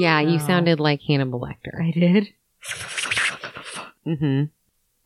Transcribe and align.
Yeah, 0.00 0.20
you 0.20 0.36
Oh. 0.36 0.46
sounded 0.46 0.80
like 0.80 1.02
Hannibal 1.02 1.40
Lecter. 1.40 1.78
I 1.78 1.90
did. 1.90 2.28
Mm-hmm. 4.06 4.44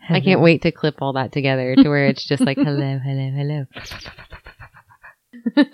I 0.08 0.20
can't 0.20 0.40
wait 0.40 0.62
to 0.62 0.70
clip 0.70 1.02
all 1.02 1.14
that 1.14 1.32
together 1.32 1.74
to 1.74 1.88
where 1.88 2.06
it's 2.06 2.24
just 2.24 2.42
like 2.44 2.56
hello, 2.56 2.98
hello, 3.04 3.66
hello. 5.56 5.64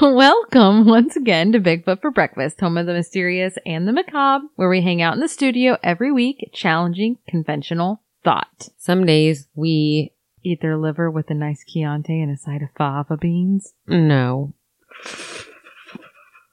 Welcome 0.00 0.86
once 0.86 1.14
again 1.16 1.52
to 1.52 1.60
Bigfoot 1.60 2.00
for 2.00 2.10
Breakfast, 2.10 2.58
home 2.60 2.78
of 2.78 2.86
the 2.86 2.94
mysterious 2.94 3.58
and 3.66 3.86
the 3.86 3.92
macabre, 3.92 4.46
where 4.56 4.68
we 4.70 4.80
hang 4.80 5.02
out 5.02 5.14
in 5.14 5.20
the 5.20 5.28
studio 5.28 5.76
every 5.82 6.10
week, 6.12 6.50
challenging 6.54 7.18
conventional 7.28 8.00
thought. 8.24 8.68
Some 8.78 9.04
days 9.04 9.48
we 9.54 10.12
Eat 10.44 10.62
their 10.62 10.76
liver 10.78 11.10
with 11.10 11.28
a 11.30 11.34
nice 11.34 11.64
Chianti 11.66 12.22
and 12.22 12.30
a 12.32 12.36
side 12.38 12.62
of 12.62 12.68
fava 12.78 13.16
beans. 13.18 13.74
no. 13.86 14.54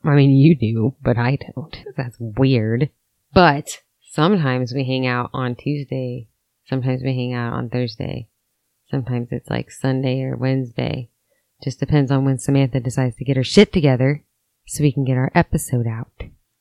I 0.05 0.16
mean, 0.16 0.32
you 0.32 0.55
do, 0.55 0.95
but 1.02 1.18
I 1.18 1.38
don't. 1.38 1.76
That's 1.98 2.18
weird. 2.20 2.90
But 3.34 3.82
sometimes 4.02 4.73
we 4.73 4.84
hang 4.84 5.08
out 5.08 5.30
on 5.34 5.55
Tuesday. 5.55 6.28
Sometimes 6.67 7.02
we 7.03 7.16
hang 7.16 7.34
out 7.34 7.53
on 7.53 7.70
Thursday. 7.70 8.28
Sometimes 8.89 9.30
it's 9.31 9.50
like 9.50 9.72
Sunday 9.72 10.22
or 10.22 10.36
Wednesday. 10.36 11.09
Just 11.64 11.80
depends 11.80 12.12
on 12.12 12.25
when 12.25 12.38
Samantha 12.38 12.80
decides 12.80 13.16
to 13.17 13.25
get 13.25 13.38
her 13.38 13.44
shit 13.44 13.73
together 13.73 14.23
so 14.66 14.84
we 14.84 14.92
can 14.92 15.06
get 15.06 15.17
our 15.17 15.31
episode 15.34 15.88
out. 15.88 16.12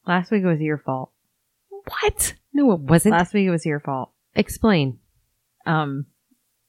Last 0.06 0.30
week 0.30 0.42
it 0.42 0.46
was 0.46 0.60
your 0.60 0.78
fault. 0.78 1.10
What? 1.68 2.34
No, 2.52 2.72
it 2.72 2.80
wasn't. 2.80 3.12
Last 3.12 3.34
week 3.34 3.46
it 3.46 3.50
was 3.50 3.66
your 3.66 3.80
fault. 3.80 4.10
Explain. 4.34 4.98
Um, 5.66 6.06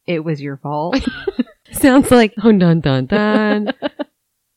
it 0.06 0.24
was 0.24 0.42
your 0.42 0.58
fault. 0.58 0.98
Sounds 1.72 2.12
like 2.12 2.34
oh 2.44 2.52
dun 2.52 2.80
dun 2.80 3.06
dun. 3.06 3.74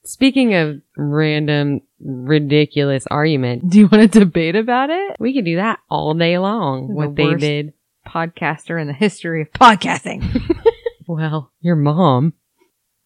Speaking 0.08 0.54
of 0.54 0.80
random 0.96 1.82
ridiculous 2.00 3.06
argument, 3.08 3.68
Do 3.68 3.78
you 3.78 3.88
want 3.88 4.10
to 4.10 4.20
debate 4.20 4.56
about 4.56 4.88
it? 4.88 5.16
we 5.20 5.34
could 5.34 5.44
do 5.44 5.56
that 5.56 5.80
all 5.90 6.14
day 6.14 6.38
long. 6.38 6.88
The 6.88 6.94
what 6.94 7.14
they 7.14 7.34
did. 7.34 7.74
Podcaster 8.06 8.80
in 8.80 8.86
the 8.86 8.94
history 8.94 9.42
of 9.42 9.50
podcasting. 9.50 10.24
Well, 11.08 11.50
your 11.60 11.74
mom. 11.74 12.34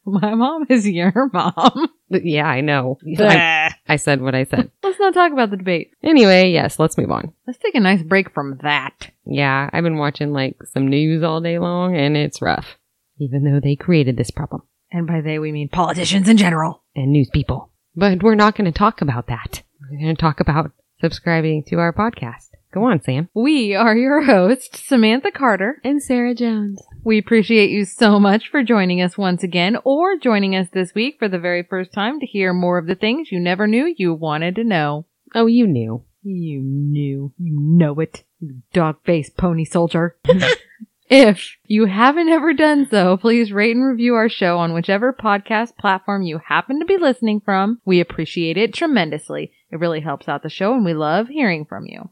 My 0.04 0.34
mom 0.34 0.66
is 0.68 0.88
your 0.88 1.30
mom. 1.32 1.88
Yeah, 2.10 2.46
I 2.46 2.60
know. 2.60 2.98
I, 3.16 3.72
I 3.88 3.94
said 3.94 4.20
what 4.20 4.34
I 4.34 4.42
said. 4.42 4.72
Let's 4.82 4.98
not 4.98 5.14
talk 5.14 5.32
about 5.32 5.50
the 5.50 5.56
debate. 5.56 5.92
Anyway, 6.02 6.50
yes, 6.50 6.80
let's 6.80 6.98
move 6.98 7.12
on. 7.12 7.32
Let's 7.46 7.60
take 7.60 7.76
a 7.76 7.80
nice 7.80 8.02
break 8.02 8.34
from 8.34 8.58
that. 8.64 9.12
Yeah, 9.24 9.70
I've 9.72 9.84
been 9.84 9.98
watching 9.98 10.32
like 10.32 10.56
some 10.64 10.88
news 10.88 11.22
all 11.22 11.40
day 11.40 11.60
long 11.60 11.96
and 11.96 12.16
it's 12.16 12.42
rough. 12.42 12.76
Even 13.20 13.44
though 13.44 13.60
they 13.60 13.76
created 13.76 14.16
this 14.16 14.32
problem 14.32 14.62
And 14.92 15.06
by 15.06 15.20
they, 15.20 15.38
we 15.38 15.52
mean 15.52 15.68
politicians 15.68 16.28
in 16.28 16.36
general. 16.36 16.82
and 16.94 17.10
news 17.12 17.30
people. 17.32 17.70
But 17.96 18.22
we're 18.22 18.34
not 18.34 18.56
going 18.56 18.70
to 18.70 18.78
talk 18.78 19.00
about 19.00 19.26
that. 19.28 19.62
We're 19.80 19.98
going 19.98 20.14
to 20.14 20.20
talk 20.20 20.40
about 20.40 20.72
subscribing 21.00 21.64
to 21.68 21.76
our 21.76 21.92
podcast. 21.92 22.48
Go 22.72 22.84
on, 22.84 23.02
Sam. 23.02 23.28
We 23.34 23.74
are 23.74 23.94
your 23.94 24.22
hosts, 24.22 24.86
Samantha 24.86 25.30
Carter. 25.30 25.78
And 25.84 26.02
Sarah 26.02 26.34
Jones. 26.34 26.82
We 27.04 27.18
appreciate 27.18 27.70
you 27.70 27.84
so 27.84 28.18
much 28.18 28.48
for 28.50 28.62
joining 28.62 29.02
us 29.02 29.18
once 29.18 29.42
again 29.42 29.76
or 29.84 30.16
joining 30.16 30.56
us 30.56 30.68
this 30.72 30.94
week 30.94 31.16
for 31.18 31.28
the 31.28 31.38
very 31.38 31.62
first 31.68 31.92
time 31.92 32.20
to 32.20 32.26
hear 32.26 32.54
more 32.54 32.78
of 32.78 32.86
the 32.86 32.94
things 32.94 33.30
you 33.30 33.40
never 33.40 33.66
knew 33.66 33.92
you 33.98 34.14
wanted 34.14 34.54
to 34.54 34.64
know. 34.64 35.06
Oh, 35.34 35.46
you 35.46 35.66
knew. 35.66 36.04
You 36.22 36.60
knew. 36.62 37.32
You 37.38 37.58
know 37.60 37.98
it. 38.00 38.24
You 38.40 38.62
dog-faced 38.72 39.36
pony 39.36 39.64
soldier. 39.64 40.16
if 41.12 41.56
you 41.66 41.84
haven't 41.84 42.30
ever 42.30 42.54
done 42.54 42.88
so, 42.90 43.18
please 43.18 43.52
rate 43.52 43.76
and 43.76 43.86
review 43.86 44.14
our 44.14 44.30
show 44.30 44.56
on 44.58 44.72
whichever 44.72 45.12
podcast 45.12 45.76
platform 45.76 46.22
you 46.22 46.38
happen 46.38 46.80
to 46.80 46.86
be 46.86 46.96
listening 46.96 47.42
from. 47.44 47.80
We 47.84 48.00
appreciate 48.00 48.56
it 48.56 48.72
tremendously. 48.72 49.52
It 49.70 49.78
really 49.78 50.00
helps 50.00 50.26
out 50.26 50.42
the 50.42 50.48
show 50.48 50.72
and 50.72 50.86
we 50.86 50.94
love 50.94 51.28
hearing 51.28 51.66
from 51.66 51.84
you. 51.86 52.08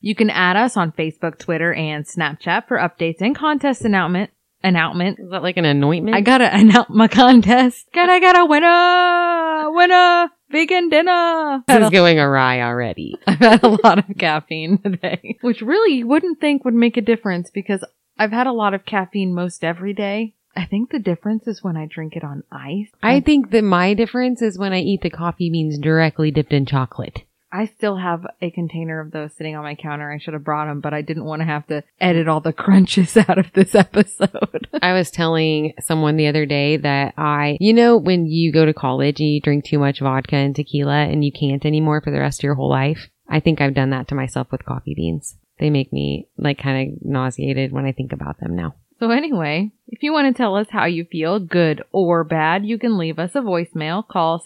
You 0.00 0.16
can 0.16 0.28
add 0.28 0.56
us 0.56 0.76
on 0.76 0.90
Facebook, 0.90 1.38
Twitter, 1.38 1.72
and 1.72 2.04
Snapchat 2.04 2.66
for 2.66 2.78
updates 2.78 3.20
and 3.20 3.36
contest 3.36 3.82
announcement. 3.82 4.30
Announcement. 4.64 5.20
Is 5.20 5.30
that 5.30 5.44
like 5.44 5.56
an 5.56 5.64
anointment? 5.64 6.16
I 6.16 6.20
gotta 6.20 6.52
announce 6.52 6.88
my 6.90 7.06
contest. 7.06 7.86
Gotta, 7.94 8.18
got 8.20 8.38
a 8.38 8.44
winner, 8.44 9.70
winner, 9.70 10.30
vegan 10.50 10.88
dinner. 10.88 11.62
this 11.68 11.84
is 11.84 11.90
going 11.90 12.18
awry 12.18 12.60
already. 12.60 13.16
I've 13.26 13.38
had 13.38 13.62
a 13.62 13.78
lot 13.84 13.98
of 13.98 14.16
caffeine 14.18 14.78
today, 14.78 15.38
which 15.42 15.62
really 15.62 15.98
you 15.98 16.08
wouldn't 16.08 16.40
think 16.40 16.64
would 16.64 16.74
make 16.74 16.96
a 16.96 17.00
difference 17.00 17.50
because 17.50 17.84
I've 18.22 18.30
had 18.30 18.46
a 18.46 18.52
lot 18.52 18.72
of 18.72 18.84
caffeine 18.84 19.34
most 19.34 19.64
every 19.64 19.92
day. 19.94 20.36
I 20.54 20.64
think 20.64 20.90
the 20.90 21.00
difference 21.00 21.48
is 21.48 21.64
when 21.64 21.76
I 21.76 21.86
drink 21.86 22.14
it 22.14 22.22
on 22.22 22.44
ice. 22.52 22.86
I 23.02 23.18
think 23.18 23.50
that 23.50 23.64
my 23.64 23.94
difference 23.94 24.40
is 24.42 24.56
when 24.56 24.72
I 24.72 24.78
eat 24.78 25.00
the 25.02 25.10
coffee 25.10 25.50
beans 25.50 25.76
directly 25.76 26.30
dipped 26.30 26.52
in 26.52 26.64
chocolate. 26.64 27.24
I 27.50 27.66
still 27.66 27.96
have 27.96 28.24
a 28.40 28.52
container 28.52 29.00
of 29.00 29.10
those 29.10 29.34
sitting 29.34 29.56
on 29.56 29.64
my 29.64 29.74
counter. 29.74 30.12
I 30.12 30.18
should 30.18 30.34
have 30.34 30.44
brought 30.44 30.66
them, 30.66 30.80
but 30.80 30.94
I 30.94 31.02
didn't 31.02 31.24
want 31.24 31.40
to 31.40 31.46
have 31.46 31.66
to 31.66 31.82
edit 32.00 32.28
all 32.28 32.40
the 32.40 32.52
crunches 32.52 33.16
out 33.16 33.38
of 33.38 33.52
this 33.54 33.74
episode. 33.74 34.68
I 34.82 34.92
was 34.92 35.10
telling 35.10 35.72
someone 35.80 36.16
the 36.16 36.28
other 36.28 36.46
day 36.46 36.76
that 36.76 37.14
I, 37.18 37.56
you 37.58 37.72
know, 37.72 37.96
when 37.96 38.26
you 38.26 38.52
go 38.52 38.64
to 38.64 38.72
college 38.72 39.18
and 39.18 39.30
you 39.30 39.40
drink 39.40 39.64
too 39.64 39.80
much 39.80 39.98
vodka 39.98 40.36
and 40.36 40.54
tequila 40.54 41.06
and 41.06 41.24
you 41.24 41.32
can't 41.32 41.66
anymore 41.66 42.00
for 42.00 42.12
the 42.12 42.20
rest 42.20 42.38
of 42.38 42.44
your 42.44 42.54
whole 42.54 42.70
life. 42.70 43.08
I 43.28 43.40
think 43.40 43.60
I've 43.60 43.74
done 43.74 43.90
that 43.90 44.06
to 44.08 44.14
myself 44.14 44.52
with 44.52 44.64
coffee 44.64 44.94
beans. 44.94 45.38
They 45.58 45.70
make 45.70 45.92
me 45.92 46.28
like 46.36 46.58
kind 46.58 46.92
of 46.92 46.98
nauseated 47.04 47.72
when 47.72 47.84
I 47.84 47.92
think 47.92 48.12
about 48.12 48.40
them 48.40 48.56
now. 48.56 48.74
So 48.98 49.10
anyway, 49.10 49.72
if 49.88 50.02
you 50.02 50.12
want 50.12 50.28
to 50.28 50.34
tell 50.40 50.54
us 50.54 50.68
how 50.70 50.84
you 50.84 51.04
feel, 51.04 51.40
good 51.40 51.82
or 51.90 52.22
bad, 52.24 52.64
you 52.64 52.78
can 52.78 52.96
leave 52.96 53.18
us 53.18 53.34
a 53.34 53.40
voicemail. 53.40 54.06
Call 54.06 54.40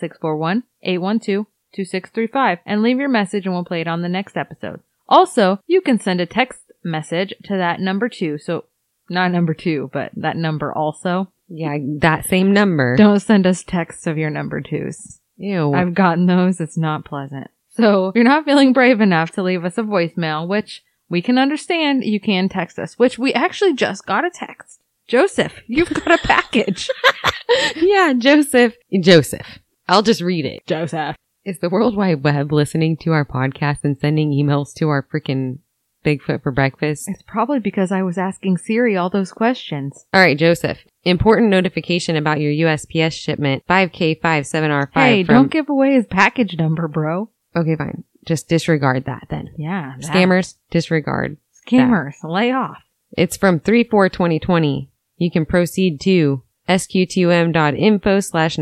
641-812-2635 0.84 2.59
and 2.65 2.83
leave 2.83 2.99
your 2.99 3.11
message 3.11 3.44
and 3.44 3.55
we'll 3.55 3.65
play 3.65 3.83
it 3.83 3.89
on 3.89 4.00
the 4.03 4.09
next 4.09 4.37
episode. 4.37 4.81
Also, 5.09 5.61
you 5.67 5.81
can 5.81 6.00
send 6.00 6.21
a 6.21 6.27
text 6.27 6.61
message 6.83 7.34
to 7.44 7.56
that 7.56 7.81
number 7.81 8.09
two. 8.09 8.38
So 8.38 8.65
not 9.11 9.31
number 9.31 9.55
two, 9.55 9.91
but 9.93 10.12
that 10.17 10.37
number 10.37 10.73
also. 10.73 11.31
Yeah, 11.49 11.77
that 11.99 12.25
same 12.25 12.53
number. 12.53 12.97
Don't 12.97 13.21
send 13.21 13.47
us 13.47 13.62
texts 13.62 14.06
of 14.06 14.19
your 14.19 14.31
number 14.31 14.61
twos. 14.61 15.21
Ew. 15.37 15.75
I've 15.75 15.94
gotten 15.94 16.27
those. 16.27 16.61
It's 16.61 16.78
not 16.78 17.05
pleasant. 17.05 17.50
So 17.69 18.09
if 18.09 18.15
you're 18.15 18.25
not 18.25 18.47
feeling 18.47 18.73
brave 18.73 19.00
enough 19.00 19.33
to 19.33 19.43
leave 19.43 19.65
us 19.65 19.77
a 19.77 19.83
voicemail, 19.83 20.49
which 20.49 20.83
we 21.09 21.22
can 21.22 21.39
understand, 21.39 22.05
you 22.05 22.21
can 22.21 22.49
text 22.49 22.78
us, 22.78 22.99
which 22.99 23.19
we 23.19 23.33
actually 23.33 23.75
just 23.75 24.06
got 24.06 24.25
a 24.25 24.31
text. 24.31 24.81
Joseph, 25.06 25.61
you've 25.67 25.93
got 25.93 26.12
a 26.12 26.27
package. 26.27 26.91
yeah, 27.77 28.12
Joseph. 28.17 28.75
Joseph. 29.00 29.59
I'll 29.89 30.03
just 30.03 30.21
read 30.21 30.44
it. 30.44 30.67
Joseph. 30.67 31.17
Is 31.44 31.61
the 31.61 31.71
World 31.71 31.97
Wide 31.97 32.25
Web 32.25 32.53
listening 32.53 32.97
to 32.99 33.12
our 33.12 33.25
podcast 33.25 33.84
and 33.84 33.97
sending 33.97 34.33
emails 34.33 34.75
to 34.75 34.89
our 34.89 35.05
freaking 35.05 35.61
Bigfoot 36.05 36.43
for 36.43 36.50
breakfast? 36.50 37.09
It's 37.09 37.23
probably 37.23 37.61
because 37.61 37.93
I 37.93 38.03
was 38.03 38.19
asking 38.19 38.59
Siri 38.59 38.97
all 38.97 39.11
those 39.11 39.31
questions. 39.31 40.06
All 40.12 40.21
right, 40.21 40.37
Joseph. 40.37 40.78
Important 41.05 41.50
notification 41.50 42.17
about 42.17 42.41
your 42.41 42.50
USPS 42.50 43.12
shipment 43.12 43.62
5K57R5 43.69 44.88
Hey, 44.93 45.23
from 45.23 45.34
don't 45.34 45.50
give 45.53 45.69
away 45.69 45.94
his 45.94 46.06
package 46.06 46.56
number, 46.59 46.88
bro. 46.88 47.31
Okay, 47.55 47.77
fine. 47.77 48.03
Just 48.26 48.48
disregard 48.48 49.04
that 49.06 49.28
then. 49.31 49.50
Yeah. 49.56 49.94
that- 50.00 50.11
Scammers, 50.11 50.55
disregard. 50.70 51.37
Scammers. 51.67 52.14
Lay 52.23 52.50
off. 52.52 52.78
It's 53.17 53.37
from 53.37 53.61
3-4-2020. 53.61 54.88
You 55.17 55.31
can 55.31 55.46
proceed 55.46 56.00
to 56.02 56.43
sq2m.info 56.69 58.20
slash 58.20 58.56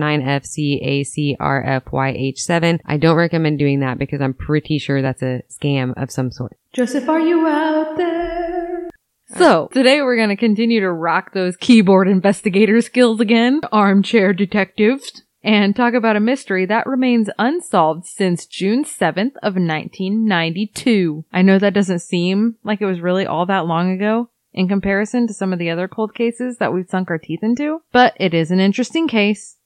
9fcacrfyh7. 1.55 2.79
I 2.85 2.97
don't 2.97 3.17
recommend 3.17 3.59
doing 3.59 3.81
that 3.81 3.99
because 3.99 4.21
I'm 4.21 4.35
pretty 4.35 4.79
sure 4.79 5.03
that's 5.03 5.23
a 5.23 5.43
scam 5.51 5.95
of 6.01 6.11
some 6.11 6.31
sort. 6.31 6.57
Joseph, 6.73 7.09
are 7.09 7.21
you 7.21 7.47
out 7.47 7.97
there? 7.97 8.91
So, 9.37 9.69
today 9.73 10.01
we're 10.03 10.17
going 10.17 10.29
to 10.29 10.37
continue 10.37 10.81
to 10.81 10.93
rock 10.93 11.33
those 11.33 11.57
keyboard 11.57 12.07
investigator 12.09 12.81
skills 12.83 13.21
again, 13.21 13.63
armchair 13.73 14.33
detectives, 14.33 15.23
and 15.45 15.77
talk 15.77 15.93
about 15.93 16.17
a 16.17 16.21
mystery 16.21 16.65
that 16.65 16.87
remains 16.87 17.29
unsolved 17.39 18.07
since 18.07 18.47
June 18.47 18.83
7th 18.83 19.37
of 19.43 19.55
1992. 19.55 21.25
I 21.33 21.43
know 21.43 21.59
that 21.59 21.75
doesn't 21.75 21.99
seem 22.01 22.57
like 22.65 22.81
it 22.81 22.87
was 22.87 23.01
really 23.01 23.27
all 23.27 23.45
that 23.47 23.67
long 23.67 23.93
ago 23.93 24.31
in 24.55 24.69
comparison 24.69 25.27
to 25.27 25.35
some 25.35 25.53
of 25.53 25.59
the 25.59 25.69
other 25.69 25.87
cold 25.87 26.15
cases 26.15 26.57
that 26.59 26.73
we've 26.73 26.89
sunk 26.89 27.11
our 27.11 27.19
teeth 27.19 27.41
into, 27.43 27.83
but 27.93 28.15
it 28.19 28.33
is 28.33 28.51
an 28.51 28.61
interesting 28.61 29.07
case, 29.07 29.59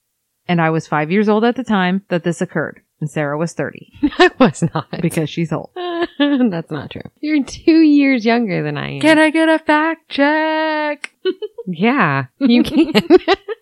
and 0.48 0.60
I 0.60 0.70
was 0.70 0.88
five 0.88 1.12
years 1.12 1.28
old 1.28 1.44
at 1.44 1.56
the 1.56 1.64
time 1.64 2.04
that 2.08 2.24
this 2.24 2.40
occurred, 2.40 2.80
and 3.00 3.10
Sarah 3.10 3.38
was 3.38 3.52
30 3.52 3.92
I 4.18 4.30
was 4.38 4.62
not. 4.74 5.00
because 5.00 5.30
she's 5.30 5.52
old. 5.52 5.70
that's 6.18 6.70
not 6.70 6.90
true. 6.90 7.02
You're 7.20 7.44
two 7.44 7.80
years 7.80 8.24
younger 8.24 8.62
than 8.62 8.76
I 8.76 8.94
am. 8.94 9.00
Can 9.00 9.18
I 9.18 9.30
get 9.30 9.48
a 9.48 9.58
fact 9.58 10.08
check? 10.08 11.12
yeah, 11.66 12.26
you 12.38 12.62
can. 12.62 12.92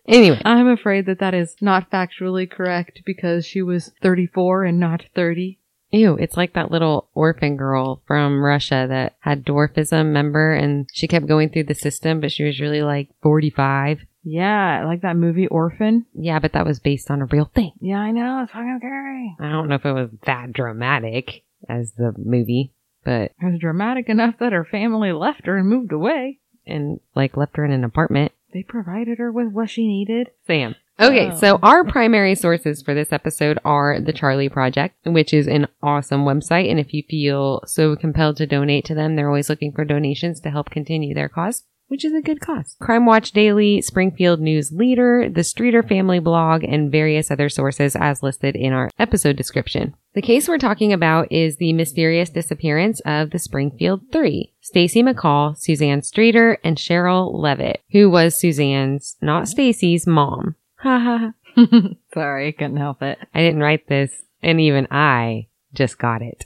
anyway, 0.06 0.41
I'm 0.44 0.69
afraid 0.69 1.06
that 1.06 1.19
that 1.21 1.35
is 1.35 1.56
not 1.61 1.91
factually 1.91 2.50
correct 2.50 3.03
because 3.05 3.47
she 3.47 3.62
was 3.62 3.93
34 4.03 4.65
and 4.65 4.81
not 4.81 5.05
30. 5.15 5.59
Ew, 5.93 6.17
it's 6.17 6.37
like 6.37 6.53
that 6.55 6.71
little 6.71 7.09
orphan 7.15 7.56
girl 7.56 8.03
from 8.06 8.43
Russia 8.43 8.87
that 8.88 9.17
had 9.21 9.44
dwarfism, 9.47 10.06
member, 10.06 10.53
And 10.53 10.88
she 10.93 11.06
kept 11.06 11.29
going 11.29 11.49
through 11.49 11.65
the 11.65 11.75
system, 11.75 12.21
but 12.21 12.33
she 12.33 12.44
was 12.44 12.61
really 12.61 12.83
like 12.83 13.09
45. 13.23 14.00
Yeah, 14.28 14.84
like 14.87 15.02
that 15.02 15.17
movie 15.17 15.46
Orphan. 15.46 16.05
Yeah, 16.12 16.40
but 16.40 16.52
that 16.55 16.67
was 16.67 16.81
based 16.81 17.11
on 17.12 17.23
a 17.23 17.26
real 17.26 17.49
thing. 17.55 17.73
Yeah, 17.81 17.99
I 18.00 18.11
know. 18.11 18.43
It's 18.43 18.50
fucking 18.52 18.78
scary. 18.81 19.37
I 19.38 19.50
don't 19.50 19.69
know 19.69 19.76
if 19.76 19.87
it 19.87 19.93
was 19.93 20.11
that 20.26 20.52
dramatic 20.52 21.44
as 21.69 21.93
the 21.93 22.12
movie, 22.19 22.73
but, 23.05 23.32
It 23.40 23.44
was 23.52 23.61
dramatic 23.61 24.08
enough 24.08 24.34
that 24.40 24.52
her 24.52 24.64
family 24.64 25.12
left 25.12 25.46
her 25.46 25.56
and 25.56 25.69
moved 25.69 25.93
away. 25.93 26.40
and 26.67 26.99
like 27.14 27.37
left 27.37 27.56
her 27.56 27.64
in 27.64 27.70
an 27.70 27.84
apartment. 27.84 28.32
They 28.52 28.64
provided 28.64 29.19
her 29.19 29.31
with 29.31 29.52
what 29.52 29.70
she 29.70 29.87
needed. 29.87 30.31
Sam. 30.49 30.75
Okay, 30.99 31.31
Oh. 31.31 31.37
so 31.37 31.58
our 31.62 31.84
primary 31.84 32.34
sources 32.34 32.82
for 32.82 32.93
this 32.94 33.12
episode 33.12 33.61
are 33.64 34.00
the 34.00 34.12
Charlie 34.12 34.49
Project, 34.49 34.96
which 35.06 35.32
is 35.32 35.46
an 35.46 35.69
awesome 35.81 36.25
website. 36.25 36.69
And 36.69 36.81
if 36.81 36.93
you 36.93 37.05
feel 37.08 37.62
so 37.67 37.94
compelled 37.94 38.38
to 38.38 38.46
donate 38.49 38.84
to 38.87 38.94
them, 38.96 39.14
they're 39.14 39.28
always 39.28 39.49
looking 39.49 39.70
for 39.70 39.84
donations 39.84 40.40
to 40.40 40.50
help 40.50 40.70
continue 40.70 41.14
their 41.14 41.28
cause, 41.28 41.62
which 41.88 42.05
is 42.05 42.12
a 42.12 42.21
good 42.21 42.41
cause. 42.41 42.77
Crime 42.81 43.06
Watch 43.06 43.33
Daily, 43.33 43.81
Springfield 43.81 44.41
News 44.41 44.73
Leader, 44.73 45.29
the 45.33 45.44
Streeter 45.44 45.83
Family 45.83 46.19
blog, 46.19 46.65
and 46.65 46.91
various 46.91 47.31
other 47.31 47.49
sources 47.49 47.97
as 47.97 48.23
listed 48.23 48.56
in 48.56 48.73
our 48.73 48.91
episode 48.99 49.37
description. 49.37 49.94
The 50.15 50.23
case 50.23 50.49
we're 50.49 50.59
talking 50.59 50.93
about 50.93 51.31
is 51.31 51.56
the 51.56 51.73
mysterious 51.73 52.31
disappearance 52.31 53.00
of 53.06 53.31
the 53.31 53.38
Springfield 53.38 54.03
Three. 54.12 54.53
Stacy 54.61 55.03
McCall, 55.03 55.56
Suzanne 55.56 56.03
Streeter, 56.03 56.59
and 56.65 56.79
Sherrill 56.79 57.41
Levitt, 57.41 57.83
who 57.93 58.11
was 58.11 58.38
Suzanne's, 58.41 59.17
not 59.21 59.49
Stacy's, 59.49 60.06
mom. 60.06 60.56
Ha 60.81 60.99
ha 60.99 61.19
ha. 61.19 61.33
Sorry, 62.15 62.49
I 62.49 62.53
couldn't 62.53 62.77
help 62.77 63.03
it. 63.03 63.19
I 63.35 63.41
didn't 63.41 63.62
write 63.62 63.88
this, 63.88 64.11
and 64.43 64.61
even 64.61 64.88
I 64.91 65.49
just 65.75 65.99
got 65.99 66.23
it. 66.23 66.44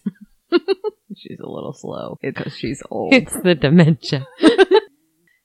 She's 1.16 1.40
a 1.40 1.48
little 1.48 1.72
slow 1.72 2.18
because 2.22 2.56
she's 2.56 2.82
old. 2.90 3.12
It's 3.12 3.36
the 3.42 3.54
dementia. 3.54 4.26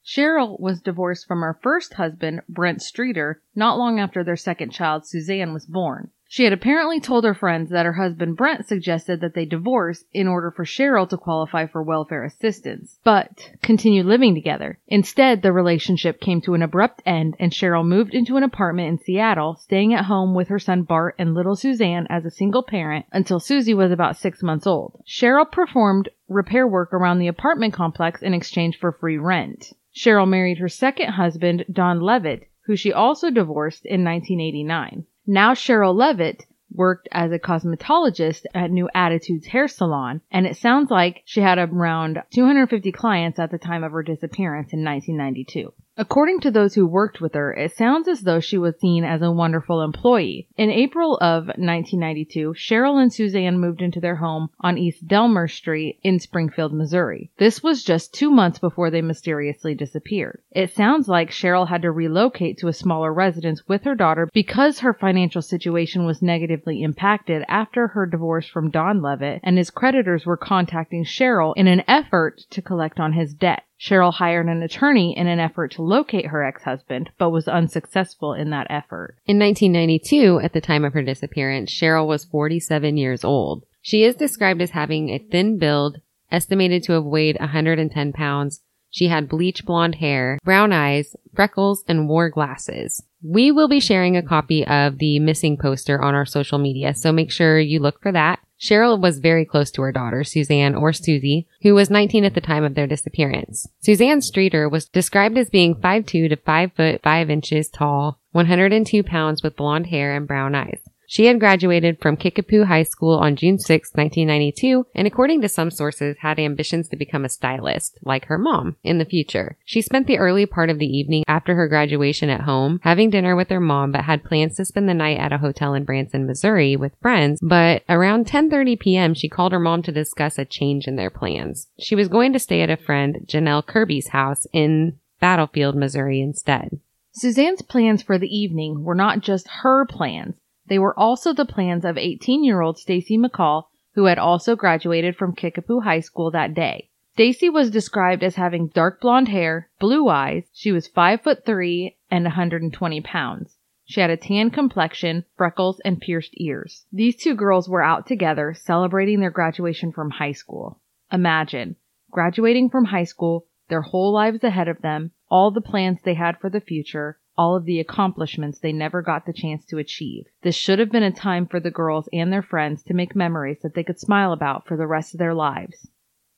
Sherrill 0.07 0.57
was 0.59 0.83
divorced 0.83 1.27
from 1.27 1.41
her 1.41 1.57
first 1.63 1.95
husband, 1.95 2.41
Brent 2.47 2.83
Streeter, 2.83 3.41
not 3.55 3.79
long 3.79 3.99
after 3.99 4.23
their 4.23 4.35
second 4.35 4.69
child, 4.69 5.07
Suzanne, 5.07 5.51
was 5.51 5.65
born. 5.65 6.11
She 6.27 6.43
had 6.43 6.53
apparently 6.53 6.99
told 6.99 7.23
her 7.23 7.33
friends 7.33 7.71
that 7.71 7.87
her 7.87 7.93
husband 7.93 8.37
Brent 8.37 8.67
suggested 8.67 9.19
that 9.21 9.33
they 9.33 9.45
divorce 9.45 10.05
in 10.13 10.27
order 10.27 10.51
for 10.51 10.63
Sherrill 10.63 11.07
to 11.07 11.17
qualify 11.17 11.65
for 11.65 11.81
welfare 11.81 12.23
assistance, 12.23 12.99
but 13.03 13.51
continue 13.63 14.03
living 14.03 14.35
together. 14.35 14.77
Instead, 14.87 15.41
the 15.41 15.51
relationship 15.51 16.21
came 16.21 16.39
to 16.41 16.53
an 16.53 16.61
abrupt 16.61 17.01
end 17.03 17.35
and 17.39 17.51
Sherrill 17.51 17.83
moved 17.83 18.13
into 18.13 18.37
an 18.37 18.43
apartment 18.43 18.89
in 18.89 18.97
Seattle, 18.99 19.55
staying 19.55 19.95
at 19.95 20.05
home 20.05 20.35
with 20.35 20.49
her 20.49 20.59
son 20.59 20.83
Bart 20.83 21.15
and 21.17 21.33
little 21.33 21.55
Suzanne 21.55 22.05
as 22.11 22.25
a 22.25 22.31
single 22.31 22.63
parent 22.63 23.07
until 23.11 23.39
Susie 23.39 23.73
was 23.73 23.91
about 23.91 24.17
six 24.17 24.43
months 24.43 24.67
old. 24.67 25.01
Sherrill 25.03 25.45
performed 25.45 26.09
repair 26.29 26.67
work 26.67 26.93
around 26.93 27.17
the 27.17 27.27
apartment 27.27 27.73
complex 27.73 28.21
in 28.21 28.35
exchange 28.35 28.77
for 28.77 28.91
free 28.91 29.17
rent. 29.17 29.73
Sherrill 29.97 30.25
married 30.25 30.57
her 30.57 30.67
second 30.67 31.11
husband, 31.11 31.63
Don 31.71 32.01
Levitt, 32.01 32.49
who 32.65 32.75
she 32.75 32.91
also 32.91 33.31
divorced 33.31 33.85
in 33.85 34.03
1989. 34.03 35.05
Now 35.25 35.53
Sherrill 35.53 35.95
Levitt 35.95 36.45
worked 36.69 37.07
as 37.13 37.31
a 37.31 37.39
cosmetologist 37.39 38.45
at 38.53 38.71
New 38.71 38.89
Attitudes 38.93 39.47
Hair 39.47 39.69
Salon, 39.69 40.19
and 40.29 40.45
it 40.45 40.57
sounds 40.57 40.91
like 40.91 41.21
she 41.23 41.39
had 41.39 41.57
around 41.57 42.21
250 42.31 42.91
clients 42.91 43.39
at 43.39 43.51
the 43.51 43.57
time 43.57 43.85
of 43.85 43.93
her 43.93 44.03
disappearance 44.03 44.73
in 44.73 44.83
1992. 44.83 45.71
According 45.97 46.41
to 46.41 46.51
those 46.51 46.75
who 46.75 46.85
worked 46.85 47.21
with 47.21 47.35
her, 47.35 47.53
it 47.53 47.71
sounds 47.71 48.09
as 48.09 48.21
though 48.21 48.41
she 48.41 48.57
was 48.57 48.77
seen 48.79 49.05
as 49.05 49.21
a 49.21 49.31
wonderful 49.31 49.81
employee. 49.81 50.45
In 50.57 50.69
April 50.69 51.17
of 51.21 51.45
1992, 51.45 52.53
Sherrill 52.53 52.97
and 52.97 53.13
Suzanne 53.13 53.59
moved 53.59 53.81
into 53.81 54.01
their 54.01 54.17
home 54.17 54.49
on 54.59 54.77
East 54.77 55.07
Delmar 55.07 55.47
Street 55.47 55.99
in 56.03 56.19
Springfield, 56.19 56.73
Missouri. 56.73 57.31
This 57.37 57.63
was 57.63 57.81
just 57.81 58.13
two 58.13 58.29
months 58.29 58.59
before 58.59 58.91
they 58.91 59.01
mysteriously 59.01 59.73
disappeared. 59.73 60.41
It 60.51 60.71
sounds 60.71 61.07
like 61.07 61.31
Sherrill 61.31 61.67
had 61.67 61.83
to 61.83 61.91
relocate 61.91 62.57
to 62.57 62.67
a 62.67 62.73
smaller 62.73 63.13
residence 63.13 63.65
with 63.65 63.85
her 63.85 63.95
daughter 63.95 64.29
because 64.33 64.79
her 64.79 64.93
financial 64.93 65.41
situation 65.41 66.05
was 66.05 66.21
negatively 66.21 66.83
impacted 66.83 67.45
after 67.47 67.87
her 67.87 68.05
divorce 68.05 68.47
from 68.47 68.69
Don 68.69 69.01
Levitt 69.01 69.39
and 69.43 69.57
his 69.57 69.69
creditors 69.69 70.25
were 70.25 70.35
contacting 70.35 71.05
Sherrill 71.05 71.53
in 71.53 71.67
an 71.67 71.83
effort 71.87 72.41
to 72.49 72.61
collect 72.61 72.99
on 72.99 73.13
his 73.13 73.33
debt. 73.33 73.63
Sherrill 73.77 74.11
hired 74.11 74.47
an 74.47 74.63
attorney 74.63 75.17
in 75.17 75.27
an 75.27 75.39
effort 75.39 75.71
to 75.73 75.81
locate 75.81 76.27
her 76.27 76.43
ex-husband, 76.43 77.11
but 77.17 77.29
was 77.29 77.47
unsuccessful 77.47 78.33
in 78.33 78.49
that 78.51 78.67
effort. 78.69 79.17
In 79.25 79.37
1992, 79.37 80.39
at 80.39 80.53
the 80.53 80.61
time 80.61 80.85
of 80.85 80.93
her 80.93 81.03
disappearance, 81.03 81.71
Sherrill 81.71 82.07
was 82.07 82.25
47 82.25 82.97
years 82.97 83.23
old. 83.23 83.65
She 83.81 84.03
is 84.03 84.15
described 84.15 84.61
as 84.61 84.71
having 84.71 85.09
a 85.09 85.19
thin 85.19 85.57
build, 85.57 85.99
estimated 86.31 86.83
to 86.83 86.93
have 86.93 87.03
weighed 87.03 87.37
110 87.39 88.13
pounds. 88.13 88.61
She 88.95 89.09
had 89.09 89.27
bleach 89.27 89.65
blonde 89.65 89.95
hair, 89.95 90.39
brown 90.45 90.71
eyes, 90.71 91.17
freckles, 91.33 91.83
and 91.85 92.07
wore 92.07 92.29
glasses. 92.29 93.03
We 93.21 93.51
will 93.51 93.67
be 93.67 93.81
sharing 93.81 94.15
a 94.15 94.23
copy 94.23 94.65
of 94.65 94.99
the 94.99 95.19
missing 95.19 95.57
poster 95.57 96.01
on 96.01 96.15
our 96.15 96.25
social 96.25 96.59
media, 96.59 96.93
so 96.93 97.11
make 97.11 97.29
sure 97.29 97.59
you 97.59 97.81
look 97.81 98.01
for 98.01 98.13
that. 98.13 98.39
Sherrill 98.55 98.97
was 98.97 99.19
very 99.19 99.43
close 99.43 99.69
to 99.71 99.81
her 99.81 99.91
daughter, 99.91 100.23
Suzanne 100.23 100.75
or 100.75 100.93
Susie, 100.93 101.45
who 101.61 101.75
was 101.75 101.89
19 101.89 102.23
at 102.23 102.35
the 102.35 102.39
time 102.39 102.63
of 102.63 102.75
their 102.75 102.87
disappearance. 102.87 103.67
Suzanne 103.81 104.21
Streeter 104.21 104.69
was 104.69 104.87
described 104.87 105.37
as 105.37 105.49
being 105.49 105.75
5'2 105.75 106.29
to 106.29 106.37
5 106.37 106.71
foot 106.71 107.01
5 107.03 107.29
inches 107.29 107.67
tall, 107.67 108.21
102 108.31 109.03
pounds 109.03 109.43
with 109.43 109.57
blonde 109.57 109.87
hair 109.87 110.15
and 110.15 110.25
brown 110.25 110.55
eyes. 110.55 110.79
She 111.07 111.25
had 111.25 111.39
graduated 111.39 112.01
from 112.01 112.17
Kickapoo 112.17 112.65
High 112.65 112.83
School 112.83 113.17
on 113.17 113.35
June 113.35 113.59
6, 113.59 113.91
1992, 113.93 114.87
and 114.95 115.07
according 115.07 115.41
to 115.41 115.49
some 115.49 115.71
sources, 115.71 116.17
had 116.19 116.39
ambitions 116.39 116.89
to 116.89 116.95
become 116.95 117.25
a 117.25 117.29
stylist, 117.29 117.99
like 118.03 118.25
her 118.25 118.37
mom, 118.37 118.77
in 118.83 118.97
the 118.97 119.05
future. 119.05 119.57
She 119.65 119.81
spent 119.81 120.07
the 120.07 120.17
early 120.17 120.45
part 120.45 120.69
of 120.69 120.79
the 120.79 120.85
evening 120.85 121.23
after 121.27 121.55
her 121.55 121.67
graduation 121.67 122.29
at 122.29 122.41
home, 122.41 122.79
having 122.83 123.09
dinner 123.09 123.35
with 123.35 123.49
her 123.49 123.59
mom, 123.59 123.91
but 123.91 124.05
had 124.05 124.23
plans 124.23 124.55
to 124.57 124.65
spend 124.65 124.89
the 124.89 124.93
night 124.93 125.19
at 125.19 125.33
a 125.33 125.37
hotel 125.37 125.73
in 125.73 125.83
Branson, 125.83 126.25
Missouri 126.25 126.75
with 126.75 126.99
friends. 127.01 127.39
But 127.41 127.83
around 127.87 128.27
10:30 128.27 128.79
p.m., 128.79 129.13
she 129.13 129.29
called 129.29 129.51
her 129.51 129.59
mom 129.59 129.83
to 129.83 129.91
discuss 129.91 130.37
a 130.37 130.45
change 130.45 130.87
in 130.87 130.95
their 130.95 131.09
plans. 131.09 131.67
She 131.79 131.95
was 131.95 132.07
going 132.07 132.33
to 132.33 132.39
stay 132.39 132.61
at 132.61 132.69
a 132.69 132.77
friend, 132.77 133.25
Janelle 133.25 133.65
Kirby's 133.65 134.09
house 134.09 134.47
in 134.53 134.97
Battlefield, 135.19 135.75
Missouri 135.75 136.21
instead. 136.21 136.79
Suzanne's 137.11 137.61
plans 137.61 138.01
for 138.01 138.17
the 138.17 138.27
evening 138.27 138.83
were 138.83 138.95
not 138.95 139.21
just 139.21 139.47
her 139.61 139.85
plans. 139.85 140.35
They 140.67 140.79
were 140.79 140.97
also 140.97 141.33
the 141.33 141.45
plans 141.45 141.85
of 141.85 141.95
18-year-old 141.95 142.79
Stacy 142.79 143.17
McCall, 143.17 143.65
who 143.93 144.05
had 144.05 144.17
also 144.17 144.55
graduated 144.55 145.15
from 145.15 145.35
Kickapoo 145.35 145.81
High 145.81 145.99
School 145.99 146.31
that 146.31 146.53
day. 146.53 146.89
Stacy 147.13 147.49
was 147.49 147.71
described 147.71 148.23
as 148.23 148.35
having 148.35 148.67
dark 148.67 148.99
blonde 148.99 149.29
hair, 149.29 149.69
blue 149.79 150.09
eyes. 150.09 150.43
She 150.53 150.71
was 150.71 150.87
5 150.87 151.21
foot 151.21 151.45
3 151.45 151.95
and 152.11 152.25
120 152.25 153.01
pounds. 153.01 153.57
She 153.85 154.01
had 154.01 154.09
a 154.09 154.17
tan 154.17 154.49
complexion, 154.49 155.25
freckles, 155.37 155.79
and 155.85 156.01
pierced 156.01 156.33
ears. 156.37 156.85
These 156.91 157.15
two 157.15 157.35
girls 157.35 157.69
were 157.69 157.83
out 157.83 158.07
together 158.07 158.53
celebrating 158.53 159.19
their 159.19 159.29
graduation 159.29 159.91
from 159.91 160.09
high 160.09 160.31
school. 160.31 160.81
Imagine 161.11 161.75
graduating 162.11 162.69
from 162.69 162.85
high 162.85 163.03
school, 163.03 163.45
their 163.67 163.81
whole 163.81 164.11
lives 164.11 164.43
ahead 164.43 164.67
of 164.67 164.81
them, 164.81 165.11
all 165.29 165.51
the 165.51 165.61
plans 165.61 165.99
they 166.03 166.15
had 166.15 166.39
for 166.39 166.49
the 166.49 166.61
future, 166.61 167.19
all 167.37 167.55
of 167.55 167.65
the 167.65 167.79
accomplishments 167.79 168.59
they 168.59 168.71
never 168.71 169.01
got 169.01 169.25
the 169.25 169.33
chance 169.33 169.65
to 169.65 169.77
achieve. 169.77 170.25
This 170.41 170.55
should 170.55 170.79
have 170.79 170.91
been 170.91 171.03
a 171.03 171.11
time 171.11 171.47
for 171.47 171.59
the 171.59 171.71
girls 171.71 172.07
and 172.13 172.31
their 172.31 172.41
friends 172.41 172.83
to 172.83 172.93
make 172.93 173.15
memories 173.15 173.57
that 173.61 173.73
they 173.73 173.83
could 173.83 173.99
smile 173.99 174.31
about 174.31 174.67
for 174.67 174.77
the 174.77 174.87
rest 174.87 175.13
of 175.13 175.19
their 175.19 175.33
lives. 175.33 175.87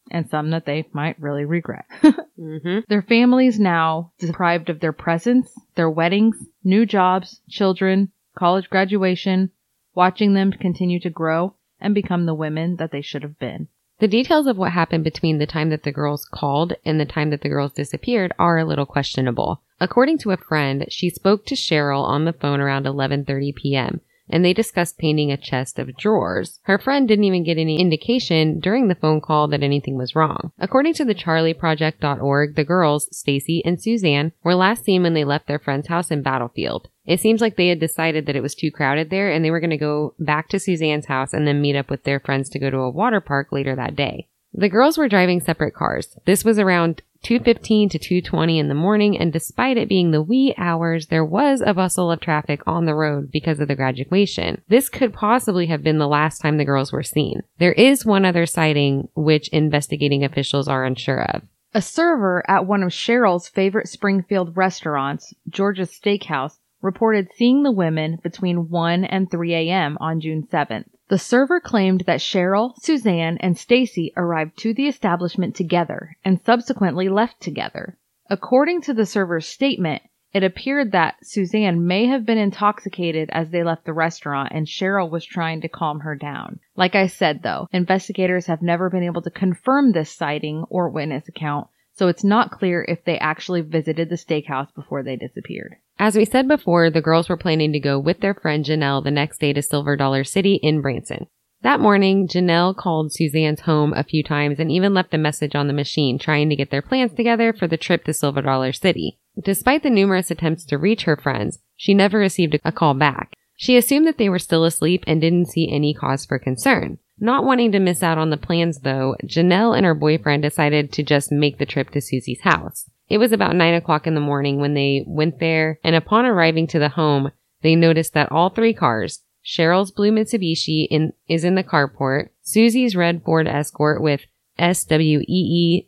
And 0.09 0.29
some 0.29 0.51
that 0.51 0.65
they 0.65 0.87
might 0.93 1.19
really 1.19 1.45
regret. 1.45 1.85
Mm-hmm. 2.39 2.81
their 2.87 3.01
families 3.01 3.59
now 3.59 4.11
deprived 4.19 4.69
of 4.69 4.79
their 4.79 4.93
presents, 4.93 5.51
their 5.73 5.89
weddings, 5.89 6.37
new 6.63 6.85
jobs, 6.85 7.41
children, 7.49 8.11
college 8.37 8.69
graduation, 8.69 9.49
watching 9.95 10.35
them 10.35 10.51
continue 10.51 10.99
to 10.99 11.09
grow 11.09 11.55
and 11.79 11.95
become 11.95 12.27
the 12.27 12.35
women 12.35 12.75
that 12.75 12.91
they 12.91 13.01
should 13.01 13.23
have 13.23 13.39
been. 13.39 13.67
The 13.99 14.07
details 14.07 14.45
of 14.45 14.55
what 14.55 14.71
happened 14.71 15.03
between 15.03 15.39
the 15.39 15.47
time 15.47 15.71
that 15.71 15.81
the 15.81 15.91
girls 15.91 16.25
called 16.31 16.73
and 16.85 16.99
the 16.99 17.05
time 17.05 17.31
that 17.31 17.41
the 17.41 17.49
girls 17.49 17.73
disappeared 17.73 18.31
are 18.37 18.59
a 18.59 18.65
little 18.65 18.85
questionable. 18.85 19.63
According 19.79 20.17
to 20.19 20.31
a 20.31 20.37
friend, 20.37 20.85
she 20.89 21.09
spoke 21.09 21.45
to 21.45 21.55
Sherrill 21.55 22.03
on 22.03 22.25
the 22.25 22.33
phone 22.33 22.59
around 22.59 22.85
11:30 22.85 23.53
p.m. 23.55 24.01
and 24.27 24.43
they 24.43 24.53
discussed 24.53 24.97
painting 24.97 25.31
a 25.31 25.37
chest 25.37 25.77
of 25.77 25.95
drawers. 25.95 26.59
Her 26.63 26.79
friend 26.79 27.07
didn't 27.07 27.25
even 27.25 27.43
get 27.43 27.59
any 27.59 27.79
indication 27.79 28.59
during 28.59 28.87
the 28.87 28.95
phone 28.95 29.21
call 29.21 29.47
that 29.49 29.61
anything 29.61 29.95
was 29.95 30.15
wrong. 30.15 30.51
According 30.59 30.95
to 30.95 31.05
the 31.05 31.13
charlieproject.org, 31.13 32.55
the 32.55 32.63
girls, 32.63 33.07
Stacy 33.15 33.61
and 33.63 33.79
Suzanne, 33.79 34.31
were 34.43 34.55
last 34.55 34.83
seen 34.83 35.03
when 35.03 35.13
they 35.13 35.23
left 35.23 35.47
their 35.47 35.59
friend's 35.59 35.87
house 35.87 36.09
in 36.09 36.23
Battlefield. 36.23 36.89
It 37.05 37.21
seems 37.21 37.39
like 37.39 37.55
they 37.55 37.69
had 37.69 37.79
decided 37.79 38.25
that 38.25 38.35
it 38.35 38.41
was 38.41 38.55
too 38.55 38.71
crowded 38.71 39.11
there 39.11 39.31
and 39.31 39.45
they 39.45 39.51
were 39.51 39.61
going 39.61 39.69
to 39.69 39.77
go 39.77 40.15
back 40.19 40.49
to 40.49 40.59
Suzanne's 40.59 41.05
house 41.05 41.33
and 41.33 41.47
then 41.47 41.61
meet 41.61 41.75
up 41.75 41.89
with 41.89 42.03
their 42.03 42.19
friends 42.19 42.49
to 42.49 42.59
go 42.59 42.69
to 42.69 42.79
a 42.79 42.89
water 42.89 43.21
park 43.21 43.51
later 43.51 43.75
that 43.75 43.95
day. 43.95 44.27
The 44.53 44.69
girls 44.69 44.97
were 44.97 45.07
driving 45.07 45.39
separate 45.39 45.75
cars. 45.75 46.17
This 46.25 46.43
was 46.43 46.57
around 46.57 47.03
2.15 47.23 47.91
to 47.91 47.99
2.20 47.99 48.59
in 48.59 48.67
the 48.67 48.73
morning, 48.73 49.17
and 49.17 49.33
despite 49.33 49.77
it 49.77 49.89
being 49.89 50.11
the 50.11 50.21
wee 50.21 50.53
hours, 50.57 51.07
there 51.07 51.25
was 51.25 51.61
a 51.65 51.73
bustle 51.73 52.11
of 52.11 52.19
traffic 52.19 52.61
on 52.65 52.85
the 52.85 52.95
road 52.95 53.31
because 53.31 53.59
of 53.59 53.67
the 53.67 53.75
graduation. 53.75 54.61
This 54.67 54.89
could 54.89 55.13
possibly 55.13 55.67
have 55.67 55.83
been 55.83 55.97
the 55.97 56.07
last 56.07 56.39
time 56.39 56.57
the 56.57 56.65
girls 56.65 56.91
were 56.91 57.03
seen. 57.03 57.41
There 57.59 57.73
is 57.73 58.05
one 58.05 58.25
other 58.25 58.45
sighting 58.45 59.09
which 59.15 59.49
investigating 59.49 60.23
officials 60.23 60.67
are 60.67 60.85
unsure 60.85 61.23
of. 61.23 61.43
A 61.73 61.81
server 61.81 62.43
at 62.49 62.65
one 62.65 62.81
of 62.81 62.93
Sherrill's 62.93 63.49
favorite 63.49 63.87
Springfield 63.87 64.55
restaurants, 64.55 65.33
George's 65.49 65.91
Steakhouse, 65.91 66.59
reported 66.81 67.27
seeing 67.35 67.63
the 67.63 67.71
women 67.71 68.17
between 68.23 68.69
1 68.69 69.03
and 69.03 69.29
3 69.29 69.53
a.m. 69.53 69.97
on 69.99 70.21
June 70.21 70.47
7th. 70.51 70.85
The 71.09 71.17
server 71.17 71.61
claimed 71.61 72.01
that 72.01 72.19
Sherrill, 72.19 72.75
Suzanne, 72.79 73.37
and 73.39 73.57
Stacy 73.57 74.11
arrived 74.17 74.57
to 74.59 74.73
the 74.73 74.87
establishment 74.87 75.55
together 75.55 76.17
and 76.25 76.41
subsequently 76.41 77.07
left 77.07 77.39
together. 77.39 77.97
According 78.29 78.81
to 78.81 78.93
the 78.93 79.05
server's 79.05 79.47
statement, 79.47 80.03
it 80.33 80.43
appeared 80.43 80.91
that 80.91 81.15
Suzanne 81.23 81.87
may 81.87 82.07
have 82.07 82.25
been 82.25 82.37
intoxicated 82.37 83.29
as 83.31 83.49
they 83.49 83.63
left 83.63 83.85
the 83.85 83.93
restaurant 83.93 84.51
and 84.51 84.67
Sherrill 84.67 85.09
was 85.09 85.25
trying 85.25 85.61
to 85.61 85.69
calm 85.69 86.01
her 86.01 86.15
down. 86.15 86.59
Like 86.75 86.93
I 86.93 87.07
said 87.07 87.41
though, 87.41 87.69
investigators 87.71 88.47
have 88.47 88.61
never 88.61 88.89
been 88.89 89.03
able 89.03 89.21
to 89.21 89.31
confirm 89.31 89.93
this 89.93 90.11
sighting 90.11 90.65
or 90.69 90.89
witness 90.89 91.29
account, 91.29 91.69
so 91.97 92.07
it's 92.07 92.23
not 92.23 92.51
clear 92.51 92.85
if 92.87 93.03
they 93.03 93.17
actually 93.17 93.61
visited 93.61 94.09
the 94.09 94.15
steakhouse 94.15 94.73
before 94.75 95.01
they 95.01 95.15
disappeared. 95.15 95.75
As 95.97 96.15
we 96.15 96.25
said 96.25 96.47
before, 96.47 96.91
the 96.91 97.01
girls 97.01 97.27
were 97.27 97.37
planning 97.37 97.73
to 97.73 97.79
go 97.79 97.97
with 97.97 98.19
their 98.19 98.35
friend 98.35 98.63
Janelle 98.63 99.03
the 99.03 99.11
next 99.11 99.39
day 99.39 99.51
to 99.53 99.63
Silver 99.63 99.97
Dollar 99.97 100.23
City 100.23 100.59
in 100.61 100.81
Branson. 100.81 101.27
That 101.63 101.79
morning, 101.79 102.27
Janelle 102.27 102.75
called 102.75 103.11
Suzanne's 103.11 103.61
home 103.61 103.93
a 103.93 104.03
few 104.03 104.21
times 104.23 104.59
and 104.59 104.71
even 104.71 104.93
left 104.93 105.13
a 105.15 105.17
message 105.17 105.55
on 105.55 105.65
the 105.65 105.73
machine 105.73 106.19
trying 106.19 106.49
to 106.49 106.55
get 106.55 106.69
their 106.69 106.83
plans 106.83 107.13
together 107.13 107.51
for 107.51 107.65
the 107.65 107.77
trip 107.77 108.03
to 108.05 108.13
Silver 108.13 108.43
Dollar 108.43 108.71
City. 108.71 109.17
Despite 109.43 109.81
the 109.81 109.89
numerous 109.89 110.29
attempts 110.29 110.65
to 110.65 110.77
reach 110.77 111.05
her 111.05 111.17
friends, 111.17 111.59
she 111.75 111.95
never 111.95 112.19
received 112.19 112.59
a 112.63 112.71
call 112.71 112.93
back. 112.93 113.33
She 113.55 113.75
assumed 113.75 114.05
that 114.05 114.19
they 114.19 114.29
were 114.29 114.37
still 114.37 114.65
asleep 114.65 115.03
and 115.07 115.19
didn't 115.19 115.47
see 115.47 115.67
any 115.71 115.95
cause 115.95 116.27
for 116.27 116.37
concern. 116.37 116.99
Not 117.19 117.45
wanting 117.45 117.71
to 117.71 117.79
miss 117.79 118.03
out 118.03 118.17
on 118.17 118.29
the 118.29 118.37
plans 118.37 118.79
though, 118.79 119.15
Janelle 119.23 119.75
and 119.75 119.85
her 119.85 119.95
boyfriend 119.95 120.43
decided 120.43 120.91
to 120.93 121.03
just 121.03 121.31
make 121.31 121.57
the 121.57 121.65
trip 121.65 121.89
to 121.91 122.01
Susie's 122.01 122.41
house. 122.41 122.89
It 123.09 123.17
was 123.17 123.31
about 123.31 123.55
nine 123.55 123.73
o'clock 123.73 124.05
in 124.05 124.13
the 124.13 124.19
morning 124.19 124.59
when 124.59 124.73
they 124.73 125.03
went 125.07 125.39
there, 125.39 125.79
and 125.83 125.95
upon 125.95 126.25
arriving 126.25 126.67
to 126.67 126.79
the 126.79 126.89
home, 126.89 127.31
they 127.61 127.75
noticed 127.75 128.13
that 128.13 128.31
all 128.31 128.49
three 128.49 128.73
cars, 128.73 129.23
Sherrill's 129.43 129.91
blue 129.91 130.11
Mitsubishi 130.11 130.87
in, 130.89 131.13
is 131.27 131.43
in 131.43 131.55
the 131.55 131.63
carport, 131.63 132.29
Susie's 132.41 132.95
red 132.95 133.23
Ford 133.23 133.47
Escort 133.47 134.01
with 134.01 134.25
SWEETR 134.59 135.81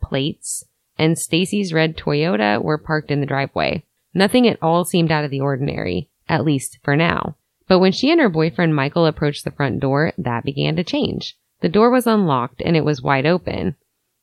plates, 0.00 0.64
and 0.98 1.18
Stacy's 1.18 1.72
red 1.72 1.96
Toyota 1.96 2.62
were 2.62 2.78
parked 2.78 3.10
in 3.10 3.20
the 3.20 3.26
driveway. 3.26 3.84
Nothing 4.12 4.46
at 4.46 4.58
all 4.62 4.84
seemed 4.84 5.10
out 5.10 5.24
of 5.24 5.30
the 5.30 5.40
ordinary, 5.40 6.08
at 6.28 6.44
least 6.44 6.78
for 6.82 6.96
now. 6.96 7.36
But 7.68 7.80
when 7.80 7.92
she 7.92 8.10
and 8.10 8.20
her 8.20 8.28
boyfriend 8.28 8.74
Michael 8.74 9.06
approached 9.06 9.44
the 9.44 9.50
front 9.50 9.80
door, 9.80 10.12
that 10.18 10.44
began 10.44 10.76
to 10.76 10.84
change. 10.84 11.36
The 11.60 11.68
door 11.68 11.90
was 11.90 12.06
unlocked 12.06 12.62
and 12.64 12.76
it 12.76 12.84
was 12.84 13.02
wide 13.02 13.26
open. 13.26 13.76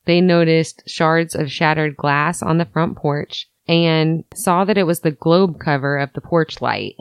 They 0.06 0.22
noticed 0.22 0.84
shards 0.88 1.36
of 1.36 1.52
shattered 1.52 1.98
glass 1.98 2.42
on 2.42 2.58
the 2.58 2.66
front 2.66 2.96
porch 2.96 3.50
and 3.68 4.24
saw 4.34 4.66
that 4.66 4.78
it 4.78 4.84
was 4.84 5.00
the 5.00 5.12
globe 5.12 5.60
cover 5.60 5.98
of 5.98 6.14
the 6.14 6.22
porch 6.22 6.62
light. 6.62 6.96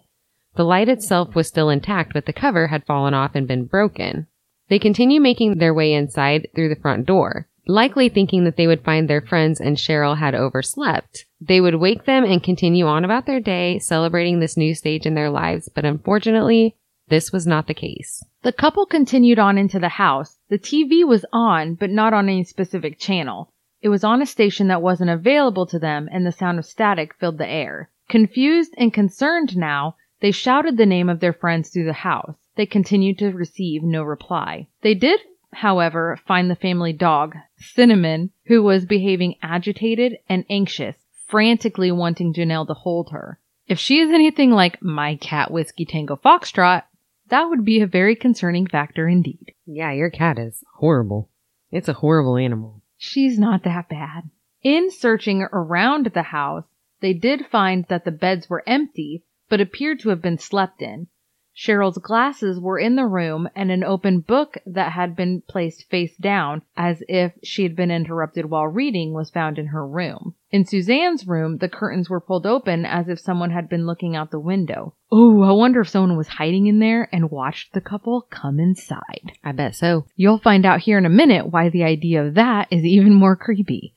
The 0.55 0.65
light 0.65 0.89
itself 0.89 1.35
was 1.35 1.49
still 1.49 1.71
intact, 1.71 2.13
but 2.13 2.27
the 2.27 2.33
cover 2.33 2.69
had 2.69 2.85
fallen 2.85 3.15
off 3.15 3.35
and 3.35 3.49
been 3.49 3.65
broken. 3.65 4.27
They 4.69 4.79
continue 4.79 5.21
making 5.21 5.59
their 5.59 5.75
way 5.75 5.93
inside 5.93 6.49
through 6.55 6.69
the 6.69 6.81
front 6.81 7.07
door, 7.07 7.49
likely 7.67 8.09
thinking 8.09 8.45
that 8.45 8.57
they 8.57 8.67
would 8.67 8.85
find 8.85 9.09
their 9.09 9.21
friends 9.21 9.61
and 9.61 9.79
Sherrill 9.79 10.17
had 10.17 10.35
overslept. 10.35 11.27
They 11.41 11.61
would 11.61 11.77
wake 11.77 12.05
them 12.05 12.25
and 12.25 12.43
continue 12.43 12.87
on 12.87 13.05
about 13.05 13.27
their 13.27 13.41
day, 13.41 13.79
celebrating 13.79 14.41
this 14.41 14.57
new 14.57 14.75
stage 14.75 15.07
in 15.07 15.15
their 15.15 15.31
lives, 15.31 15.69
but 15.75 15.85
unfortunately, 15.85 16.77
this 17.09 17.33
was 17.33 17.47
not 17.47 17.67
the 17.67 17.75
case. 17.75 18.25
The 18.43 18.53
couple 18.53 18.87
continued 18.87 19.39
on 19.39 19.59
into 19.59 19.79
the 19.79 19.89
house. 19.89 20.39
The 20.49 20.59
TV 20.59 21.07
was 21.07 21.25
on, 21.33 21.75
but 21.75 21.91
not 21.91 22.15
on 22.15 22.29
any 22.29 22.45
specific 22.45 22.99
channel. 22.99 23.53
It 23.81 23.89
was 23.89 24.05
on 24.05 24.23
a 24.23 24.27
station 24.27 24.69
that 24.69 24.83
wasn't 24.83 25.11
available 25.11 25.67
to 25.67 25.79
them, 25.79 26.09
and 26.11 26.25
the 26.25 26.33
sound 26.33 26.59
of 26.59 26.65
static 26.65 27.15
filled 27.15 27.39
the 27.39 27.49
air. 27.49 27.91
Confused 28.09 28.75
and 28.79 28.95
concerned 28.95 29.57
now, 29.57 29.97
they 30.21 30.31
shouted 30.31 30.77
the 30.77 30.87
name 30.87 31.09
of 31.09 31.21
their 31.21 31.33
friends 31.33 31.69
through 31.69 31.87
the 31.87 31.93
house. 31.93 32.37
They 32.55 32.67
continued 32.67 33.19
to 33.19 33.31
receive 33.33 33.83
no 33.83 34.03
reply. 34.03 34.69
They 34.83 34.95
did, 34.95 35.21
however, 35.53 36.19
find 36.27 36.51
the 36.51 36.57
family 36.57 36.93
dog, 36.93 37.37
Cinnamon, 37.57 38.31
who 38.47 38.63
was 38.63 38.87
behaving 38.87 39.37
agitated 39.43 40.19
and 40.29 40.45
anxious, 40.49 40.97
frantically 41.27 41.93
wanting 41.93 42.35
Janelle 42.35 42.67
to 42.67 42.75
hold 42.75 43.11
her. 43.11 43.39
If 43.67 43.79
she 43.79 44.01
is 44.01 44.11
anything 44.11 44.51
like 44.51 44.83
my 44.83 45.17
cat 45.17 45.51
Whiskey 45.51 45.85
Tango 45.85 46.17
Foxtrot, 46.17 46.83
that 47.29 47.49
would 47.49 47.65
be 47.65 47.81
a 47.81 47.87
very 47.87 48.17
concerning 48.17 48.67
factor 48.67 49.09
indeed. 49.09 49.55
Yeah, 49.65 49.93
your 49.93 50.11
cat 50.11 50.39
is 50.39 50.63
horrible. 50.75 51.31
It's 51.71 51.89
a 51.89 51.95
horrible 51.95 52.37
animal. 52.37 52.83
She's 52.99 53.39
not 53.39 53.65
that 53.65 53.89
bad. 53.89 54.31
In 54.63 54.91
searching 54.91 55.43
around 55.53 56.07
the 56.07 56.23
house, 56.23 56.65
they 57.01 57.15
did 57.15 57.47
find 57.47 57.85
that 57.89 58.05
the 58.05 58.11
beds 58.11 58.49
were 58.51 58.63
empty, 58.67 59.25
but 59.49 59.61
appeared 59.61 60.01
to 60.01 60.11
have 60.11 60.23
been 60.23 60.39
slept 60.39 60.83
in. 60.83 61.09
Sherrill's 61.55 61.99
glasses 61.99 62.59
were 62.59 62.79
in 62.79 62.97
the 62.97 63.07
room 63.07 63.49
and 63.55 63.71
an 63.71 63.85
open 63.85 64.21
book 64.21 64.57
that 64.65 64.93
had 64.93 65.15
been 65.15 65.43
placed 65.47 65.89
face 65.91 66.17
down 66.17 66.63
as 66.77 67.03
if 67.09 67.33
she 67.43 67.63
had 67.63 67.77
been 67.77 67.91
interrupted 67.91 68.47
while 68.47 68.67
reading 68.67 69.13
was 69.13 69.31
found 69.31 69.59
in 69.59 69.67
her 69.67 69.87
room. 69.87 70.35
In 70.51 70.65
Suzanne's 70.65 71.27
room, 71.27 71.59
the 71.59 71.69
curtains 71.69 72.09
were 72.09 72.21
pulled 72.21 72.47
open 72.47 72.87
as 72.87 73.09
if 73.09 73.19
someone 73.19 73.51
had 73.51 73.69
been 73.69 73.87
looking 73.87 74.17
out 74.17 74.31
the 74.31 74.41
window. 74.41 74.95
Oh, 75.11 75.43
I 75.43 75.53
wonder 75.53 75.83
if 75.83 75.89
someone 75.89 76.17
was 76.17 76.29
hiding 76.29 76.67
in 76.67 76.79
there 76.79 77.09
and 77.13 77.31
watched 77.31 77.75
the 77.75 77.81
couple 77.83 78.23
come 78.31 78.59
inside. 78.59 79.33
I 79.45 79.53
bet 79.53 79.75
so. 79.75 80.07
You'll 80.17 80.39
find 80.39 80.65
out 80.65 80.81
here 80.81 80.97
in 80.97 81.05
a 81.05 81.11
minute 81.11 81.53
why 81.53 81.69
the 81.69 81.85
idea 81.85 82.25
of 82.25 82.35
that 82.35 82.69
is 82.71 82.85
even 82.85 83.13
more 83.13 83.37
creepy. 83.37 83.95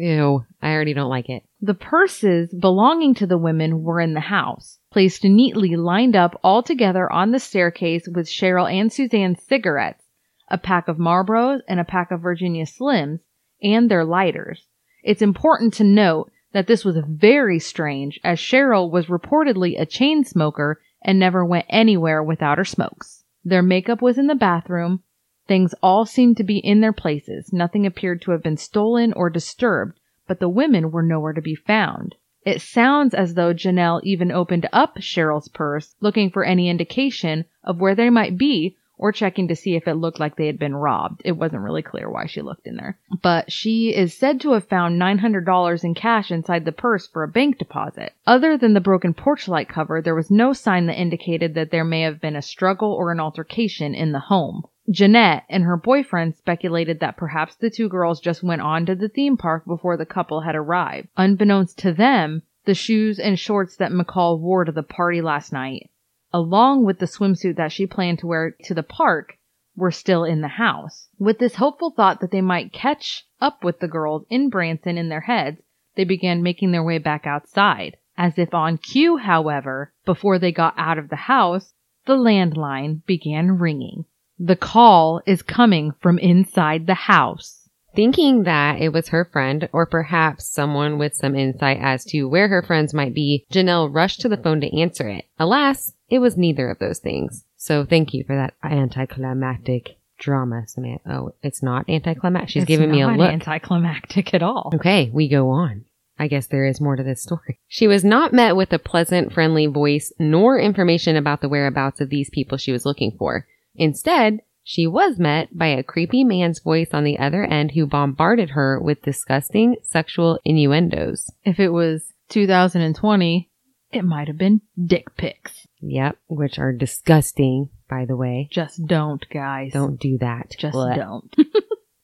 Ew, 0.00 0.44
I 0.62 0.72
already 0.72 0.94
don't 0.94 1.10
like 1.10 1.28
it. 1.28 1.42
The 1.60 1.74
purses 1.74 2.54
belonging 2.54 3.14
to 3.14 3.26
the 3.26 3.36
women 3.36 3.82
were 3.82 4.00
in 4.00 4.14
the 4.14 4.20
house, 4.20 4.78
placed 4.92 5.24
neatly 5.24 5.74
lined 5.74 6.14
up 6.14 6.38
all 6.44 6.62
together 6.62 7.12
on 7.12 7.32
the 7.32 7.40
staircase 7.40 8.06
with 8.06 8.28
Sherrill 8.28 8.68
and 8.68 8.92
Suzanne's 8.92 9.42
cigarettes, 9.42 10.04
a 10.48 10.56
pack 10.56 10.86
of 10.86 10.98
Marlboros 10.98 11.62
and 11.66 11.80
a 11.80 11.84
pack 11.84 12.12
of 12.12 12.20
Virginia 12.20 12.64
Slims, 12.64 13.18
and 13.60 13.90
their 13.90 14.04
lighters. 14.04 14.68
It's 15.02 15.20
important 15.20 15.74
to 15.74 15.84
note 15.84 16.30
that 16.52 16.68
this 16.68 16.84
was 16.84 16.96
very 17.04 17.58
strange 17.58 18.20
as 18.22 18.38
Sherrill 18.38 18.92
was 18.92 19.06
reportedly 19.06 19.80
a 19.80 19.84
chain 19.84 20.22
smoker 20.22 20.80
and 21.02 21.18
never 21.18 21.44
went 21.44 21.66
anywhere 21.68 22.22
without 22.22 22.58
her 22.58 22.64
smokes. 22.64 23.24
Their 23.44 23.62
makeup 23.62 24.00
was 24.00 24.16
in 24.16 24.28
the 24.28 24.36
bathroom. 24.36 25.02
Things 25.48 25.74
all 25.82 26.04
seemed 26.04 26.36
to 26.36 26.44
be 26.44 26.58
in 26.58 26.82
their 26.82 26.92
places. 26.92 27.52
Nothing 27.52 27.86
appeared 27.86 28.20
to 28.22 28.32
have 28.32 28.42
been 28.42 28.58
stolen 28.58 29.14
or 29.14 29.30
disturbed, 29.30 29.98
but 30.26 30.40
the 30.40 30.48
women 30.48 30.90
were 30.90 31.02
nowhere 31.02 31.32
to 31.32 31.40
be 31.40 31.54
found. 31.54 32.14
It 32.44 32.60
sounds 32.60 33.14
as 33.14 33.32
though 33.32 33.54
Janelle 33.54 34.02
even 34.04 34.30
opened 34.30 34.68
up 34.72 34.98
Sherrill's 34.98 35.48
purse 35.48 35.96
looking 36.00 36.30
for 36.30 36.44
any 36.44 36.68
indication 36.68 37.46
of 37.64 37.80
where 37.80 37.94
they 37.94 38.10
might 38.10 38.36
be 38.36 38.76
or 38.98 39.12
checking 39.12 39.48
to 39.48 39.56
see 39.56 39.74
if 39.74 39.88
it 39.88 39.94
looked 39.94 40.20
like 40.20 40.36
they 40.36 40.46
had 40.46 40.58
been 40.58 40.74
robbed. 40.74 41.22
It 41.24 41.32
wasn't 41.32 41.62
really 41.62 41.82
clear 41.82 42.10
why 42.10 42.26
she 42.26 42.42
looked 42.42 42.66
in 42.66 42.76
there. 42.76 42.98
But 43.22 43.50
she 43.50 43.94
is 43.94 44.12
said 44.12 44.40
to 44.42 44.52
have 44.52 44.68
found 44.68 45.00
$900 45.00 45.84
in 45.84 45.94
cash 45.94 46.30
inside 46.30 46.64
the 46.64 46.72
purse 46.72 47.06
for 47.06 47.22
a 47.22 47.28
bank 47.28 47.58
deposit. 47.58 48.12
Other 48.26 48.58
than 48.58 48.74
the 48.74 48.80
broken 48.80 49.14
porch 49.14 49.48
light 49.48 49.68
cover, 49.68 50.02
there 50.02 50.14
was 50.14 50.30
no 50.30 50.52
sign 50.52 50.86
that 50.86 51.00
indicated 51.00 51.54
that 51.54 51.70
there 51.70 51.84
may 51.84 52.02
have 52.02 52.20
been 52.20 52.36
a 52.36 52.42
struggle 52.42 52.92
or 52.92 53.12
an 53.12 53.20
altercation 53.20 53.94
in 53.94 54.12
the 54.12 54.20
home. 54.20 54.64
Jeanette 54.90 55.44
and 55.50 55.64
her 55.64 55.76
boyfriend 55.76 56.34
speculated 56.34 57.00
that 57.00 57.18
perhaps 57.18 57.54
the 57.56 57.68
two 57.68 57.90
girls 57.90 58.20
just 58.20 58.42
went 58.42 58.62
on 58.62 58.86
to 58.86 58.94
the 58.94 59.10
theme 59.10 59.36
park 59.36 59.66
before 59.66 59.98
the 59.98 60.06
couple 60.06 60.40
had 60.40 60.56
arrived. 60.56 61.08
Unbeknownst 61.16 61.78
to 61.80 61.92
them, 61.92 62.42
the 62.64 62.74
shoes 62.74 63.18
and 63.18 63.38
shorts 63.38 63.76
that 63.76 63.92
McCall 63.92 64.38
wore 64.40 64.64
to 64.64 64.72
the 64.72 64.82
party 64.82 65.20
last 65.20 65.52
night, 65.52 65.90
along 66.32 66.84
with 66.84 67.00
the 67.00 67.06
swimsuit 67.06 67.56
that 67.56 67.70
she 67.70 67.86
planned 67.86 68.18
to 68.20 68.26
wear 68.26 68.56
to 68.64 68.72
the 68.72 68.82
park, 68.82 69.38
were 69.76 69.90
still 69.90 70.24
in 70.24 70.40
the 70.40 70.48
house. 70.48 71.08
With 71.18 71.38
this 71.38 71.56
hopeful 71.56 71.90
thought 71.90 72.20
that 72.20 72.30
they 72.30 72.40
might 72.40 72.72
catch 72.72 73.26
up 73.40 73.62
with 73.62 73.80
the 73.80 73.88
girls 73.88 74.24
in 74.30 74.48
Branson 74.48 74.96
in 74.96 75.10
their 75.10 75.20
heads, 75.20 75.60
they 75.96 76.04
began 76.04 76.42
making 76.42 76.72
their 76.72 76.82
way 76.82 76.96
back 76.98 77.26
outside. 77.26 77.96
As 78.16 78.38
if 78.38 78.54
on 78.54 78.78
cue, 78.78 79.18
however, 79.18 79.92
before 80.04 80.38
they 80.38 80.50
got 80.50 80.74
out 80.78 80.98
of 80.98 81.10
the 81.10 81.16
house, 81.16 81.74
the 82.06 82.16
landline 82.16 83.04
began 83.04 83.58
ringing. 83.58 84.06
The 84.38 84.56
call 84.56 85.20
is 85.26 85.42
coming 85.42 85.92
from 86.00 86.18
inside 86.18 86.86
the 86.86 86.94
house. 86.94 87.68
Thinking 87.94 88.44
that 88.44 88.80
it 88.80 88.92
was 88.92 89.08
her 89.08 89.24
friend 89.24 89.68
or 89.72 89.84
perhaps 89.84 90.44
someone 90.46 90.98
with 90.98 91.16
some 91.16 91.34
insight 91.34 91.78
as 91.80 92.04
to 92.06 92.24
where 92.24 92.48
her 92.48 92.62
friends 92.62 92.94
might 92.94 93.14
be, 93.14 93.44
Janelle 93.50 93.92
rushed 93.92 94.20
to 94.20 94.28
the 94.28 94.36
phone 94.36 94.60
to 94.60 94.80
answer 94.80 95.08
it. 95.08 95.24
Alas, 95.38 95.94
it 96.08 96.20
was 96.20 96.36
neither 96.36 96.70
of 96.70 96.78
those 96.78 97.00
things. 97.00 97.44
So 97.56 97.84
thank 97.84 98.14
you 98.14 98.22
for 98.24 98.36
that 98.36 98.54
anticlimactic 98.62 99.96
drama, 100.18 100.66
Samantha. 100.68 101.12
Oh, 101.12 101.34
it's 101.42 101.62
not 101.62 101.88
anticlimactic. 101.88 102.50
She's 102.50 102.62
It's 102.62 102.68
giving 102.68 102.90
me 102.90 103.00
a 103.00 103.08
not 103.08 103.18
look. 103.18 103.30
Anticlimactic 103.30 104.34
at 104.34 104.42
all. 104.42 104.70
Okay, 104.74 105.10
we 105.12 105.28
go 105.28 105.50
on. 105.50 105.84
I 106.20 106.28
guess 106.28 106.46
there 106.46 106.66
is 106.66 106.80
more 106.80 106.96
to 106.96 107.02
this 107.02 107.22
story. 107.22 107.58
She 107.68 107.86
was 107.86 108.04
not 108.04 108.32
met 108.32 108.56
with 108.56 108.72
a 108.72 108.78
pleasant, 108.78 109.32
friendly 109.32 109.66
voice 109.66 110.12
nor 110.18 110.58
information 110.58 111.16
about 111.16 111.40
the 111.40 111.48
whereabouts 111.48 112.00
of 112.00 112.10
these 112.10 112.30
people 112.30 112.58
she 112.58 112.72
was 112.72 112.86
looking 112.86 113.12
for. 113.18 113.46
Instead, 113.78 114.40
she 114.62 114.86
was 114.86 115.18
met 115.18 115.56
by 115.56 115.68
a 115.68 115.82
creepy 115.82 116.24
man's 116.24 116.60
voice 116.60 116.88
on 116.92 117.04
the 117.04 117.18
other 117.18 117.44
end 117.44 117.70
who 117.70 117.86
bombarded 117.86 118.50
her 118.50 118.78
with 118.78 119.00
disgusting 119.02 119.76
sexual 119.82 120.38
innuendos. 120.44 121.30
If 121.44 121.58
it 121.58 121.70
was 121.70 122.12
2020, 122.28 123.48
it 123.90 124.04
might 124.04 124.28
have 124.28 124.36
been 124.36 124.60
dick 124.84 125.16
pics. 125.16 125.66
Yep, 125.80 126.18
which 126.26 126.58
are 126.58 126.72
disgusting, 126.72 127.70
by 127.88 128.04
the 128.04 128.16
way. 128.16 128.48
Just 128.50 128.84
don't, 128.86 129.26
guys. 129.30 129.72
Don't 129.72 129.98
do 129.98 130.18
that. 130.18 130.54
Just 130.58 130.76
Blech. 130.76 130.96
don't. 130.96 131.34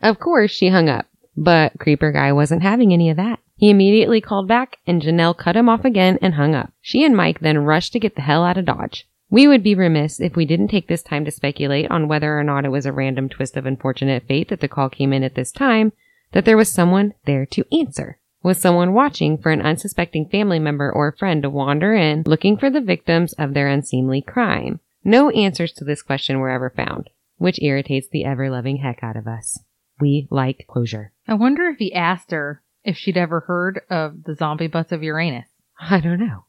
Of 0.05 0.19
course, 0.21 0.51
she 0.51 0.69
hung 0.69 0.91
up, 0.91 1.07
but 1.35 1.79
Creeper 1.79 2.13
Guy 2.13 2.31
wasn't 2.33 2.63
having 2.63 2.93
any 2.93 3.09
of 3.09 3.17
that. 3.17 3.39
He 3.57 3.71
immediately 3.71 4.21
called 4.21 4.47
back 4.47 4.77
and 4.87 5.01
Janelle 5.01 5.35
cut 5.37 5.57
him 5.57 5.67
off 5.67 5.83
again 5.87 6.19
and 6.21 6.35
hung 6.35 6.55
up. 6.55 6.73
She 6.83 7.05
and 7.05 7.17
Mike 7.17 7.41
then 7.41 7.65
rushed 7.65 7.95
to 7.95 8.01
get 8.01 8.15
the 8.15 8.21
hell 8.21 8.45
out 8.45 8.59
of 8.59 8.67
Dodge. 8.67 9.09
We 9.35 9.49
would 9.49 9.65
be 9.65 9.75
remiss 9.75 10.21
if 10.21 10.37
we 10.37 10.47
didn't 10.47 10.69
take 10.69 10.87
this 10.87 11.03
time 11.03 11.25
to 11.25 11.33
speculate 11.33 11.91
on 11.91 12.07
whether 12.07 12.39
or 12.39 12.45
not 12.45 12.65
it 12.65 12.69
was 12.69 12.87
a 12.87 12.93
random 12.93 13.29
twist 13.29 13.57
of 13.57 13.67
unfortunate 13.67 14.29
fate 14.29 14.49
that 14.49 14.61
the 14.61 14.69
call 14.69 14.89
came 14.89 15.13
in 15.13 15.25
at 15.25 15.35
this 15.35 15.51
time, 15.51 15.93
that 16.31 16.45
there 16.45 16.57
was 16.57 16.71
someone 16.71 17.15
there 17.25 17.45
to 17.47 17.65
answer. 17.77 18.21
Was 18.45 18.59
someone 18.59 18.95
watching 18.95 19.37
for 19.37 19.51
an 19.51 19.61
unsuspecting 19.61 20.29
family 20.29 20.61
member 20.61 20.89
or 20.89 21.11
friend 21.11 21.43
to 21.43 21.51
wander 21.51 21.95
in 21.95 22.23
looking 22.25 22.57
for 22.57 22.71
the 22.71 22.81
victims 22.81 23.33
of 23.33 23.55
their 23.55 23.67
unseemly 23.67 24.23
crime? 24.23 24.79
No 25.03 25.31
answers 25.31 25.73
to 25.73 25.85
this 25.85 26.01
question 26.01 26.39
were 26.39 26.51
ever 26.51 26.71
found, 26.71 27.11
which 27.37 27.61
irritates 27.61 28.07
the 28.07 28.25
ever 28.25 28.49
loving 28.49 28.77
heck 28.77 29.03
out 29.03 29.17
of 29.17 29.27
us. 29.27 29.59
We 29.99 30.29
like 30.31 30.65
closure. 30.69 31.11
I 31.27 31.35
wonder 31.35 31.65
if 31.65 31.79
he 31.79 31.93
asked 31.93 32.31
her 32.31 32.63
if 32.85 32.97
she'd 32.97 33.17
ever 33.17 33.41
heard 33.41 33.81
of 33.91 34.23
the 34.23 34.37
zombie 34.37 34.69
butts 34.69 34.93
of 34.93 35.03
Uranus. 35.03 35.49
I 35.81 35.99
don't 35.99 36.21
know. 36.21 36.45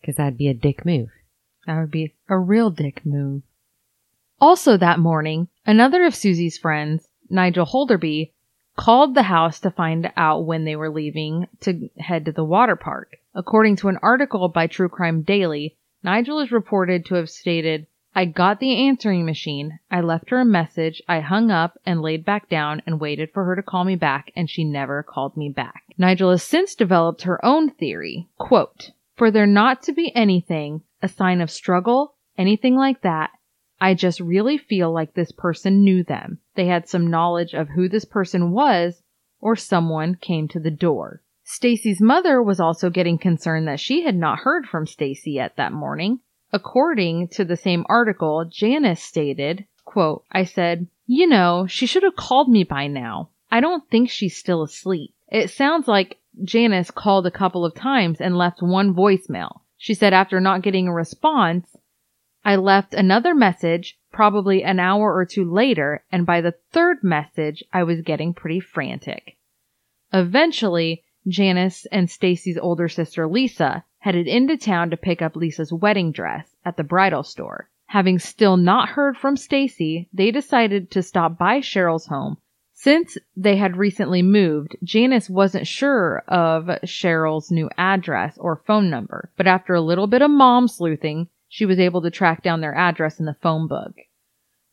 Because 0.00 0.16
that'd 0.16 0.36
be 0.36 0.48
a 0.48 0.54
dick 0.54 0.84
move. 0.84 1.10
That 1.66 1.78
would 1.78 1.90
be 1.90 2.14
a 2.28 2.38
real 2.38 2.70
dick 2.70 3.06
move. 3.06 3.42
Also 4.40 4.76
that 4.76 4.98
morning, 4.98 5.48
another 5.64 6.04
of 6.04 6.14
Susie's 6.14 6.58
friends, 6.58 7.08
Nigel 7.30 7.66
Holderby, 7.66 8.32
called 8.76 9.14
the 9.14 9.24
house 9.24 9.60
to 9.60 9.70
find 9.70 10.10
out 10.16 10.44
when 10.44 10.64
they 10.64 10.74
were 10.74 10.90
leaving 10.90 11.46
to 11.60 11.88
head 11.98 12.24
to 12.24 12.32
the 12.32 12.44
water 12.44 12.74
park. 12.74 13.18
According 13.34 13.76
to 13.76 13.88
an 13.88 13.98
article 14.02 14.48
by 14.48 14.66
True 14.66 14.88
Crime 14.88 15.22
Daily, 15.22 15.76
Nigel 16.02 16.40
is 16.40 16.50
reported 16.50 17.06
to 17.06 17.14
have 17.14 17.30
stated, 17.30 17.86
I 18.14 18.26
got 18.26 18.60
the 18.60 18.86
answering 18.88 19.24
machine. 19.24 19.78
I 19.90 20.00
left 20.00 20.30
her 20.30 20.40
a 20.40 20.44
message. 20.44 21.00
I 21.08 21.20
hung 21.20 21.50
up 21.50 21.78
and 21.86 22.02
laid 22.02 22.24
back 22.24 22.48
down 22.48 22.82
and 22.84 23.00
waited 23.00 23.30
for 23.32 23.44
her 23.44 23.56
to 23.56 23.62
call 23.62 23.84
me 23.84 23.96
back, 23.96 24.32
and 24.36 24.50
she 24.50 24.64
never 24.64 25.02
called 25.02 25.36
me 25.36 25.48
back. 25.48 25.84
Nigel 25.96 26.30
has 26.30 26.42
since 26.42 26.74
developed 26.74 27.22
her 27.22 27.42
own 27.44 27.70
theory. 27.70 28.28
Quote, 28.36 28.90
For 29.16 29.30
there 29.30 29.46
not 29.46 29.82
to 29.84 29.92
be 29.92 30.14
anything, 30.14 30.82
a 31.02 31.08
sign 31.08 31.40
of 31.40 31.50
struggle, 31.50 32.14
anything 32.38 32.76
like 32.76 33.02
that, 33.02 33.30
I 33.80 33.94
just 33.94 34.20
really 34.20 34.58
feel 34.58 34.92
like 34.92 35.14
this 35.14 35.32
person 35.32 35.82
knew 35.82 36.04
them. 36.04 36.38
They 36.54 36.66
had 36.66 36.88
some 36.88 37.10
knowledge 37.10 37.52
of 37.52 37.70
who 37.70 37.88
this 37.88 38.04
person 38.04 38.52
was, 38.52 39.02
or 39.40 39.56
someone 39.56 40.14
came 40.14 40.46
to 40.48 40.60
the 40.60 40.70
door. 40.70 41.20
Stacy's 41.42 42.00
mother 42.00 42.40
was 42.40 42.60
also 42.60 42.88
getting 42.90 43.18
concerned 43.18 43.66
that 43.66 43.80
she 43.80 44.04
had 44.04 44.14
not 44.16 44.38
heard 44.38 44.66
from 44.66 44.86
Stacy 44.86 45.32
yet 45.32 45.56
that 45.56 45.72
morning. 45.72 46.20
According 46.52 47.28
to 47.28 47.44
the 47.44 47.56
same 47.56 47.84
article, 47.88 48.44
Janice 48.44 49.02
stated, 49.02 49.66
quote, 49.84 50.24
I 50.30 50.44
said, 50.44 50.86
you 51.06 51.26
know, 51.26 51.66
she 51.66 51.86
should 51.86 52.04
have 52.04 52.14
called 52.14 52.48
me 52.48 52.62
by 52.62 52.86
now. 52.86 53.30
I 53.50 53.60
don't 53.60 53.82
think 53.90 54.08
she's 54.08 54.36
still 54.36 54.62
asleep. 54.62 55.12
It 55.28 55.50
sounds 55.50 55.88
like 55.88 56.18
Janice 56.44 56.90
called 56.90 57.26
a 57.26 57.32
couple 57.32 57.64
of 57.64 57.74
times 57.74 58.20
and 58.20 58.36
left 58.36 58.62
one 58.62 58.94
voicemail. 58.94 59.61
She 59.82 59.94
said 59.94 60.12
after 60.12 60.38
not 60.38 60.62
getting 60.62 60.86
a 60.86 60.92
response, 60.92 61.76
I 62.44 62.54
left 62.54 62.94
another 62.94 63.34
message 63.34 63.98
probably 64.12 64.62
an 64.62 64.78
hour 64.78 65.12
or 65.12 65.26
two 65.26 65.44
later, 65.44 66.04
and 66.12 66.24
by 66.24 66.40
the 66.40 66.54
third 66.70 67.02
message, 67.02 67.64
I 67.72 67.82
was 67.82 68.00
getting 68.02 68.32
pretty 68.32 68.60
frantic. 68.60 69.38
Eventually, 70.12 71.02
Janice 71.26 71.84
and 71.86 72.08
Stacy's 72.08 72.56
older 72.56 72.88
sister 72.88 73.26
Lisa 73.26 73.84
headed 73.98 74.28
into 74.28 74.56
town 74.56 74.90
to 74.90 74.96
pick 74.96 75.20
up 75.20 75.34
Lisa's 75.34 75.72
wedding 75.72 76.12
dress 76.12 76.54
at 76.64 76.76
the 76.76 76.84
bridal 76.84 77.24
store. 77.24 77.68
Having 77.86 78.20
still 78.20 78.56
not 78.56 78.90
heard 78.90 79.16
from 79.16 79.36
Stacy, 79.36 80.08
they 80.12 80.30
decided 80.30 80.92
to 80.92 81.02
stop 81.02 81.36
by 81.36 81.58
Sherrill's 81.58 82.06
home. 82.06 82.36
Since 82.82 83.16
they 83.36 83.58
had 83.58 83.76
recently 83.76 84.22
moved, 84.22 84.74
Janice 84.82 85.30
wasn't 85.30 85.68
sure 85.68 86.24
of 86.26 86.66
Sherrill's 86.84 87.48
new 87.48 87.70
address 87.78 88.36
or 88.36 88.56
phone 88.66 88.90
number, 88.90 89.30
but 89.36 89.46
after 89.46 89.72
a 89.72 89.80
little 89.80 90.08
bit 90.08 90.20
of 90.20 90.32
mom 90.32 90.66
sleuthing, 90.66 91.28
she 91.48 91.64
was 91.64 91.78
able 91.78 92.02
to 92.02 92.10
track 92.10 92.42
down 92.42 92.60
their 92.60 92.74
address 92.74 93.20
in 93.20 93.26
the 93.26 93.36
phone 93.40 93.68
book. 93.68 93.92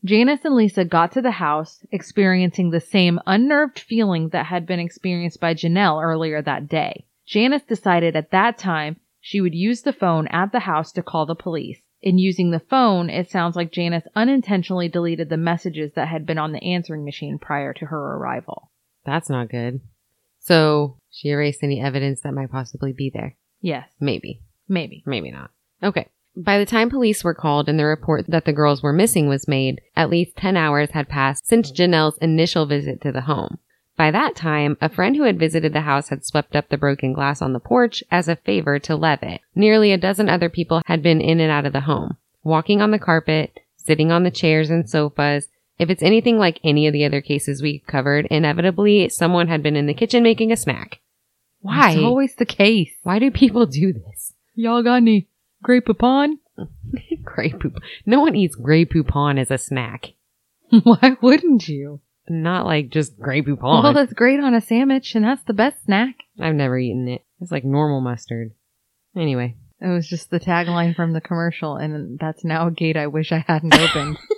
Janice 0.04 0.44
and 0.44 0.56
Lisa 0.56 0.84
got 0.84 1.12
to 1.12 1.22
the 1.22 1.30
house, 1.30 1.86
experiencing 1.92 2.70
the 2.70 2.80
same 2.80 3.20
unnerved 3.28 3.78
feeling 3.78 4.30
that 4.30 4.46
had 4.46 4.66
been 4.66 4.80
experienced 4.80 5.38
by 5.38 5.54
Janelle 5.54 6.02
earlier 6.02 6.42
that 6.42 6.68
day. 6.68 7.06
Janice 7.26 7.62
decided 7.62 8.16
at 8.16 8.32
that 8.32 8.58
time 8.58 8.96
she 9.20 9.40
would 9.40 9.54
use 9.54 9.82
the 9.82 9.92
phone 9.92 10.26
at 10.32 10.50
the 10.50 10.58
house 10.58 10.90
to 10.90 11.02
call 11.04 11.26
the 11.26 11.36
police. 11.36 11.82
In 12.02 12.18
using 12.18 12.50
the 12.50 12.60
phone, 12.60 13.10
it 13.10 13.30
sounds 13.30 13.56
like 13.56 13.72
Janice 13.72 14.06
unintentionally 14.16 14.88
deleted 14.88 15.28
the 15.28 15.36
messages 15.36 15.92
that 15.94 16.08
had 16.08 16.24
been 16.24 16.38
on 16.38 16.52
the 16.52 16.62
answering 16.62 17.04
machine 17.04 17.38
prior 17.38 17.74
to 17.74 17.86
her 17.86 18.16
arrival. 18.16 18.70
That's 19.04 19.28
not 19.28 19.50
good. 19.50 19.80
So 20.38 20.96
she 21.10 21.28
erased 21.28 21.62
any 21.62 21.80
evidence 21.80 22.20
that 22.20 22.32
might 22.32 22.50
possibly 22.50 22.92
be 22.92 23.10
there. 23.12 23.36
Yes, 23.60 23.88
Maybe. 24.00 24.40
maybe. 24.66 25.02
Maybe 25.04 25.30
not. 25.30 25.50
Okay. 25.82 26.08
By 26.34 26.58
the 26.58 26.64
time 26.64 26.88
police 26.88 27.22
were 27.22 27.34
called 27.34 27.68
and 27.68 27.78
the 27.78 27.84
report 27.84 28.24
that 28.28 28.46
the 28.46 28.52
girls 28.52 28.82
were 28.82 28.92
missing 28.92 29.28
was 29.28 29.48
made, 29.48 29.82
at 29.94 30.08
least 30.08 30.36
10 30.36 30.56
hours 30.56 30.92
had 30.92 31.08
passed 31.08 31.46
since 31.46 31.70
Janelle's 31.70 32.16
initial 32.18 32.64
visit 32.64 33.02
to 33.02 33.12
the 33.12 33.22
home. 33.22 33.58
By 34.00 34.10
that 34.12 34.34
time, 34.34 34.78
a 34.80 34.88
friend 34.88 35.14
who 35.14 35.24
had 35.24 35.38
visited 35.38 35.74
the 35.74 35.82
house 35.82 36.08
had 36.08 36.24
swept 36.24 36.56
up 36.56 36.70
the 36.70 36.78
broken 36.78 37.12
glass 37.12 37.42
on 37.42 37.52
the 37.52 37.60
porch 37.60 38.02
as 38.10 38.28
a 38.28 38.36
favor 38.36 38.78
to 38.78 38.96
Levitt. 38.96 39.42
Nearly 39.54 39.92
a 39.92 39.98
dozen 39.98 40.26
other 40.26 40.48
people 40.48 40.80
had 40.86 41.02
been 41.02 41.20
in 41.20 41.38
and 41.38 41.52
out 41.52 41.66
of 41.66 41.74
the 41.74 41.82
home, 41.82 42.16
walking 42.42 42.80
on 42.80 42.92
the 42.92 42.98
carpet, 42.98 43.60
sitting 43.76 44.10
on 44.10 44.22
the 44.22 44.30
chairs 44.30 44.70
and 44.70 44.88
sofas. 44.88 45.48
If 45.78 45.90
it's 45.90 46.02
anything 46.02 46.38
like 46.38 46.60
any 46.64 46.86
of 46.86 46.94
the 46.94 47.04
other 47.04 47.20
cases 47.20 47.60
we 47.60 47.80
covered, 47.80 48.26
inevitably 48.30 49.10
someone 49.10 49.48
had 49.48 49.62
been 49.62 49.76
in 49.76 49.84
the 49.84 49.92
kitchen 49.92 50.22
making 50.22 50.50
a 50.50 50.56
snack. 50.56 51.00
Why? 51.60 51.90
It's 51.90 52.02
always 52.02 52.34
the 52.36 52.46
case. 52.46 52.94
Why 53.02 53.18
do 53.18 53.30
people 53.30 53.66
do 53.66 53.92
this? 53.92 54.32
Y'all 54.54 54.82
got 54.82 54.94
any 54.94 55.28
Grey 55.62 55.82
Poupon? 55.82 56.38
Grey 57.22 57.50
poop. 57.50 57.76
No 58.06 58.20
one 58.20 58.34
eats 58.34 58.54
Grey 58.54 58.86
Poupon 58.86 59.38
as 59.38 59.50
a 59.50 59.58
snack. 59.58 60.14
Why 60.84 61.18
wouldn't 61.20 61.68
you? 61.68 62.00
Not 62.28 62.66
like 62.66 62.90
just 62.90 63.18
Grey 63.18 63.42
Poupon. 63.42 63.82
Well, 63.82 63.92
that's 63.92 64.12
great 64.12 64.40
on 64.40 64.54
a 64.54 64.60
sandwich, 64.60 65.14
and 65.14 65.24
that's 65.24 65.42
the 65.44 65.52
best 65.52 65.84
snack. 65.84 66.16
I've 66.40 66.54
never 66.54 66.78
eaten 66.78 67.08
it. 67.08 67.24
It's 67.40 67.50
like 67.50 67.64
normal 67.64 68.00
mustard. 68.00 68.52
Anyway. 69.16 69.56
It 69.80 69.88
was 69.88 70.06
just 70.06 70.30
the 70.30 70.38
tagline 70.38 70.94
from 70.94 71.14
the 71.14 71.22
commercial, 71.22 71.76
and 71.76 72.18
that's 72.18 72.44
now 72.44 72.66
a 72.66 72.70
gate 72.70 72.98
I 72.98 73.06
wish 73.06 73.32
I 73.32 73.44
hadn't 73.46 73.74
opened. 73.74 74.18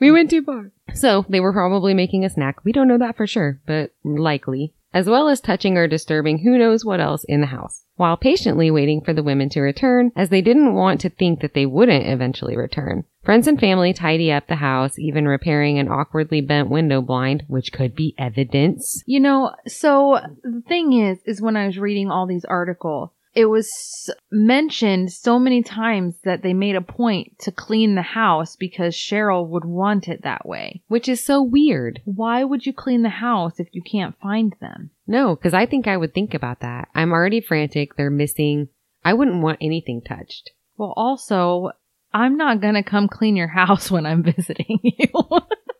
We 0.00 0.10
went 0.10 0.30
too 0.30 0.42
far. 0.42 0.72
So 0.94 1.26
they 1.28 1.40
were 1.40 1.52
probably 1.52 1.92
making 1.92 2.24
a 2.24 2.30
snack. 2.30 2.64
We 2.64 2.72
don't 2.72 2.88
know 2.88 2.98
that 2.98 3.16
for 3.16 3.26
sure, 3.26 3.60
but 3.66 3.92
likely. 4.02 4.74
As 4.92 5.08
well 5.08 5.28
as 5.28 5.40
touching 5.40 5.76
or 5.76 5.86
disturbing 5.86 6.38
who 6.38 6.58
knows 6.58 6.84
what 6.84 7.00
else 7.00 7.24
in 7.24 7.40
the 7.40 7.46
house. 7.46 7.84
While 7.96 8.16
patiently 8.16 8.70
waiting 8.70 9.02
for 9.02 9.12
the 9.12 9.22
women 9.22 9.48
to 9.50 9.60
return, 9.60 10.10
as 10.16 10.30
they 10.30 10.42
didn't 10.42 10.74
want 10.74 11.00
to 11.02 11.10
think 11.10 11.40
that 11.40 11.54
they 11.54 11.66
wouldn't 11.66 12.06
eventually 12.06 12.56
return. 12.56 13.04
Friends 13.22 13.46
and 13.46 13.60
family 13.60 13.92
tidy 13.92 14.32
up 14.32 14.46
the 14.46 14.56
house, 14.56 14.98
even 14.98 15.28
repairing 15.28 15.78
an 15.78 15.88
awkwardly 15.88 16.40
bent 16.40 16.70
window 16.70 17.02
blind, 17.02 17.44
which 17.46 17.72
could 17.72 17.94
be 17.94 18.14
evidence. 18.18 19.02
you 19.06 19.20
know, 19.20 19.54
so 19.66 20.18
the 20.42 20.62
thing 20.66 20.92
is, 20.94 21.18
is 21.24 21.42
when 21.42 21.56
I 21.56 21.66
was 21.66 21.78
reading 21.78 22.10
all 22.10 22.26
these 22.26 22.44
articles, 22.46 23.10
it 23.34 23.46
was 23.46 24.10
mentioned 24.30 25.12
so 25.12 25.38
many 25.38 25.62
times 25.62 26.16
that 26.24 26.42
they 26.42 26.52
made 26.52 26.74
a 26.76 26.80
point 26.80 27.38
to 27.40 27.52
clean 27.52 27.94
the 27.94 28.02
house 28.02 28.56
because 28.56 28.94
Sherrill 28.94 29.46
would 29.46 29.64
want 29.64 30.08
it 30.08 30.22
that 30.22 30.46
way. 30.46 30.82
Which 30.88 31.08
is 31.08 31.24
so 31.24 31.42
weird. 31.42 32.00
Why 32.04 32.42
would 32.44 32.66
you 32.66 32.72
clean 32.72 33.02
the 33.02 33.08
house 33.08 33.60
if 33.60 33.68
you 33.72 33.82
can't 33.82 34.18
find 34.20 34.54
them? 34.60 34.90
No, 35.06 35.36
because 35.36 35.54
I 35.54 35.66
think 35.66 35.86
I 35.86 35.96
would 35.96 36.12
think 36.12 36.34
about 36.34 36.60
that. 36.60 36.88
I'm 36.94 37.12
already 37.12 37.40
frantic. 37.40 37.96
They're 37.96 38.10
missing. 38.10 38.68
I 39.04 39.14
wouldn't 39.14 39.42
want 39.42 39.58
anything 39.60 40.02
touched. 40.02 40.50
Well, 40.76 40.92
also, 40.96 41.70
I'm 42.12 42.36
not 42.36 42.60
gonna 42.60 42.82
come 42.82 43.06
clean 43.08 43.36
your 43.36 43.48
house 43.48 43.90
when 43.90 44.06
I'm 44.06 44.22
visiting 44.36 44.80
you. 44.82 45.08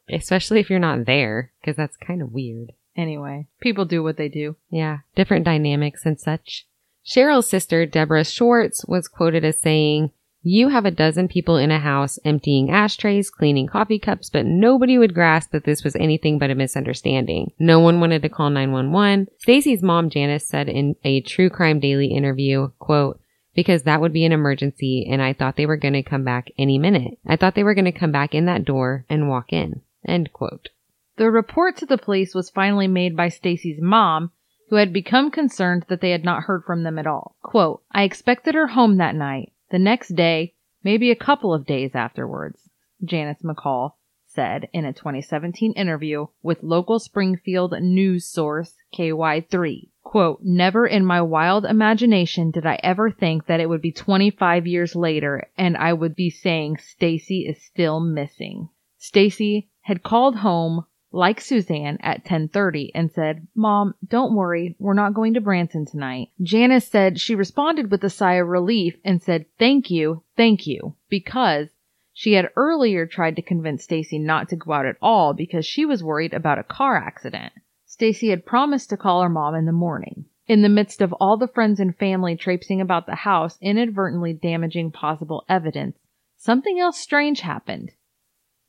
Especially 0.09 0.61
if 0.61 0.71
you're 0.71 0.79
not 0.79 1.07
there, 1.07 1.53
because 1.61 1.77
that's 1.77 1.97
kind 1.97 2.23
of 2.23 2.33
weird. 2.33 2.73
anyway, 2.97 3.47
people 3.61 3.85
do 3.85 4.03
what 4.03 4.17
they 4.17 4.29
do. 4.29 4.57
Yeah, 4.71 4.99
different 5.15 5.45
dynamics 5.45 6.05
and 6.05 6.19
such. 6.19 6.67
Sherrill's 7.03 7.49
sister, 7.49 7.87
Deborah 7.87 8.25
Schwartz, 8.25 8.85
was 8.87 9.09
quoted 9.09 9.45
as 9.45 9.61
saying, 9.61 10.11
You 10.43 10.69
have 10.69 10.85
a 10.85 10.91
dozen 10.91 11.29
people 11.29 11.57
in 11.57 11.71
a 11.71 11.79
house 11.79 12.19
emptying 12.25 12.71
ashtrays, 12.71 13.31
cleaning 13.31 13.67
coffee 13.67 13.99
cups, 13.99 14.31
but 14.31 14.47
nobody 14.47 14.99
would 14.99 15.15
grasp 15.15 15.51
that 15.53 15.65
this 15.65 15.83
was 15.83 15.97
anything 15.97 16.39
but 16.39 16.51
a 16.51 16.55
misunderstanding. 16.55 17.53
No 17.59 17.81
one 17.81 18.01
wanted 18.01 18.23
to 18.23 18.29
call 18.29 18.51
911. 18.51 19.29
Stacy's 19.39 19.83
mom, 19.83 20.11
Janice, 20.11 20.47
said 20.47 20.69
in 20.69 20.97
a 21.05 21.21
True 21.23 21.51
Crime 21.51 21.81
Daily 21.81 22.09
interview, 22.09 22.71
quote, 22.79 23.21
because 23.55 23.83
that 23.83 24.01
would 24.01 24.13
be 24.13 24.25
an 24.25 24.33
emergency 24.33 25.07
and 25.11 25.21
I 25.21 25.33
thought 25.33 25.57
they 25.57 25.67
were 25.67 25.77
going 25.77 25.95
to 25.95 26.03
come 26.03 26.25
back 26.25 26.49
any 26.59 26.79
minute. 26.79 27.19
I 27.27 27.37
thought 27.37 27.55
they 27.55 27.65
were 27.65 27.75
going 27.75 27.85
to 27.87 27.93
come 27.93 28.13
back 28.13 28.35
in 28.35 28.47
that 28.47 28.65
door 28.65 29.05
and 29.09 29.29
walk 29.29 29.53
in. 29.53 29.83
End 30.07 30.33
quote. 30.33 30.69
The 31.17 31.31
report 31.31 31.77
to 31.79 31.87
the 31.87 31.99
police 31.99 32.35
was 32.35 32.49
finally 32.49 32.89
made 32.89 33.17
by 33.17 33.29
Stacy's 33.29 33.81
mom, 33.81 34.31
who 34.71 34.77
had 34.77 34.93
become 34.93 35.31
concerned 35.31 35.85
that 35.89 36.01
they 36.01 36.13
had 36.13 36.25
not 36.25 36.45
heard 36.45 36.65
from 36.65 36.85
them 36.85 36.99
at 36.99 37.07
all. 37.07 37.37
Quote, 37.43 37.83
I 37.93 38.05
expected 38.05 38.55
her 38.55 38.69
home 38.69 38.97
that 38.97 39.17
night, 39.17 39.53
the 39.71 39.79
next 39.79 40.15
day, 40.15 40.55
maybe 40.83 41.11
a 41.11 41.17
couple 41.17 41.53
of 41.53 41.67
days 41.67 41.95
afterwards, 41.95 42.71
Janice 43.05 43.43
McCall 43.43 43.93
said 44.27 44.69
in 44.73 44.85
a 44.85 44.93
2017 44.93 45.73
interview 45.73 46.27
with 46.41 46.63
local 46.63 47.01
Springfield 47.01 47.75
news 47.81 48.29
source 48.29 48.77
KY3. 48.95 49.89
Quote, 50.05 50.41
never 50.43 50.87
in 50.87 51.05
my 51.05 51.21
wild 51.21 51.65
imagination 51.65 52.53
did 52.53 52.65
I 52.65 52.79
ever 52.83 53.11
think 53.11 53.47
that 53.47 53.59
it 53.59 53.69
would 53.69 53.83
be 53.83 53.93
25 53.93 54.69
years 54.69 54.95
later 54.95 55.51
and 55.59 55.77
I 55.77 55.93
would 55.93 56.15
be 56.15 56.31
saying 56.31 56.77
Stacy 56.79 57.41
is 57.41 57.61
still 57.61 57.99
missing. 57.99 58.69
Stacy 58.99 59.69
had 59.83 60.05
called 60.05 60.37
home 60.37 60.87
like 61.13 61.41
Suzanne 61.41 61.99
at 62.01 62.25
10:30 62.25 62.93
and 62.95 63.11
said, 63.11 63.47
"Mom, 63.55 63.95
don't 64.07 64.35
worry, 64.35 64.77
we're 64.79 64.95
not 64.95 65.15
going 65.15 65.35
to 65.35 65.41
Branson 65.41 65.85
tonight." 65.85 66.29
Janice 66.41 66.87
said 66.87 67.19
she 67.19 67.35
responded 67.35 67.91
with 67.91 68.05
a 68.05 68.11
sigh 68.11 68.35
of 68.35 68.47
relief 68.47 68.97
and 69.05 69.21
said, 69.21 69.47
"Thank 69.59 69.91
you, 69.91 70.23
thank 70.37 70.67
you," 70.67 70.95
because 71.09 71.71
she 72.13 72.35
had 72.35 72.51
earlier 72.55 73.07
tried 73.07 73.37
to 73.37 73.43
convince 73.43 73.83
Stacy 73.83 74.19
not 74.19 74.49
to 74.51 74.57
go 74.57 74.73
out 74.73 74.87
at 74.87 74.97
all 75.03 75.33
because 75.35 75.67
she 75.67 75.85
was 75.85 76.05
worried 76.05 76.35
about 76.35 76.59
a 76.59 76.63
car 76.63 76.97
accident. 76.97 77.53
Stacy 77.87 78.31
had 78.31 78.47
promised 78.47 78.91
to 78.91 78.97
call 78.97 79.23
her 79.23 79.29
mom 79.29 79.55
in 79.55 79.65
the 79.65 79.73
morning. 79.73 80.27
In 80.47 80.63
the 80.63 80.69
midst 80.69 81.01
of 81.01 81.13
all 81.15 81.37
the 81.37 81.49
friends 81.49 81.81
and 81.81 81.97
family 81.97 82.37
traipsing 82.37 82.81
about 82.81 83.07
the 83.07 83.15
house, 83.15 83.59
inadvertently 83.61 84.33
damaging 84.33 84.91
possible 84.91 85.45
evidence, 85.49 85.99
something 86.37 86.79
else 86.79 86.99
strange 86.99 87.41
happened. 87.41 87.93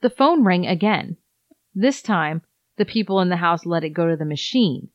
The 0.01 0.10
phone 0.10 0.43
rang 0.43 0.65
again. 0.65 1.17
This 1.73 2.01
time, 2.01 2.41
the 2.77 2.86
people 2.86 3.19
in 3.21 3.29
the 3.29 3.38
house 3.38 3.65
let 3.65 3.84
it 3.84 3.89
go 3.89 4.07
to 4.10 4.15
the 4.15 4.25
machine. 4.25 4.89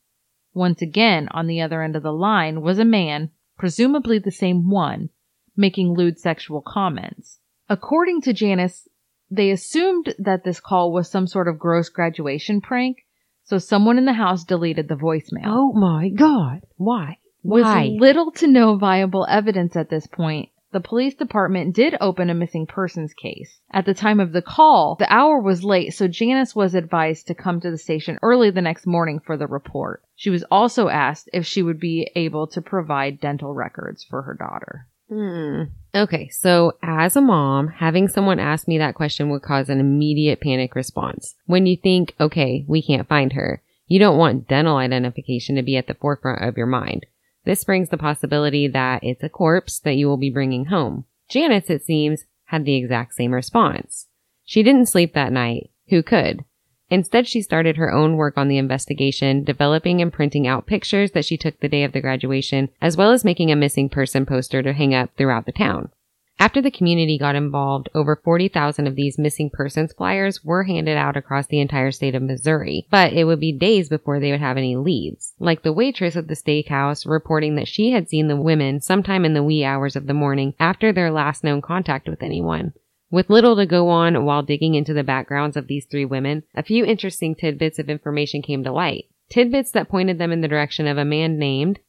Once 0.53 0.81
again, 0.83 1.29
on 1.33 1.47
the 1.47 1.61
other 1.61 1.83
end 1.83 1.97
of 1.97 2.03
the 2.03 2.13
line 2.13 2.63
was 2.63 2.79
a 2.79 2.85
man, 2.85 3.31
presumably 3.59 4.19
the 4.19 4.31
same 4.31 4.71
one, 4.71 5.11
making 5.57 5.95
lewd 5.95 6.19
sexual 6.19 6.63
comments. 6.63 7.41
According 7.69 8.23
to 8.23 8.33
Janice, 8.33 8.89
they 9.31 9.51
assumed 9.51 10.15
that 10.19 10.45
this 10.45 10.61
call 10.61 10.93
was 10.93 11.11
some 11.11 11.27
sort 11.27 11.49
of 11.49 11.59
gross 11.59 11.89
graduation 11.89 12.61
prank, 12.61 12.99
so 13.45 13.59
someone 13.59 13.99
in 13.99 14.05
the 14.05 14.13
house 14.13 14.45
deleted 14.45 14.89
the 14.89 14.95
voicemail. 14.95 15.47
Oh 15.47 15.73
my 15.73 16.09
God. 16.09 16.63
Why? 16.77 17.19
Why? 17.43 17.91
With 17.93 18.01
little 18.01 18.33
to 18.33 18.47
no 18.47 18.77
viable 18.77 19.27
evidence 19.29 19.77
at 19.77 19.89
this 19.89 20.07
point, 20.07 20.49
the 20.77 20.81
police 20.81 21.15
department 21.15 21.75
did 21.75 21.97
open 22.03 22.29
a 22.29 22.35
missing 22.35 22.67
persons 22.67 23.15
case. 23.15 23.63
At 23.73 23.87
the 23.87 23.95
time 23.95 24.21
of 24.21 24.33
the 24.33 24.43
call, 24.43 24.97
the 24.99 25.11
hour 25.11 25.41
was 25.41 25.65
late, 25.65 25.95
so 25.95 26.07
Janice 26.07 26.55
was 26.55 26.75
advised 26.75 27.29
to 27.29 27.35
come 27.35 27.63
to 27.63 27.71
the 27.71 27.79
station 27.79 28.19
early 28.21 28.51
the 28.51 28.61
next 28.61 28.87
morning 28.87 29.19
for 29.25 29.39
the 29.39 29.47
report. 29.47 30.03
She 30.17 30.29
was 30.29 30.45
also 30.51 30.91
asked 30.91 31.31
if 31.33 31.47
she 31.47 31.63
would 31.63 31.81
be 31.81 32.11
able 32.15 32.47
to 32.49 32.61
provide 32.61 33.23
dental 33.23 33.55
records 33.55 34.05
for 34.05 34.21
her 34.21 34.35
daughter. 34.35 34.87
Hmm. 35.09 35.63
Okay, 35.95 36.29
so 36.29 36.75
as 36.83 37.17
a 37.17 37.23
mom, 37.23 37.69
having 37.69 38.07
someone 38.07 38.39
ask 38.39 38.69
me 38.69 38.77
that 38.77 38.97
question 38.97 39.31
would 39.31 39.41
cause 39.41 39.71
an 39.71 39.81
immediate 39.81 40.43
panic 40.43 40.75
response. 40.75 41.37
When 41.47 41.65
you 41.65 41.79
think, 41.79 42.15
okay, 42.21 42.67
we 42.69 42.83
can't 42.83 43.09
find 43.09 43.33
her, 43.33 43.63
you 43.87 43.99
don't 43.99 44.19
want 44.19 44.47
dental 44.47 44.77
identification 44.77 45.57
to 45.57 45.63
be 45.63 45.79
at 45.79 45.87
the 45.87 45.95
forefront 45.95 46.45
of 46.45 46.59
your 46.59 46.67
mind. 46.67 47.07
This 47.47 47.63
brings 47.63 47.89
the 47.89 47.97
possibility 47.97 48.67
that 48.67 49.05
it's 49.05 49.23
a 49.23 49.29
corpse 49.29 49.79
that 49.79 49.95
you 49.95 50.09
will 50.09 50.17
be 50.17 50.31
bringing 50.31 50.67
home. 50.67 51.05
Janice, 51.31 51.71
it 51.71 51.85
seems, 51.85 52.27
had 52.47 52.65
the 52.65 52.75
exact 52.75 53.15
same 53.15 53.33
response. 53.33 54.09
She 54.45 54.65
didn't 54.65 54.87
sleep 54.87 55.15
that 55.15 55.33
night. 55.33 55.71
Who 55.89 56.03
could? 56.03 56.45
Instead, 56.91 57.27
she 57.27 57.43
started 57.43 57.77
her 57.77 57.93
own 57.93 58.17
work 58.17 58.37
on 58.37 58.49
the 58.49 58.59
investigation, 58.59 59.45
developing 59.45 60.03
and 60.03 60.13
printing 60.13 60.47
out 60.47 60.67
pictures 60.67 61.13
that 61.13 61.25
she 61.25 61.37
took 61.37 61.59
the 61.61 61.69
day 61.69 61.85
of 61.85 61.93
the 61.93 62.01
graduation, 62.01 62.69
as 62.83 62.97
well 62.97 63.13
as 63.13 63.25
making 63.25 63.51
a 63.51 63.57
missing 63.57 63.89
person 63.89 64.27
poster 64.27 64.63
to 64.63 64.73
hang 64.73 64.93
up 64.93 65.11
throughout 65.17 65.47
the 65.47 65.53
town. 65.53 65.91
After 66.39 66.61
the 66.61 66.71
community 66.71 67.17
got 67.17 67.35
involved, 67.35 67.89
over 67.95 68.15
40,000 68.15 68.87
of 68.87 68.95
these 68.95 69.19
missing 69.19 69.49
persons 69.49 69.95
flyers 69.95 70.45
were 70.45 70.65
handed 70.65 70.99
out 70.99 71.17
across 71.17 71.47
the 71.47 71.61
entire 71.61 71.91
state 71.91 72.15
of 72.15 72.23
Missouri, 72.23 72.87
but 72.91 73.15
it 73.15 73.25
would 73.25 73.41
be 73.41 73.53
days 73.53 73.89
before 73.89 74.21
they 74.21 74.33
would 74.33 74.41
have 74.41 74.59
any 74.59 74.77
leads. 74.77 75.33
Like 75.39 75.63
the 75.63 75.73
waitress 75.73 76.15
at 76.15 76.29
the 76.29 76.35
steakhouse 76.35 77.07
reporting 77.07 77.55
that 77.55 77.69
she 77.69 77.93
had 77.93 78.11
seen 78.11 78.29
the 78.29 78.37
women 78.37 78.83
sometime 78.83 79.25
in 79.25 79.33
the 79.33 79.43
wee 79.43 79.65
hours 79.65 79.97
of 79.97 80.07
the 80.07 80.13
morning 80.13 80.53
after 80.61 80.93
their 80.93 81.11
last 81.11 81.43
known 81.43 81.63
contact 81.63 82.07
with 82.07 82.23
anyone. 82.23 82.75
With 83.11 83.31
little 83.31 83.57
to 83.57 83.65
go 83.65 83.89
on 83.89 84.27
while 84.27 84.43
digging 84.43 84.75
into 84.75 84.93
the 84.93 85.03
backgrounds 85.03 85.57
of 85.57 85.69
these 85.69 85.87
three 85.87 86.05
women, 86.05 86.43
a 86.55 86.63
few 86.63 86.85
interesting 86.85 87.35
tidbits 87.35 87.79
of 87.79 87.89
information 87.89 88.43
came 88.43 88.63
to 88.65 88.73
light. 88.73 89.07
Tidbits 89.31 89.71
that 89.71 89.89
pointed 89.89 90.19
them 90.19 90.33
in 90.33 90.43
the 90.43 90.49
direction 90.49 90.87
of 90.87 90.99
a 90.99 91.05
man 91.05 91.39
named 91.39 91.81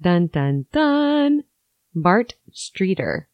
dun 0.00 0.26
dun 0.26 0.66
dun 0.72 1.44
Bart 1.94 2.34
Streeter 2.50 3.28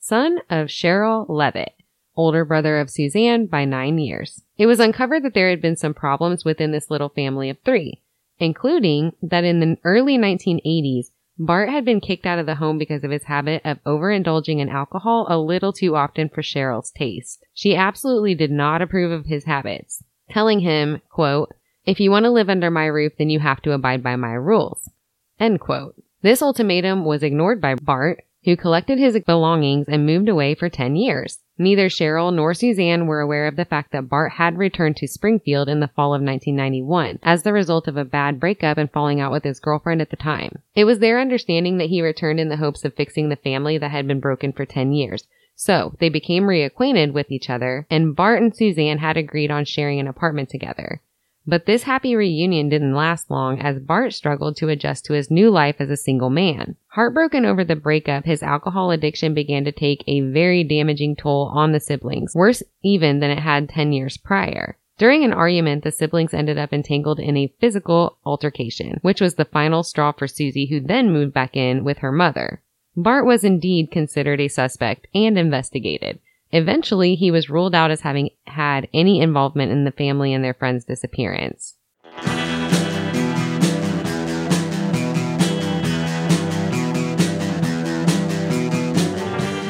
son 0.00 0.38
of 0.48 0.70
Sherrill 0.70 1.26
Levitt, 1.28 1.74
older 2.16 2.44
brother 2.44 2.78
of 2.78 2.90
Suzanne 2.90 3.46
by 3.46 3.64
nine 3.64 3.98
years. 3.98 4.42
It 4.56 4.66
was 4.66 4.80
uncovered 4.80 5.22
that 5.22 5.34
there 5.34 5.50
had 5.50 5.62
been 5.62 5.76
some 5.76 5.94
problems 5.94 6.44
within 6.44 6.72
this 6.72 6.90
little 6.90 7.10
family 7.10 7.50
of 7.50 7.58
three, 7.64 8.02
including 8.38 9.12
that 9.22 9.44
in 9.44 9.60
the 9.60 9.76
early 9.84 10.18
1980s, 10.18 11.10
Bart 11.38 11.70
had 11.70 11.86
been 11.86 12.00
kicked 12.00 12.26
out 12.26 12.38
of 12.38 12.46
the 12.46 12.56
home 12.56 12.76
because 12.76 13.04
of 13.04 13.10
his 13.10 13.24
habit 13.24 13.62
of 13.64 13.82
overindulging 13.84 14.58
in 14.58 14.68
alcohol 14.68 15.26
a 15.28 15.38
little 15.38 15.72
too 15.72 15.96
often 15.96 16.28
for 16.28 16.42
Sherrill's 16.42 16.90
taste. 16.90 17.46
She 17.54 17.76
absolutely 17.76 18.34
did 18.34 18.50
not 18.50 18.82
approve 18.82 19.10
of 19.10 19.26
his 19.26 19.44
habits, 19.44 20.02
telling 20.28 20.60
him, 20.60 21.00
quote, 21.08 21.54
if 21.86 21.98
you 21.98 22.10
want 22.10 22.24
to 22.24 22.30
live 22.30 22.50
under 22.50 22.70
my 22.70 22.84
roof, 22.86 23.12
then 23.16 23.30
you 23.30 23.40
have 23.40 23.62
to 23.62 23.72
abide 23.72 24.02
by 24.02 24.16
my 24.16 24.32
rules. 24.32 24.90
End 25.38 25.60
quote. 25.60 25.94
This 26.20 26.42
ultimatum 26.42 27.06
was 27.06 27.22
ignored 27.22 27.60
by 27.60 27.74
Bart, 27.74 28.22
who 28.44 28.56
collected 28.56 28.98
his 28.98 29.18
belongings 29.20 29.86
and 29.88 30.06
moved 30.06 30.28
away 30.28 30.54
for 30.54 30.68
10 30.68 30.96
years. 30.96 31.40
Neither 31.58 31.90
Sherrill 31.90 32.30
nor 32.30 32.54
Suzanne 32.54 33.06
were 33.06 33.20
aware 33.20 33.46
of 33.46 33.56
the 33.56 33.66
fact 33.66 33.92
that 33.92 34.08
Bart 34.08 34.32
had 34.32 34.56
returned 34.56 34.96
to 34.96 35.06
Springfield 35.06 35.68
in 35.68 35.80
the 35.80 35.88
fall 35.88 36.14
of 36.14 36.22
1991 36.22 37.18
as 37.22 37.42
the 37.42 37.52
result 37.52 37.86
of 37.86 37.98
a 37.98 38.04
bad 38.04 38.40
breakup 38.40 38.78
and 38.78 38.90
falling 38.90 39.20
out 39.20 39.30
with 39.30 39.44
his 39.44 39.60
girlfriend 39.60 40.00
at 40.00 40.08
the 40.08 40.16
time. 40.16 40.62
It 40.74 40.84
was 40.84 41.00
their 41.00 41.20
understanding 41.20 41.76
that 41.76 41.90
he 41.90 42.00
returned 42.00 42.40
in 42.40 42.48
the 42.48 42.56
hopes 42.56 42.84
of 42.86 42.94
fixing 42.94 43.28
the 43.28 43.36
family 43.36 43.76
that 43.76 43.90
had 43.90 44.06
been 44.06 44.20
broken 44.20 44.52
for 44.52 44.64
10 44.64 44.92
years. 44.92 45.26
So 45.54 45.94
they 46.00 46.08
became 46.08 46.44
reacquainted 46.44 47.12
with 47.12 47.30
each 47.30 47.50
other 47.50 47.86
and 47.90 48.16
Bart 48.16 48.40
and 48.40 48.56
Suzanne 48.56 48.96
had 48.96 49.18
agreed 49.18 49.50
on 49.50 49.66
sharing 49.66 50.00
an 50.00 50.08
apartment 50.08 50.48
together. 50.48 51.02
But 51.46 51.66
this 51.66 51.84
happy 51.84 52.14
reunion 52.14 52.68
didn't 52.68 52.94
last 52.94 53.30
long 53.30 53.60
as 53.60 53.78
Bart 53.80 54.12
struggled 54.12 54.56
to 54.56 54.68
adjust 54.68 55.06
to 55.06 55.14
his 55.14 55.30
new 55.30 55.50
life 55.50 55.76
as 55.78 55.90
a 55.90 55.96
single 55.96 56.30
man. 56.30 56.76
Heartbroken 56.88 57.44
over 57.44 57.64
the 57.64 57.76
breakup, 57.76 58.24
his 58.24 58.42
alcohol 58.42 58.90
addiction 58.90 59.32
began 59.34 59.64
to 59.64 59.72
take 59.72 60.04
a 60.06 60.20
very 60.20 60.62
damaging 60.64 61.16
toll 61.16 61.50
on 61.54 61.72
the 61.72 61.80
siblings, 61.80 62.34
worse 62.34 62.62
even 62.82 63.20
than 63.20 63.30
it 63.30 63.38
had 63.38 63.68
10 63.68 63.92
years 63.92 64.16
prior. 64.16 64.76
During 64.98 65.24
an 65.24 65.32
argument, 65.32 65.82
the 65.82 65.92
siblings 65.92 66.34
ended 66.34 66.58
up 66.58 66.74
entangled 66.74 67.18
in 67.18 67.34
a 67.34 67.52
physical 67.58 68.18
altercation, 68.26 68.98
which 69.00 69.22
was 69.22 69.36
the 69.36 69.46
final 69.46 69.82
straw 69.82 70.12
for 70.12 70.28
Susie, 70.28 70.66
who 70.66 70.78
then 70.78 71.10
moved 71.10 71.32
back 71.32 71.56
in 71.56 71.84
with 71.84 71.98
her 71.98 72.12
mother. 72.12 72.60
Bart 72.94 73.24
was 73.24 73.44
indeed 73.44 73.90
considered 73.90 74.40
a 74.40 74.48
suspect 74.48 75.06
and 75.14 75.38
investigated. 75.38 76.18
Eventually, 76.52 77.14
he 77.14 77.30
was 77.30 77.48
ruled 77.48 77.76
out 77.76 77.92
as 77.92 78.00
having 78.00 78.30
had 78.46 78.88
any 78.92 79.20
involvement 79.20 79.70
in 79.70 79.84
the 79.84 79.92
family 79.92 80.34
and 80.34 80.44
their 80.44 80.54
friend's 80.54 80.84
disappearance. 80.84 81.76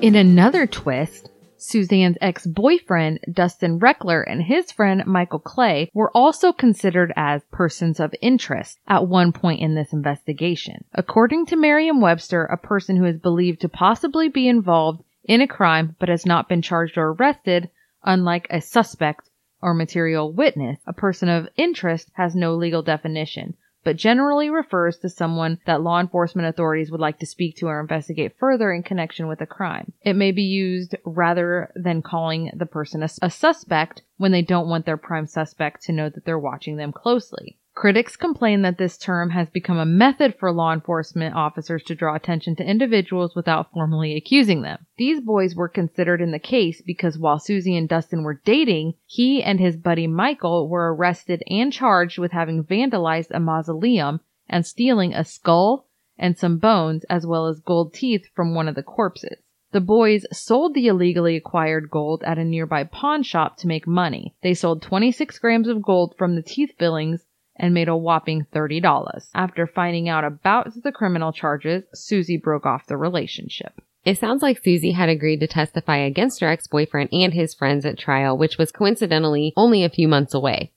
In 0.00 0.14
another 0.14 0.66
twist, 0.66 1.28
Suzanne's 1.72 2.18
ex-boyfriend, 2.20 3.20
Dustin 3.32 3.78
Reckler, 3.78 4.20
and 4.20 4.42
his 4.42 4.70
friend, 4.70 5.06
Michael 5.06 5.38
Clay, 5.38 5.90
were 5.94 6.10
also 6.14 6.52
considered 6.52 7.14
as 7.16 7.46
persons 7.50 7.98
of 7.98 8.14
interest 8.20 8.78
at 8.86 9.08
one 9.08 9.32
point 9.32 9.62
in 9.62 9.74
this 9.74 9.94
investigation. 9.94 10.84
According 10.92 11.46
to 11.46 11.56
Merriam-Webster, 11.56 12.44
a 12.44 12.58
person 12.58 12.96
who 12.96 13.06
is 13.06 13.16
believed 13.18 13.62
to 13.62 13.70
possibly 13.70 14.28
be 14.28 14.48
involved 14.48 15.02
in 15.24 15.40
a 15.40 15.48
crime 15.48 15.96
but 15.98 16.10
has 16.10 16.26
not 16.26 16.46
been 16.46 16.60
charged 16.60 16.98
or 16.98 17.12
arrested, 17.12 17.70
unlike 18.04 18.46
a 18.50 18.60
suspect 18.60 19.30
or 19.62 19.72
material 19.72 20.30
witness, 20.30 20.78
a 20.86 20.92
person 20.92 21.30
of 21.30 21.48
interest 21.56 22.10
has 22.16 22.34
no 22.34 22.54
legal 22.54 22.82
definition 22.82 23.54
but 23.84 23.96
generally 23.96 24.50
refers 24.50 24.98
to 24.98 25.08
someone 25.08 25.58
that 25.66 25.82
law 25.82 26.00
enforcement 26.00 26.48
authorities 26.48 26.90
would 26.90 27.00
like 27.00 27.18
to 27.18 27.26
speak 27.26 27.56
to 27.56 27.66
or 27.66 27.80
investigate 27.80 28.38
further 28.38 28.72
in 28.72 28.82
connection 28.82 29.28
with 29.28 29.40
a 29.40 29.46
crime. 29.46 29.92
It 30.02 30.14
may 30.14 30.32
be 30.32 30.42
used 30.42 30.94
rather 31.04 31.72
than 31.74 32.02
calling 32.02 32.50
the 32.54 32.66
person 32.66 33.02
a, 33.02 33.08
a 33.22 33.30
suspect 33.30 34.02
when 34.16 34.32
they 34.32 34.42
don't 34.42 34.68
want 34.68 34.86
their 34.86 34.96
prime 34.96 35.26
suspect 35.26 35.82
to 35.84 35.92
know 35.92 36.08
that 36.08 36.24
they're 36.24 36.38
watching 36.38 36.76
them 36.76 36.92
closely. 36.92 37.58
Critics 37.82 38.14
complain 38.14 38.62
that 38.62 38.78
this 38.78 38.96
term 38.96 39.30
has 39.30 39.50
become 39.50 39.76
a 39.76 39.84
method 39.84 40.36
for 40.38 40.52
law 40.52 40.72
enforcement 40.72 41.34
officers 41.34 41.82
to 41.82 41.96
draw 41.96 42.14
attention 42.14 42.54
to 42.54 42.64
individuals 42.64 43.34
without 43.34 43.72
formally 43.72 44.14
accusing 44.16 44.62
them. 44.62 44.86
These 44.98 45.20
boys 45.20 45.56
were 45.56 45.68
considered 45.68 46.20
in 46.20 46.30
the 46.30 46.38
case 46.38 46.80
because 46.80 47.18
while 47.18 47.40
Susie 47.40 47.76
and 47.76 47.88
Dustin 47.88 48.22
were 48.22 48.40
dating, 48.44 48.94
he 49.04 49.42
and 49.42 49.58
his 49.58 49.76
buddy 49.76 50.06
Michael 50.06 50.68
were 50.68 50.94
arrested 50.94 51.42
and 51.48 51.72
charged 51.72 52.20
with 52.20 52.30
having 52.30 52.62
vandalized 52.62 53.32
a 53.32 53.40
mausoleum 53.40 54.20
and 54.48 54.64
stealing 54.64 55.12
a 55.12 55.24
skull 55.24 55.88
and 56.16 56.38
some 56.38 56.58
bones 56.58 57.02
as 57.10 57.26
well 57.26 57.48
as 57.48 57.58
gold 57.58 57.92
teeth 57.92 58.28
from 58.32 58.54
one 58.54 58.68
of 58.68 58.76
the 58.76 58.84
corpses. 58.84 59.42
The 59.72 59.80
boys 59.80 60.24
sold 60.30 60.74
the 60.74 60.86
illegally 60.86 61.34
acquired 61.34 61.90
gold 61.90 62.22
at 62.22 62.38
a 62.38 62.44
nearby 62.44 62.84
pawn 62.84 63.24
shop 63.24 63.56
to 63.56 63.66
make 63.66 63.88
money. 63.88 64.36
They 64.40 64.54
sold 64.54 64.82
26 64.82 65.36
grams 65.40 65.66
of 65.66 65.82
gold 65.82 66.14
from 66.16 66.36
the 66.36 66.42
teeth 66.42 66.74
fillings 66.78 67.24
and 67.56 67.74
made 67.74 67.88
a 67.88 67.96
whopping 67.96 68.46
$30. 68.52 69.30
After 69.34 69.66
finding 69.66 70.08
out 70.08 70.24
about 70.24 70.72
the 70.82 70.92
criminal 70.92 71.32
charges, 71.32 71.84
Susie 71.94 72.36
broke 72.36 72.66
off 72.66 72.86
the 72.86 72.96
relationship. 72.96 73.80
It 74.04 74.18
sounds 74.18 74.42
like 74.42 74.62
Susie 74.62 74.92
had 74.92 75.08
agreed 75.08 75.40
to 75.40 75.46
testify 75.46 75.98
against 75.98 76.40
her 76.40 76.48
ex-boyfriend 76.48 77.10
and 77.12 77.32
his 77.32 77.54
friends 77.54 77.86
at 77.86 77.98
trial, 77.98 78.36
which 78.36 78.58
was 78.58 78.72
coincidentally 78.72 79.52
only 79.56 79.84
a 79.84 79.90
few 79.90 80.08
months 80.08 80.34
away. 80.34 80.72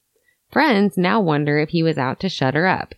Friends 0.52 0.96
now 0.96 1.20
wonder 1.20 1.58
if 1.58 1.70
he 1.70 1.82
was 1.82 1.98
out 1.98 2.20
to 2.20 2.30
shut 2.30 2.54
her 2.54 2.68
up. 2.68 2.94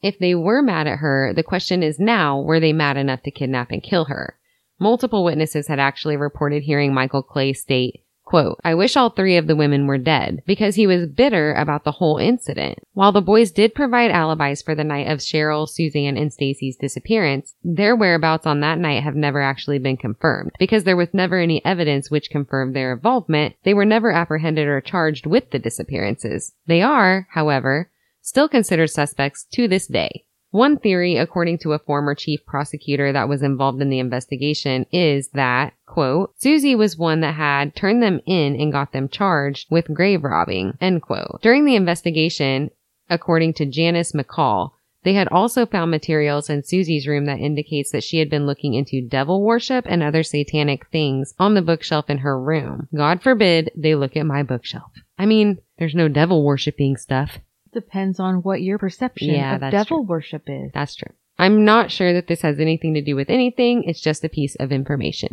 If 0.00 0.18
they 0.18 0.34
were 0.34 0.62
mad 0.62 0.86
at 0.86 0.98
her, 0.98 1.32
the 1.34 1.42
question 1.42 1.82
is 1.82 1.98
now, 1.98 2.40
were 2.40 2.60
they 2.60 2.72
mad 2.72 2.96
enough 2.96 3.22
to 3.22 3.30
kidnap 3.30 3.72
and 3.72 3.82
kill 3.82 4.04
her? 4.04 4.38
Multiple 4.78 5.24
witnesses 5.24 5.66
had 5.66 5.80
actually 5.80 6.16
reported 6.16 6.62
hearing 6.62 6.92
Michael 6.92 7.22
Clay 7.22 7.52
state, 7.52 8.03
Quote, 8.24 8.58
I 8.64 8.74
wish 8.74 8.96
all 8.96 9.10
three 9.10 9.36
of 9.36 9.46
the 9.46 9.56
women 9.56 9.86
were 9.86 9.98
dead 9.98 10.42
because 10.46 10.76
he 10.76 10.86
was 10.86 11.06
bitter 11.06 11.52
about 11.52 11.84
the 11.84 11.92
whole 11.92 12.16
incident. 12.16 12.78
While 12.94 13.12
the 13.12 13.20
boys 13.20 13.50
did 13.50 13.74
provide 13.74 14.10
alibis 14.10 14.62
for 14.62 14.74
the 14.74 14.82
night 14.82 15.08
of 15.08 15.22
Sherrill, 15.22 15.66
Suzanne, 15.66 16.16
and 16.16 16.32
Stacy's 16.32 16.76
disappearance, 16.76 17.54
their 17.62 17.94
whereabouts 17.94 18.46
on 18.46 18.60
that 18.60 18.78
night 18.78 19.02
have 19.02 19.14
never 19.14 19.42
actually 19.42 19.78
been 19.78 19.98
confirmed. 19.98 20.52
Because 20.58 20.84
there 20.84 20.96
was 20.96 21.12
never 21.12 21.38
any 21.38 21.62
evidence 21.66 22.10
which 22.10 22.30
confirmed 22.30 22.74
their 22.74 22.94
involvement, 22.94 23.56
they 23.62 23.74
were 23.74 23.84
never 23.84 24.10
apprehended 24.10 24.66
or 24.66 24.80
charged 24.80 25.26
with 25.26 25.50
the 25.50 25.58
disappearances. 25.58 26.54
They 26.66 26.80
are, 26.80 27.28
however, 27.30 27.90
still 28.22 28.48
considered 28.48 28.88
suspects 28.88 29.44
to 29.52 29.68
this 29.68 29.86
day. 29.86 30.23
One 30.54 30.76
theory, 30.76 31.16
according 31.16 31.58
to 31.58 31.72
a 31.72 31.80
former 31.80 32.14
chief 32.14 32.46
prosecutor 32.46 33.12
that 33.12 33.28
was 33.28 33.42
involved 33.42 33.82
in 33.82 33.88
the 33.90 33.98
investigation, 33.98 34.86
is 34.92 35.30
that, 35.30 35.72
quote, 35.84 36.32
Susie 36.38 36.76
was 36.76 36.96
one 36.96 37.22
that 37.22 37.34
had 37.34 37.74
turned 37.74 38.04
them 38.04 38.20
in 38.24 38.54
and 38.54 38.70
got 38.70 38.92
them 38.92 39.08
charged 39.08 39.66
with 39.68 39.92
grave 39.92 40.22
robbing, 40.22 40.78
end 40.80 41.02
quote. 41.02 41.40
During 41.42 41.64
the 41.64 41.74
investigation, 41.74 42.70
according 43.10 43.54
to 43.54 43.66
Janice 43.66 44.12
McCall, 44.12 44.70
they 45.02 45.14
had 45.14 45.26
also 45.26 45.66
found 45.66 45.90
materials 45.90 46.48
in 46.48 46.62
Susie's 46.62 47.08
room 47.08 47.24
that 47.24 47.40
indicates 47.40 47.90
that 47.90 48.04
she 48.04 48.20
had 48.20 48.30
been 48.30 48.46
looking 48.46 48.74
into 48.74 49.02
devil 49.02 49.42
worship 49.42 49.84
and 49.88 50.04
other 50.04 50.22
satanic 50.22 50.86
things 50.92 51.34
on 51.36 51.54
the 51.54 51.62
bookshelf 51.62 52.08
in 52.08 52.18
her 52.18 52.40
room. 52.40 52.86
God 52.94 53.24
forbid 53.24 53.72
they 53.74 53.96
look 53.96 54.16
at 54.16 54.24
my 54.24 54.44
bookshelf. 54.44 54.92
I 55.18 55.26
mean, 55.26 55.58
there's 55.80 55.96
no 55.96 56.06
devil 56.06 56.44
worshiping 56.44 56.96
stuff 56.96 57.40
depends 57.74 58.18
on 58.18 58.36
what 58.36 58.62
your 58.62 58.78
perception 58.78 59.30
Yeah, 59.34 59.56
of 59.56 59.70
devil 59.70 59.98
true. 59.98 60.02
worship 60.06 60.44
is. 60.46 60.70
That's 60.72 60.94
true. 60.94 61.12
I'm 61.38 61.64
not 61.64 61.90
sure 61.90 62.12
that 62.12 62.26
this 62.28 62.42
has 62.42 62.60
anything 62.60 62.94
to 62.94 63.02
do 63.02 63.16
with 63.16 63.28
anything. 63.28 63.84
It's 63.84 64.00
just 64.00 64.24
a 64.24 64.28
piece 64.28 64.54
of 64.56 64.72
information. 64.72 65.30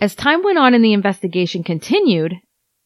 As 0.00 0.14
time 0.14 0.42
went 0.42 0.58
on 0.58 0.74
and 0.74 0.84
the 0.84 0.92
investigation 0.92 1.62
continued, 1.62 2.34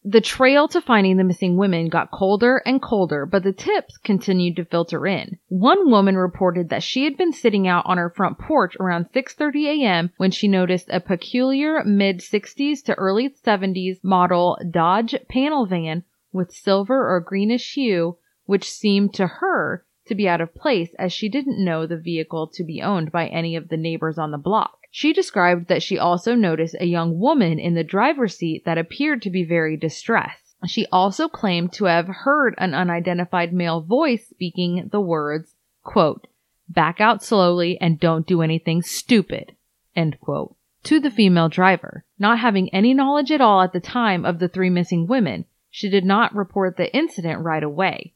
the 0.05 0.21
trail 0.21 0.67
to 0.69 0.79
finding 0.79 1.17
the 1.17 1.23
missing 1.25 1.57
women 1.57 1.89
got 1.89 2.11
colder 2.11 2.61
and 2.65 2.81
colder, 2.81 3.25
but 3.25 3.43
the 3.43 3.51
tips 3.51 3.97
continued 3.97 4.55
to 4.55 4.63
filter 4.65 5.05
in. 5.05 5.37
One 5.49 5.89
woman 5.91 6.15
reported 6.15 6.69
that 6.69 6.83
she 6.83 7.03
had 7.03 7.17
been 7.17 7.33
sitting 7.33 7.67
out 7.67 7.85
on 7.85 7.97
her 7.97 8.09
front 8.15 8.37
porch 8.39 8.77
around 8.79 9.07
6:30 9.13 9.81
a.m. 9.83 10.11
when 10.17 10.31
she 10.31 10.47
noticed 10.47 10.87
a 10.89 11.01
peculiar 11.01 11.83
mid 11.83 12.19
60s 12.19 12.81
to 12.85 12.93
early 12.95 13.29
70s 13.29 13.97
model 14.03 14.57
Dodge 14.71 15.15
panel 15.27 15.65
van 15.65 16.03
with 16.31 16.51
silver 16.53 17.13
or 17.13 17.19
greenish 17.19 17.73
hue 17.73 18.17
which 18.49 18.67
seemed 18.67 19.13
to 19.13 19.27
her 19.27 19.85
to 20.07 20.15
be 20.15 20.27
out 20.27 20.41
of 20.41 20.55
place 20.55 20.89
as 20.97 21.13
she 21.13 21.29
didn't 21.29 21.63
know 21.63 21.85
the 21.85 21.95
vehicle 21.95 22.47
to 22.47 22.63
be 22.63 22.81
owned 22.81 23.11
by 23.11 23.27
any 23.27 23.55
of 23.55 23.69
the 23.69 23.77
neighbors 23.77 24.17
on 24.17 24.31
the 24.31 24.39
block. 24.39 24.79
She 24.89 25.13
described 25.13 25.67
that 25.67 25.83
she 25.83 25.99
also 25.99 26.33
noticed 26.33 26.75
a 26.79 26.87
young 26.87 27.19
woman 27.19 27.59
in 27.59 27.75
the 27.75 27.83
driver's 27.83 28.35
seat 28.35 28.65
that 28.65 28.79
appeared 28.79 29.21
to 29.21 29.29
be 29.29 29.43
very 29.43 29.77
distressed. 29.77 30.55
She 30.65 30.87
also 30.91 31.27
claimed 31.27 31.73
to 31.73 31.85
have 31.85 32.07
heard 32.07 32.55
an 32.57 32.73
unidentified 32.73 33.53
male 33.53 33.81
voice 33.81 34.27
speaking 34.27 34.89
the 34.91 34.99
words, 34.99 35.53
quote, 35.83 36.25
back 36.67 36.99
out 36.99 37.21
slowly 37.21 37.79
and 37.79 37.99
don't 37.99 38.25
do 38.25 38.41
anything 38.41 38.81
stupid, 38.81 39.55
end 39.95 40.19
quote, 40.19 40.55
to 40.85 40.99
the 40.99 41.11
female 41.11 41.49
driver. 41.49 42.03
Not 42.17 42.39
having 42.39 42.73
any 42.73 42.95
knowledge 42.95 43.29
at 43.29 43.41
all 43.41 43.61
at 43.61 43.73
the 43.73 43.79
time 43.79 44.25
of 44.25 44.39
the 44.39 44.49
three 44.49 44.71
missing 44.71 45.05
women, 45.05 45.45
she 45.69 45.87
did 45.87 46.03
not 46.03 46.35
report 46.35 46.77
the 46.77 46.91
incident 46.97 47.43
right 47.43 47.61
away. 47.61 48.15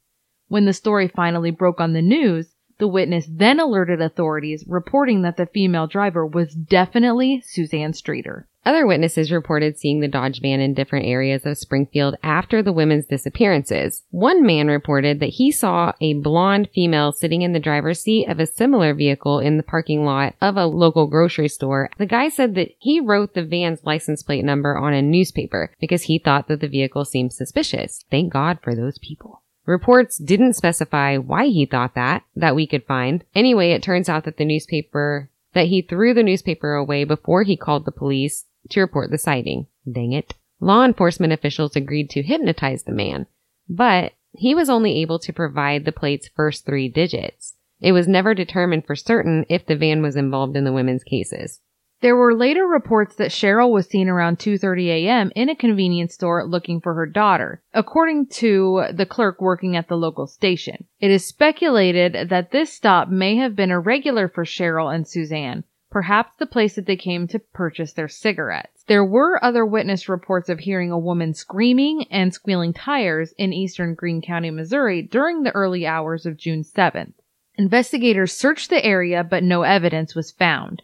When 0.54 0.66
the 0.66 0.74
story 0.74 1.08
finally 1.08 1.50
broke 1.50 1.82
on 1.82 1.94
the 1.94 2.02
news, 2.04 2.54
the 2.78 2.88
witness 2.88 3.28
then 3.28 3.60
alerted 3.60 4.00
authorities, 4.00 4.64
reporting 4.68 5.24
that 5.24 5.36
the 5.36 5.48
female 5.48 5.88
driver 5.88 6.28
was 6.28 6.54
definitely 6.54 7.42
Suzanne 7.44 7.94
Streeter. 7.94 8.48
Other 8.64 8.86
witnesses 8.86 9.32
reported 9.32 9.80
seeing 9.80 10.00
the 10.00 10.08
Dodge 10.08 10.42
van 10.42 10.60
in 10.60 10.76
different 10.76 11.08
areas 11.08 11.48
of 11.48 11.58
Springfield 11.58 12.18
after 12.22 12.62
the 12.62 12.72
women's 12.72 13.08
disappearances. 13.08 14.04
One 14.12 14.46
man 14.46 14.68
reported 14.68 15.20
that 15.22 15.30
he 15.30 15.52
saw 15.52 15.94
a 16.00 16.14
blonde 16.22 16.70
female 16.72 17.14
sitting 17.14 17.42
in 17.42 17.54
the 17.54 17.60
driver's 17.60 18.02
seat 18.02 18.28
of 18.28 18.40
a 18.40 18.46
similar 18.46 18.94
vehicle 18.94 19.40
in 19.40 19.58
the 19.58 19.64
parking 19.64 20.06
lot 20.06 20.36
of 20.40 20.56
a 20.56 20.68
local 20.68 21.08
grocery 21.08 21.50
store. 21.50 21.90
The 21.98 22.06
guy 22.06 22.30
said 22.30 22.54
that 22.54 22.70
he 22.78 23.00
wrote 23.00 23.34
the 23.34 23.44
van's 23.44 23.84
license 23.86 24.22
plate 24.22 24.46
number 24.46 24.78
on 24.78 24.94
a 24.94 25.02
newspaper 25.02 25.72
because 25.80 26.04
he 26.04 26.20
thought 26.20 26.48
that 26.48 26.60
the 26.60 26.68
vehicle 26.68 27.06
seemed 27.06 27.34
suspicious. 27.34 28.06
Thank 28.12 28.32
God 28.32 28.60
for 28.62 28.76
those 28.76 29.00
people. 29.00 29.43
Reports 29.66 30.18
didn't 30.18 30.54
specify 30.54 31.18
why 31.18 31.48
he 31.48 31.66
thought 31.66 31.96
that, 31.96 32.24
that 32.36 32.56
we 32.56 32.68
could 32.68 32.86
find. 32.86 33.24
Anyway, 33.34 33.72
it 33.72 33.82
turns 33.82 34.10
out 34.10 34.26
that 34.26 34.38
the 34.38 34.46
newspaper, 34.46 35.30
that 35.54 35.68
he 35.68 35.82
threw 35.82 36.14
the 36.14 36.24
newspaper 36.24 36.74
away 36.74 37.06
before 37.06 37.44
he 37.44 37.56
called 37.56 37.86
the 37.86 37.92
police 37.92 38.46
to 38.70 38.82
report 38.82 39.10
the 39.10 39.18
sighting. 39.18 39.68
Dang 39.90 40.12
it. 40.12 40.34
Law 40.60 40.84
enforcement 40.84 41.34
officials 41.34 41.76
agreed 41.76 42.10
to 42.12 42.24
hypnotize 42.24 42.84
the 42.84 42.92
man, 42.92 43.28
but 43.70 44.14
he 44.32 44.56
was 44.56 44.70
only 44.70 45.02
able 45.02 45.20
to 45.20 45.34
provide 45.34 45.86
the 45.86 45.92
plate's 45.92 46.30
first 46.30 46.66
three 46.66 46.90
digits. 46.90 47.56
It 47.80 47.92
was 47.92 48.08
never 48.08 48.34
determined 48.34 48.86
for 48.86 48.96
certain 48.96 49.46
if 49.50 49.66
the 49.66 49.76
van 49.76 50.02
was 50.02 50.16
involved 50.16 50.56
in 50.56 50.64
the 50.64 50.72
women's 50.72 51.04
cases. 51.04 51.60
There 52.04 52.18
were 52.18 52.36
later 52.36 52.68
reports 52.68 53.16
that 53.16 53.32
Sherrill 53.32 53.72
was 53.72 53.88
seen 53.88 54.10
around 54.10 54.38
2:30 54.38 54.88
a.m. 54.90 55.32
in 55.38 55.48
a 55.48 55.56
convenience 55.56 56.14
store 56.14 56.46
looking 56.46 56.82
for 56.82 56.96
her 56.96 57.06
daughter, 57.06 57.62
according 57.74 58.26
to 58.42 58.88
the 58.92 59.06
clerk 59.06 59.40
working 59.40 59.78
at 59.78 59.88
the 59.88 59.96
local 59.96 60.28
station. 60.28 60.84
It 61.00 61.12
is 61.12 61.26
speculated 61.26 62.28
that 62.28 62.52
this 62.52 62.74
stop 62.74 63.08
may 63.08 63.38
have 63.38 63.56
been 63.56 63.72
a 63.72 63.80
regular 63.80 64.28
for 64.28 64.44
Sherrill 64.44 64.90
and 64.90 65.08
Suzanne, 65.08 65.64
perhaps 65.90 66.36
the 66.36 66.46
place 66.46 66.76
that 66.76 66.88
they 66.88 66.98
came 66.98 67.26
to 67.28 67.40
purchase 67.40 67.94
their 67.94 68.10
cigarettes. 68.10 68.84
There 68.88 69.06
were 69.06 69.42
other 69.42 69.66
witness 69.66 70.10
reports 70.10 70.50
of 70.50 70.60
hearing 70.60 70.92
a 70.92 71.00
woman 71.00 71.34
screaming 71.34 72.04
and 72.12 72.34
squealing 72.34 72.74
tires 72.74 73.34
in 73.38 73.54
eastern 73.54 73.96
Greene 73.96 74.22
County, 74.22 74.52
Missouri 74.52 75.04
during 75.04 75.44
the 75.44 75.56
early 75.56 75.88
hours 75.88 76.26
of 76.26 76.36
June 76.36 76.64
7th. 76.64 77.14
Investigators 77.56 78.34
searched 78.34 78.70
the 78.70 78.84
area, 78.84 79.24
but 79.24 79.42
no 79.42 79.62
evidence 79.62 80.16
was 80.16 80.34
found. 80.34 80.84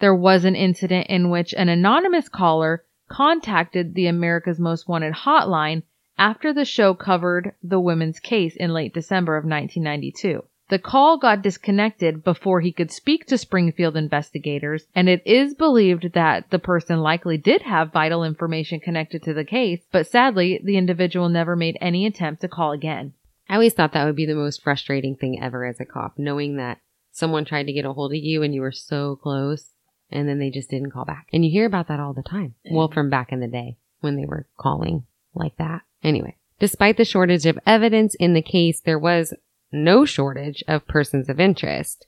There 0.00 0.14
was 0.14 0.44
an 0.44 0.56
incident 0.56 1.06
in 1.06 1.30
which 1.30 1.54
an 1.54 1.68
anonymous 1.68 2.28
caller 2.28 2.84
contacted 3.08 3.94
the 3.94 4.06
America's 4.06 4.58
Most 4.58 4.88
Wanted 4.88 5.14
hotline 5.14 5.82
after 6.18 6.52
the 6.52 6.64
show 6.64 6.94
covered 6.94 7.54
the 7.62 7.80
women's 7.80 8.18
case 8.18 8.56
in 8.56 8.72
late 8.72 8.92
December 8.92 9.36
of 9.36 9.44
1992. 9.44 10.42
The 10.68 10.78
call 10.78 11.18
got 11.18 11.42
disconnected 11.42 12.24
before 12.24 12.60
he 12.60 12.72
could 12.72 12.90
speak 12.90 13.26
to 13.26 13.38
Springfield 13.38 13.96
investigators, 13.96 14.86
and 14.94 15.08
it 15.08 15.22
is 15.26 15.54
believed 15.54 16.12
that 16.14 16.50
the 16.50 16.58
person 16.58 17.00
likely 17.00 17.36
did 17.36 17.62
have 17.62 17.92
vital 17.92 18.24
information 18.24 18.80
connected 18.80 19.22
to 19.22 19.34
the 19.34 19.44
case, 19.44 19.86
but 19.92 20.06
sadly, 20.06 20.60
the 20.64 20.76
individual 20.76 21.28
never 21.28 21.54
made 21.54 21.78
any 21.80 22.06
attempt 22.06 22.40
to 22.40 22.48
call 22.48 22.72
again. 22.72 23.12
I 23.48 23.54
always 23.54 23.74
thought 23.74 23.92
that 23.92 24.06
would 24.06 24.16
be 24.16 24.26
the 24.26 24.34
most 24.34 24.62
frustrating 24.62 25.16
thing 25.16 25.40
ever 25.40 25.66
as 25.66 25.78
a 25.80 25.84
cop, 25.84 26.18
knowing 26.18 26.56
that 26.56 26.80
someone 27.12 27.44
tried 27.44 27.66
to 27.66 27.72
get 27.72 27.84
a 27.84 27.92
hold 27.92 28.12
of 28.12 28.16
you 28.16 28.42
and 28.42 28.54
you 28.54 28.62
were 28.62 28.72
so 28.72 29.16
close 29.16 29.73
and 30.14 30.28
then 30.28 30.38
they 30.38 30.50
just 30.50 30.70
didn't 30.70 30.92
call 30.92 31.04
back. 31.04 31.28
And 31.32 31.44
you 31.44 31.50
hear 31.50 31.66
about 31.66 31.88
that 31.88 32.00
all 32.00 32.14
the 32.14 32.22
time. 32.22 32.54
Well, 32.70 32.88
from 32.88 33.10
back 33.10 33.32
in 33.32 33.40
the 33.40 33.48
day 33.48 33.76
when 34.00 34.16
they 34.16 34.24
were 34.24 34.46
calling 34.56 35.04
like 35.34 35.56
that. 35.56 35.82
Anyway, 36.02 36.36
despite 36.58 36.96
the 36.96 37.04
shortage 37.04 37.44
of 37.44 37.58
evidence 37.66 38.14
in 38.14 38.32
the 38.32 38.42
case, 38.42 38.80
there 38.80 38.98
was 38.98 39.34
no 39.72 40.04
shortage 40.04 40.62
of 40.68 40.86
persons 40.86 41.28
of 41.28 41.40
interest. 41.40 42.06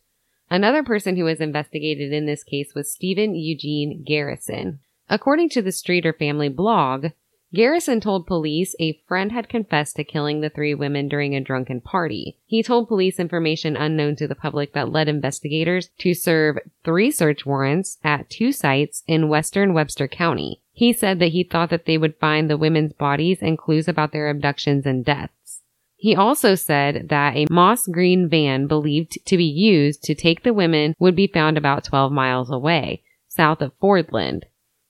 Another 0.49 0.85
person 0.85 1.16
who 1.16 1.25
was 1.25 1.40
investigated 1.40 2.12
in 2.12 2.27
this 2.27 2.45
case 2.45 2.75
was 2.75 2.92
Stephen 2.92 3.35
Eugene 3.35 4.05
Garrison. 4.05 4.79
According 5.11 5.49
to 5.51 5.62
the 5.62 5.73
Streeter 5.73 6.12
family 6.12 6.49
blog, 6.49 7.07
Garrison 7.54 8.00
told 8.00 8.26
police 8.26 8.74
a 8.80 9.00
friend 9.06 9.30
had 9.30 9.48
confessed 9.48 9.96
to 9.96 10.04
killing 10.04 10.40
the 10.40 10.50
three 10.50 10.74
women 10.74 11.09
during 11.09 11.35
a 11.35 11.40
drunken 11.40 11.80
party. 11.80 12.37
He 12.44 12.62
told 12.62 12.88
police 12.88 13.20
information 13.20 13.76
unknown 13.76 14.16
to 14.16 14.26
the 14.26 14.35
public 14.35 14.72
that 14.72 14.90
led 14.90 15.09
investigators 15.09 15.88
to 15.98 16.12
serve 16.12 16.59
three 16.85 17.11
search 17.11 17.46
warrants 17.46 17.98
at 18.02 18.28
two 18.28 18.52
sites 18.52 19.04
in 19.06 19.28
western 19.28 19.74
Webster 19.74 20.09
County. 20.09 20.61
He 20.72 20.92
said 20.92 21.20
that 21.20 21.28
he 21.28 21.44
thought 21.44 21.70
that 21.70 21.87
they 21.87 21.96
would 21.96 22.18
find 22.18 22.50
the 22.50 22.59
women's 22.59 22.92
bodies 22.92 23.38
and 23.40 23.56
clues 23.56 23.88
about 23.88 24.12
their 24.12 24.28
abductions 24.28 24.85
and 24.85 25.04
deaths. 25.04 25.62
He 25.96 26.14
also 26.14 26.54
said 26.54 27.09
that 27.09 27.35
a 27.35 27.46
moss 27.48 27.87
green 27.87 28.28
van 28.28 28.66
believed 28.66 29.24
to 29.24 29.37
be 29.37 29.46
used 29.46 30.02
to 30.02 30.14
take 30.14 30.42
the 30.42 30.52
women 30.52 30.94
would 30.98 31.16
be 31.16 31.26
found 31.26 31.56
about 31.56 31.85
12 31.85 32.12
miles 32.12 32.50
away, 32.50 33.02
south 33.28 33.62
of 33.62 33.72
Fordland. 33.80 34.42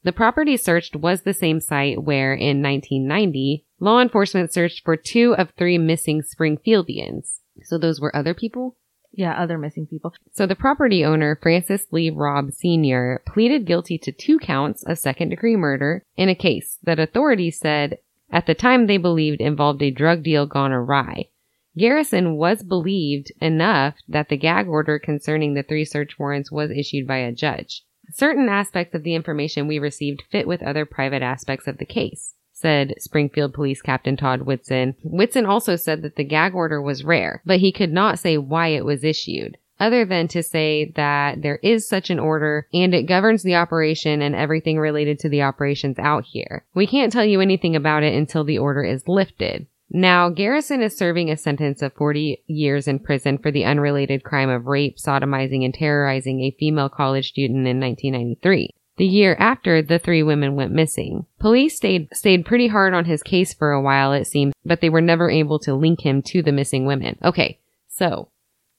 The 0.07 0.13
property 0.13 0.57
searched 0.57 0.95
was 0.95 1.23
the 1.23 1.35
same 1.35 1.59
site 1.59 2.01
where, 2.01 2.33
in 2.33 2.63
1990, 2.63 3.65
law 3.81 4.01
enforcement 4.01 4.53
searched 4.53 4.85
for 4.85 4.97
two 4.97 5.35
of 5.35 5.51
three 5.51 5.79
missing 5.79 6.23
Springfieldians. 6.23 7.41
So 7.65 7.77
those 7.77 8.01
were 8.01 8.15
other 8.15 8.33
people? 8.33 8.77
Yeah, 9.11 9.33
other 9.33 9.59
missing 9.59 9.85
people. 9.85 10.15
So 10.31 10.47
the 10.47 10.55
property 10.55 11.05
owner, 11.05 11.37
Francis 11.43 11.89
Lee 11.91 12.11
Robb 12.11 12.53
Sr., 12.53 13.21
pleaded 13.27 13.67
guilty 13.67 13.99
to 13.99 14.13
two 14.13 14.39
counts 14.39 14.85
of 14.85 14.97
second 14.97 15.31
degree 15.31 15.57
murder 15.57 16.05
in 16.17 16.29
a 16.29 16.37
case 16.37 16.79
that 16.85 17.01
authorities 17.01 17.59
said 17.59 17.99
at 18.31 18.47
the 18.47 18.55
time 18.55 18.87
they 18.87 18.99
believed 18.99 19.41
involved 19.41 19.83
a 19.83 19.91
drug 19.91 20.23
deal 20.23 20.47
gone 20.47 20.71
awry. 20.71 21.31
Garrison 21.77 22.37
was 22.37 22.63
believed 22.63 23.33
enough 23.41 23.97
that 24.07 24.29
the 24.29 24.37
gag 24.37 24.69
order 24.69 25.01
concerning 25.01 25.55
the 25.55 25.65
three 25.65 25.85
search 25.85 26.17
warrants 26.17 26.53
was 26.53 26.71
issued 26.71 27.09
by 27.09 27.17
a 27.17 27.33
judge. 27.33 27.83
Certain 28.13 28.49
aspects 28.49 28.95
of 28.95 29.03
the 29.03 29.15
information 29.15 29.67
we 29.67 29.79
received 29.79 30.23
fit 30.31 30.47
with 30.47 30.63
other 30.63 30.85
private 30.85 31.23
aspects 31.23 31.67
of 31.67 31.79
the 31.79 31.85
case, 31.85 32.35
said 32.53 32.95
Springfield 32.99 33.53
Police 33.53 33.83
Captain 33.83 34.17
Todd 34.17 34.43
Whitson. 34.43 34.95
Whitson 35.03 35.47
also 35.47 35.77
said 35.77 36.03
that 36.03 36.17
the 36.17 36.25
gag 36.25 36.55
order 36.55 36.81
was 36.81 37.05
rare, 37.05 37.43
but 37.45 37.61
he 37.61 37.73
could 37.73 37.93
not 37.93 38.19
say 38.19 38.39
why 38.39 38.69
it 38.69 38.85
was 38.85 39.05
issued. 39.05 39.59
Other 39.79 40.07
than 40.07 40.27
to 40.29 40.43
say 40.43 40.93
that 40.97 41.43
there 41.43 41.59
is 41.63 41.87
such 41.87 42.09
an 42.09 42.19
order 42.19 42.67
and 42.73 42.95
it 42.95 43.03
governs 43.03 43.43
the 43.43 43.57
operation 43.57 44.23
and 44.23 44.35
everything 44.35 44.79
related 44.79 45.19
to 45.19 45.29
the 45.29 45.43
operations 45.43 45.99
out 45.99 46.25
here. 46.25 46.65
We 46.75 46.87
can't 46.87 47.13
tell 47.13 47.27
you 47.27 47.43
anything 47.43 47.77
about 47.77 48.03
it 48.03 48.15
until 48.15 48.43
the 48.43 48.59
order 48.59 48.83
is 48.83 49.07
lifted. 49.07 49.67
Now, 49.91 50.29
Garrison 50.29 50.83
is 50.83 50.97
serving 50.97 51.31
a 51.31 51.37
sentence 51.37 51.81
of 51.81 51.93
40 51.95 52.43
years 52.47 52.89
in 52.89 52.99
prison 52.99 53.39
for 53.39 53.51
the 53.51 53.65
unrelated 53.65 54.25
crime 54.25 54.51
of 54.51 54.67
rape, 54.67 54.97
sodomizing, 54.99 55.65
and 55.65 55.73
terrorizing 55.73 56.41
a 56.41 56.57
female 56.59 56.89
college 56.89 57.29
student 57.29 57.67
in 57.67 57.81
1993. 57.81 58.71
The 58.97 59.07
year 59.07 59.37
after 59.39 59.83
the 59.83 59.99
three 59.99 60.23
women 60.23 60.57
went 60.57 60.73
missing. 60.73 61.27
Police 61.39 61.77
stayed, 61.77 62.09
stayed 62.15 62.47
pretty 62.47 62.69
hard 62.69 62.95
on 62.95 63.05
his 63.05 63.23
case 63.23 63.53
for 63.53 63.73
a 63.73 63.83
while, 63.83 64.13
it 64.13 64.27
seems, 64.27 64.55
but 64.65 64.81
they 64.81 64.89
were 64.89 65.03
never 65.03 65.31
able 65.31 65.59
to 65.61 65.75
link 65.75 66.01
him 66.01 66.23
to 66.23 66.43
the 66.43 66.53
missing 66.53 66.87
women. 66.87 67.19
Okay. 67.23 67.61
So 67.89 68.31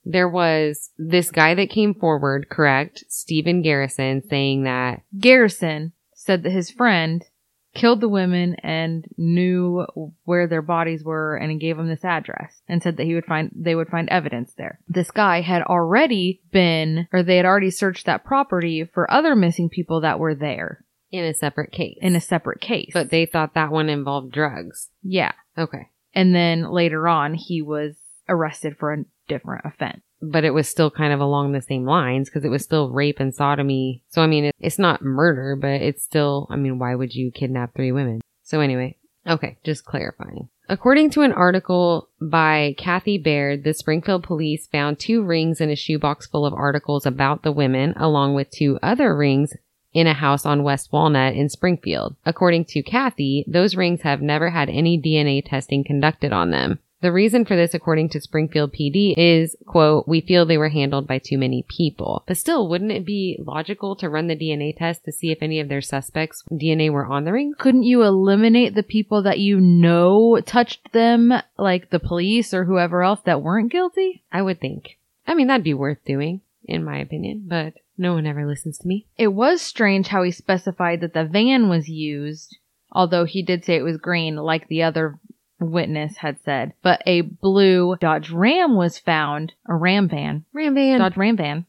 there 0.04 0.28
was 0.28 0.90
this 0.98 1.30
guy 1.30 1.54
that 1.54 1.70
came 1.70 1.94
forward, 1.94 2.48
correct? 2.48 3.04
Stephen 3.08 3.62
Garrison 3.62 4.22
saying 4.28 4.64
that 4.64 5.02
Garrison 5.18 5.92
said 6.14 6.42
that 6.42 6.50
his 6.50 6.70
friend 6.70 7.24
killed 7.74 8.00
the 8.00 8.08
women 8.08 8.54
and 8.62 9.06
knew 9.16 9.86
where 10.24 10.46
their 10.46 10.62
bodies 10.62 11.04
were 11.04 11.36
and 11.36 11.50
he 11.50 11.58
gave 11.58 11.76
them 11.76 11.88
this 11.88 12.04
address 12.04 12.60
and 12.68 12.82
said 12.82 12.96
that 12.96 13.04
he 13.04 13.14
would 13.14 13.24
find 13.26 13.50
they 13.54 13.74
would 13.74 13.88
find 13.88 14.08
evidence 14.08 14.52
there. 14.56 14.80
This 14.88 15.10
guy 15.10 15.40
had 15.42 15.62
already 15.62 16.40
been 16.50 17.08
or 17.12 17.22
they 17.22 17.36
had 17.36 17.46
already 17.46 17.70
searched 17.70 18.06
that 18.06 18.24
property 18.24 18.84
for 18.84 19.10
other 19.10 19.36
missing 19.36 19.68
people 19.68 20.00
that 20.00 20.18
were 20.18 20.34
there 20.34 20.84
in 21.10 21.24
a 21.24 21.34
separate 21.34 21.72
case. 21.72 21.98
in 22.00 22.16
a 22.16 22.20
separate 22.20 22.60
case. 22.60 22.90
but 22.92 23.10
they 23.10 23.26
thought 23.26 23.54
that 23.54 23.70
one 23.70 23.88
involved 23.88 24.32
drugs. 24.32 24.90
yeah. 25.02 25.32
Okay. 25.56 25.88
And 26.14 26.34
then 26.34 26.70
later 26.70 27.06
on 27.06 27.34
he 27.34 27.62
was 27.62 27.96
arrested 28.28 28.76
for 28.78 28.92
a 28.92 29.04
different 29.28 29.64
offense. 29.64 30.00
But 30.20 30.44
it 30.44 30.54
was 30.54 30.68
still 30.68 30.90
kind 30.90 31.12
of 31.12 31.20
along 31.20 31.52
the 31.52 31.62
same 31.62 31.84
lines 31.84 32.28
because 32.28 32.44
it 32.44 32.50
was 32.50 32.64
still 32.64 32.90
rape 32.90 33.20
and 33.20 33.34
sodomy. 33.34 34.02
So, 34.08 34.22
I 34.22 34.26
mean, 34.26 34.46
it, 34.46 34.54
it's 34.58 34.78
not 34.78 35.02
murder, 35.02 35.54
but 35.54 35.80
it's 35.80 36.02
still, 36.02 36.46
I 36.50 36.56
mean, 36.56 36.78
why 36.78 36.94
would 36.94 37.14
you 37.14 37.30
kidnap 37.30 37.74
three 37.74 37.92
women? 37.92 38.20
So, 38.42 38.60
anyway, 38.60 38.96
okay, 39.26 39.58
just 39.62 39.84
clarifying. 39.84 40.48
According 40.70 41.10
to 41.10 41.22
an 41.22 41.32
article 41.32 42.08
by 42.20 42.74
Kathy 42.76 43.16
Baird, 43.16 43.64
the 43.64 43.72
Springfield 43.72 44.22
police 44.22 44.66
found 44.66 44.98
two 44.98 45.22
rings 45.22 45.62
in 45.62 45.70
a 45.70 45.76
shoebox 45.76 46.26
full 46.26 46.44
of 46.44 46.52
articles 46.52 47.06
about 47.06 47.42
the 47.42 47.52
women, 47.52 47.94
along 47.96 48.34
with 48.34 48.50
two 48.50 48.78
other 48.82 49.16
rings 49.16 49.54
in 49.94 50.06
a 50.06 50.14
house 50.14 50.44
on 50.44 50.62
West 50.62 50.92
Walnut 50.92 51.34
in 51.34 51.48
Springfield. 51.48 52.16
According 52.26 52.66
to 52.66 52.82
Kathy, 52.82 53.44
those 53.48 53.76
rings 53.76 54.02
have 54.02 54.20
never 54.20 54.50
had 54.50 54.68
any 54.68 55.00
DNA 55.00 55.42
testing 55.44 55.84
conducted 55.84 56.32
on 56.32 56.50
them. 56.50 56.80
The 57.00 57.12
reason 57.12 57.44
for 57.44 57.54
this, 57.54 57.74
according 57.74 58.08
to 58.10 58.20
Springfield 58.20 58.72
PD, 58.72 59.14
is, 59.16 59.54
quote, 59.66 60.08
we 60.08 60.20
feel 60.20 60.44
they 60.44 60.58
were 60.58 60.68
handled 60.68 61.06
by 61.06 61.18
too 61.18 61.38
many 61.38 61.64
people. 61.68 62.24
But 62.26 62.36
still, 62.36 62.68
wouldn't 62.68 62.90
it 62.90 63.04
be 63.04 63.38
logical 63.38 63.94
to 63.96 64.08
run 64.08 64.26
the 64.26 64.36
DNA 64.36 64.76
test 64.76 65.04
to 65.04 65.12
see 65.12 65.30
if 65.30 65.38
any 65.40 65.60
of 65.60 65.68
their 65.68 65.80
suspects' 65.80 66.42
DNA 66.50 66.90
were 66.90 67.06
on 67.06 67.24
the 67.24 67.32
ring? 67.32 67.54
Couldn't 67.56 67.84
you 67.84 68.02
eliminate 68.02 68.74
the 68.74 68.82
people 68.82 69.22
that 69.22 69.38
you 69.38 69.60
know 69.60 70.40
touched 70.44 70.92
them, 70.92 71.32
like 71.56 71.90
the 71.90 72.00
police 72.00 72.52
or 72.52 72.64
whoever 72.64 73.04
else 73.04 73.20
that 73.24 73.42
weren't 73.42 73.70
guilty? 73.70 74.24
I 74.32 74.42
would 74.42 74.60
think. 74.60 74.98
I 75.24 75.34
mean, 75.34 75.46
that'd 75.46 75.62
be 75.62 75.74
worth 75.74 76.04
doing, 76.04 76.40
in 76.64 76.82
my 76.82 76.98
opinion, 76.98 77.44
but 77.46 77.74
no 77.96 78.14
one 78.14 78.26
ever 78.26 78.44
listens 78.44 78.78
to 78.78 78.88
me. 78.88 79.06
It 79.16 79.28
was 79.28 79.62
strange 79.62 80.08
how 80.08 80.24
he 80.24 80.32
specified 80.32 81.00
that 81.02 81.14
the 81.14 81.24
van 81.24 81.68
was 81.68 81.88
used, 81.88 82.56
although 82.90 83.24
he 83.24 83.42
did 83.42 83.64
say 83.64 83.76
it 83.76 83.82
was 83.82 83.98
green, 83.98 84.34
like 84.34 84.66
the 84.66 84.82
other 84.82 85.20
witness 85.60 86.18
had 86.18 86.38
said. 86.40 86.72
But 86.82 87.02
a 87.06 87.22
blue 87.22 87.96
Dodge 88.00 88.30
Ram 88.30 88.76
was 88.76 88.98
found, 88.98 89.54
a 89.66 89.74
Ram 89.74 90.08
van, 90.08 90.44
Ram 90.52 90.74
van. 90.74 90.98
Dodge 90.98 91.16
Ram 91.16 91.36
van, 91.36 91.66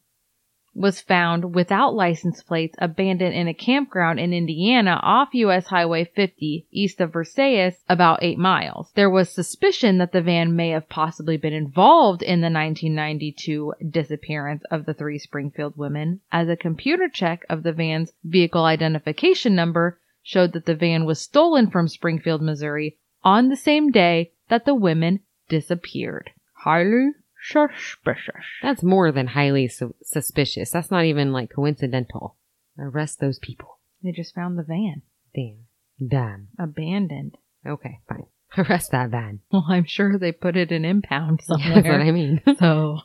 was 0.75 1.01
found 1.01 1.55
without 1.55 1.95
license 1.95 2.43
plates 2.43 2.75
abandoned 2.79 3.33
in 3.33 3.47
a 3.47 3.53
campground 3.53 4.19
in 4.19 4.31
Indiana 4.31 4.99
off 5.01 5.33
US 5.33 5.67
Highway 5.67 6.05
50 6.05 6.67
east 6.71 7.01
of 7.01 7.11
Versailles 7.11 7.75
about 7.89 8.21
8 8.21 8.37
miles. 8.37 8.91
There 8.93 9.09
was 9.09 9.29
suspicion 9.29 9.97
that 9.97 10.11
the 10.11 10.21
van 10.21 10.55
may 10.55 10.69
have 10.69 10.87
possibly 10.87 11.37
been 11.37 11.53
involved 11.53 12.21
in 12.21 12.41
the 12.41 12.51
1992 12.51 13.73
disappearance 13.89 14.63
of 14.71 14.85
the 14.85 14.93
three 14.93 15.17
Springfield 15.17 15.75
women 15.75 16.21
as 16.31 16.47
a 16.47 16.55
computer 16.55 17.09
check 17.09 17.45
of 17.49 17.63
the 17.63 17.73
van's 17.73 18.13
vehicle 18.23 18.63
identification 18.63 19.55
number 19.55 19.99
showed 20.21 20.53
that 20.53 20.65
the 20.65 20.75
van 20.75 21.03
was 21.03 21.19
stolen 21.19 21.69
from 21.69 21.87
Springfield, 21.87 22.41
Missouri 22.41 22.97
on 23.23 23.49
the 23.49 23.55
same 23.55 23.91
day 23.91 24.31
that 24.49 24.65
the 24.65 24.75
women 24.75 25.21
disappeared. 25.47 26.31
Highly 26.63 27.11
suspicious. 27.41 28.45
That's 28.61 28.83
more 28.83 29.11
than 29.11 29.27
highly 29.27 29.67
su- 29.67 29.95
suspicious. 30.03 30.71
That's 30.71 30.91
not 30.91 31.05
even 31.05 31.31
like 31.31 31.51
coincidental. 31.53 32.35
Arrest 32.77 33.19
those 33.19 33.39
people. 33.39 33.79
They 34.03 34.11
just 34.11 34.35
found 34.35 34.57
the 34.57 34.63
van 34.63 35.01
Damn. 35.35 35.65
Damn. 36.05 36.47
abandoned. 36.57 37.35
Okay, 37.67 37.99
fine. 38.07 38.25
Arrest 38.57 38.91
that 38.91 39.09
van. 39.09 39.41
Well, 39.51 39.65
I'm 39.69 39.85
sure 39.85 40.17
they 40.17 40.31
put 40.31 40.57
it 40.57 40.71
in 40.71 40.85
impound 40.85 41.41
somewhere. 41.43 41.75
That's 41.75 41.87
what. 41.87 42.01
I 42.01 42.11
mean. 42.11 42.41
so, 42.59 42.99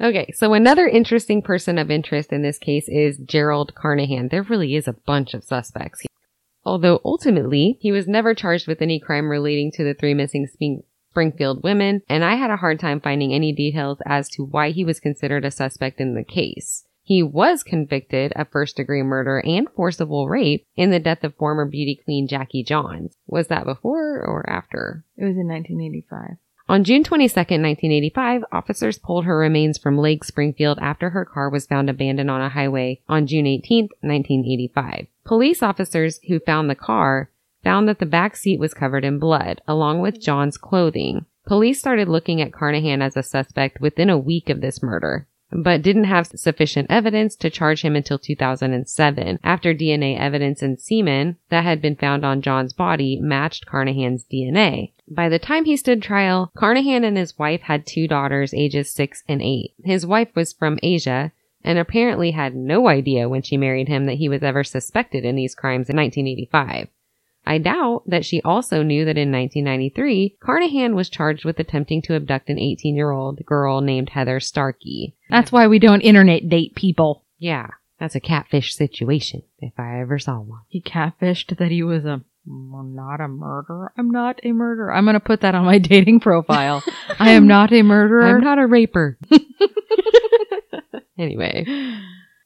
okay, 0.00 0.32
so 0.34 0.54
another 0.54 0.86
interesting 0.86 1.42
person 1.42 1.78
of 1.78 1.90
interest 1.90 2.32
in 2.32 2.42
this 2.42 2.58
case 2.58 2.88
is 2.88 3.18
Gerald 3.18 3.74
Carnahan. 3.74 4.28
There 4.28 4.44
really 4.44 4.76
is 4.76 4.88
a 4.88 4.94
bunch 4.94 5.34
of 5.34 5.44
suspects. 5.44 6.02
Although 6.68 7.00
ultimately, 7.02 7.78
he 7.80 7.90
was 7.92 8.06
never 8.06 8.34
charged 8.34 8.68
with 8.68 8.82
any 8.82 9.00
crime 9.00 9.30
relating 9.30 9.72
to 9.72 9.84
the 9.84 9.94
three 9.94 10.12
missing 10.12 10.46
Spring- 10.46 10.82
Springfield 11.08 11.62
women, 11.62 12.02
and 12.10 12.22
I 12.22 12.34
had 12.34 12.50
a 12.50 12.58
hard 12.58 12.78
time 12.78 13.00
finding 13.00 13.32
any 13.32 13.54
details 13.54 14.00
as 14.04 14.28
to 14.32 14.44
why 14.44 14.68
he 14.72 14.84
was 14.84 15.00
considered 15.00 15.46
a 15.46 15.50
suspect 15.50 15.98
in 15.98 16.14
the 16.14 16.22
case. 16.22 16.84
He 17.02 17.22
was 17.22 17.62
convicted 17.62 18.34
of 18.36 18.50
first 18.50 18.76
degree 18.76 19.02
murder 19.02 19.38
and 19.46 19.66
forcible 19.74 20.28
rape 20.28 20.66
in 20.76 20.90
the 20.90 21.00
death 21.00 21.24
of 21.24 21.34
former 21.36 21.64
beauty 21.64 22.02
queen 22.04 22.28
Jackie 22.28 22.62
Johns. 22.62 23.16
Was 23.26 23.46
that 23.46 23.64
before 23.64 24.22
or 24.22 24.44
after? 24.46 25.06
it 25.16 25.24
was 25.24 25.38
in 25.38 25.48
1985. 25.48 26.36
On 26.70 26.84
June 26.84 27.02
22, 27.02 27.34
1985, 27.34 28.44
officers 28.52 28.98
pulled 28.98 29.24
her 29.24 29.38
remains 29.38 29.78
from 29.78 29.96
Lake 29.96 30.22
Springfield 30.22 30.78
after 30.82 31.10
her 31.10 31.24
car 31.24 31.48
was 31.48 31.64
found 31.64 31.88
abandoned 31.88 32.30
on 32.30 32.42
a 32.42 32.50
highway 32.50 33.00
on 33.08 33.26
June 33.26 33.46
18, 33.46 33.84
1985. 34.02 35.06
Police 35.24 35.62
officers 35.62 36.20
who 36.28 36.38
found 36.40 36.68
the 36.68 36.74
car 36.74 37.30
found 37.64 37.88
that 37.88 38.00
the 38.00 38.06
back 38.06 38.36
seat 38.36 38.60
was 38.60 38.74
covered 38.74 39.04
in 39.04 39.18
blood, 39.18 39.62
along 39.66 40.00
with 40.00 40.20
Johns' 40.20 40.58
clothing. 40.58 41.24
Police 41.46 41.78
started 41.78 42.06
looking 42.06 42.42
at 42.42 42.52
Carnahan 42.52 43.00
as 43.00 43.16
a 43.16 43.22
suspect 43.22 43.80
within 43.80 44.10
a 44.10 44.18
week 44.18 44.50
of 44.50 44.60
this 44.60 44.82
murder, 44.82 45.26
but 45.50 45.82
didn't 45.82 46.04
have 46.04 46.26
sufficient 46.26 46.90
evidence 46.90 47.34
to 47.36 47.50
charge 47.50 47.82
him 47.82 47.96
until 47.96 48.18
2007, 48.18 49.38
after 49.42 49.74
DNA 49.74 50.18
evidence 50.18 50.62
and 50.62 50.78
semen 50.78 51.36
that 51.48 51.64
had 51.64 51.80
been 51.80 51.96
found 51.96 52.24
on 52.24 52.42
Johns' 52.42 52.72
body 52.72 53.18
matched 53.20 53.66
Carnahan's 53.66 54.24
DNA. 54.24 54.92
By 55.08 55.28
the 55.28 55.38
time 55.38 55.64
he 55.64 55.76
stood 55.76 56.02
trial, 56.02 56.52
Carnahan 56.56 57.04
and 57.04 57.16
his 57.16 57.38
wife 57.38 57.62
had 57.62 57.86
two 57.86 58.06
daughters 58.06 58.52
ages 58.52 58.90
six 58.90 59.24
and 59.28 59.40
eight. 59.40 59.72
His 59.84 60.06
wife 60.06 60.28
was 60.34 60.52
from 60.52 60.78
Asia 60.82 61.32
and 61.64 61.78
apparently 61.78 62.32
had 62.32 62.54
no 62.54 62.88
idea 62.88 63.28
when 63.28 63.42
she 63.42 63.56
married 63.56 63.88
him 63.88 64.06
that 64.06 64.18
he 64.18 64.28
was 64.28 64.42
ever 64.42 64.62
suspected 64.62 65.24
in 65.24 65.34
these 65.34 65.54
crimes 65.54 65.88
in 65.88 65.96
1985. 65.96 66.88
I 67.48 67.56
doubt 67.56 68.02
that 68.06 68.26
she 68.26 68.42
also 68.42 68.82
knew 68.82 69.06
that 69.06 69.16
in 69.16 69.32
1993, 69.32 70.36
Carnahan 70.38 70.94
was 70.94 71.08
charged 71.08 71.46
with 71.46 71.58
attempting 71.58 72.02
to 72.02 72.14
abduct 72.14 72.50
an 72.50 72.58
18 72.58 72.94
year 72.94 73.10
old 73.10 73.44
girl 73.46 73.80
named 73.80 74.10
Heather 74.10 74.38
Starkey. 74.38 75.16
That's 75.30 75.50
why 75.50 75.66
we 75.66 75.78
don't 75.78 76.02
internet 76.02 76.50
date 76.50 76.74
people. 76.74 77.24
Yeah, 77.38 77.68
that's 77.98 78.14
a 78.14 78.20
catfish 78.20 78.74
situation, 78.74 79.44
if 79.60 79.72
I 79.78 79.98
ever 80.00 80.18
saw 80.18 80.40
one. 80.40 80.60
He 80.68 80.82
catfished 80.82 81.56
that 81.56 81.70
he 81.70 81.82
was 81.82 82.04
a 82.04 82.20
I'm 82.46 82.94
not 82.94 83.20
a 83.20 83.28
murderer. 83.28 83.92
I'm 83.96 84.10
not 84.10 84.40
a 84.42 84.52
murderer. 84.52 84.92
I'm 84.92 85.06
gonna 85.06 85.18
put 85.18 85.40
that 85.40 85.54
on 85.54 85.64
my 85.64 85.78
dating 85.78 86.20
profile. 86.20 86.82
I 87.18 87.30
am 87.30 87.46
not 87.46 87.72
a 87.72 87.82
murderer. 87.94 88.24
I'm 88.24 88.44
not 88.44 88.58
a 88.58 88.66
raper. 88.66 89.18
anyway, 91.18 91.64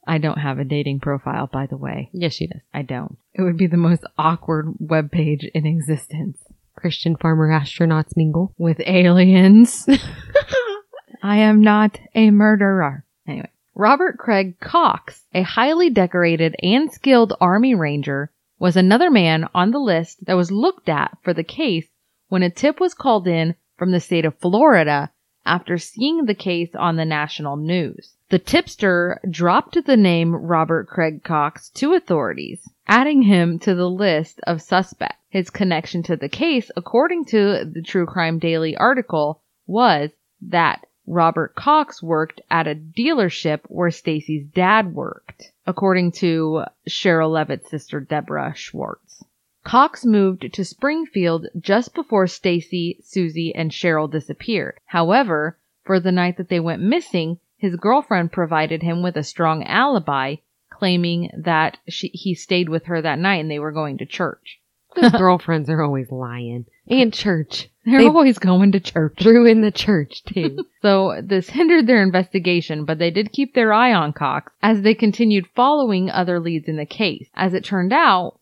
I 0.05 0.17
don't 0.17 0.39
have 0.39 0.59
a 0.59 0.65
dating 0.65 0.99
profile, 0.99 1.47
by 1.47 1.65
the 1.65 1.77
way. 1.77 2.09
yes, 2.13 2.33
she 2.33 2.47
does. 2.47 2.61
I 2.73 2.81
don't. 2.81 3.17
It 3.33 3.41
would 3.41 3.57
be 3.57 3.67
the 3.67 3.77
most 3.77 4.03
awkward 4.17 4.73
web 4.79 5.11
page 5.11 5.45
in 5.53 5.65
existence. 5.65 6.37
Christian 6.75 7.15
farmer 7.15 7.49
astronauts 7.49 8.15
mingle. 8.15 8.53
With 8.57 8.81
aliens. 8.85 9.87
I 11.23 11.37
am 11.37 11.61
not 11.61 11.99
a 12.13 12.31
murderer. 12.31 13.05
Anyway, 13.27 13.49
Robert 13.75 14.17
Craig 14.17 14.59
Cox, 14.59 15.23
a 15.33 15.41
highly 15.41 15.89
decorated 15.89 16.55
and 16.61 16.91
skilled 16.91 17.33
Army 17.39 17.73
Ranger, 17.73 18.31
was 18.59 18.75
another 18.75 19.09
man 19.09 19.47
on 19.55 19.71
the 19.71 19.79
list 19.79 20.25
that 20.25 20.35
was 20.35 20.51
looked 20.51 20.89
at 20.89 21.17
for 21.23 21.33
the 21.33 21.43
case 21.43 21.87
when 22.27 22.43
a 22.43 22.49
tip 22.49 22.79
was 22.79 22.93
called 22.93 23.27
in 23.27 23.55
from 23.77 23.91
the 23.91 23.99
state 23.99 24.25
of 24.25 24.37
Florida 24.39 25.11
after 25.45 25.77
seeing 25.77 26.25
the 26.25 26.35
case 26.35 26.73
on 26.75 26.95
the 26.95 27.05
national 27.05 27.55
news. 27.57 28.15
The 28.33 28.39
tipster 28.39 29.19
dropped 29.29 29.85
the 29.85 29.95
name 29.95 30.35
Robert 30.35 30.87
Craig 30.87 31.23
Cox 31.23 31.69
to 31.75 31.93
authorities, 31.93 32.67
adding 32.87 33.21
him 33.21 33.59
to 33.59 33.75
the 33.75 33.87
list 33.87 34.39
of 34.47 34.59
suspects. 34.59 35.19
His 35.29 35.51
connection 35.51 36.01
to 36.01 36.15
the 36.15 36.29
case, 36.29 36.71
according 36.75 37.25
to 37.25 37.63
the 37.63 37.83
True 37.83 38.07
Crime 38.07 38.39
Daily 38.39 38.75
article, 38.75 39.43
was 39.67 40.09
that 40.41 40.87
Robert 41.05 41.53
Cox 41.53 42.01
worked 42.01 42.41
at 42.49 42.65
a 42.65 42.73
dealership 42.73 43.59
where 43.67 43.91
Stacy's 43.91 44.47
dad 44.47 44.95
worked, 44.95 45.51
according 45.67 46.13
to 46.13 46.63
Sherrill 46.87 47.29
Levitt's 47.29 47.69
sister 47.69 47.99
Deborah 47.99 48.55
Schwartz. 48.55 49.23
Cox 49.63 50.03
moved 50.05 50.51
to 50.51 50.65
Springfield 50.65 51.49
just 51.59 51.93
before 51.93 52.25
Stacy, 52.25 52.97
Susie, 53.03 53.53
and 53.53 53.71
Sherrill 53.71 54.07
disappeared. 54.07 54.79
However, 54.87 55.59
for 55.83 55.99
the 55.99 56.11
night 56.11 56.37
that 56.37 56.49
they 56.49 56.59
went 56.59 56.81
missing, 56.81 57.37
his 57.63 57.77
girlfriend 57.77 58.29
provided 58.33 58.83
him 58.83 59.01
with 59.01 59.15
a 59.15 59.23
strong 59.23 59.63
alibi, 59.63 60.35
claiming 60.69 61.29
that 61.37 61.77
she, 61.87 62.09
he 62.09 62.35
stayed 62.35 62.67
with 62.67 62.85
her 62.85 63.01
that 63.01 63.17
night 63.19 63.35
and 63.37 63.49
they 63.49 63.57
were 63.59 63.71
going 63.71 63.97
to 63.99 64.05
church. 64.05 64.59
Those 64.97 65.11
girlfriends 65.17 65.69
are 65.69 65.81
always 65.81 66.11
lying. 66.11 66.65
And 66.89 67.13
church. 67.13 67.69
They're 67.85 68.01
They- 68.01 68.07
always 68.07 68.37
going 68.37 68.73
to 68.73 68.81
church. 68.81 69.15
Threw 69.17 69.45
in 69.45 69.61
the 69.61 69.71
church 69.71 70.23
too. 70.25 70.65
So 70.81 71.21
this 71.23 71.49
hindered 71.49 71.87
their 71.87 72.03
investigation, 72.03 72.83
but 72.83 72.99
they 72.99 73.09
did 73.09 73.31
keep 73.31 73.53
their 73.55 73.71
eye 73.71 73.93
on 73.93 74.11
Cox 74.11 74.51
as 74.61 74.81
they 74.81 74.93
continued 74.93 75.47
following 75.55 76.09
other 76.09 76.41
leads 76.41 76.67
in 76.67 76.75
the 76.75 76.85
case. 76.85 77.29
As 77.33 77.53
it 77.53 77.63
turned 77.63 77.93
out, 77.93 78.37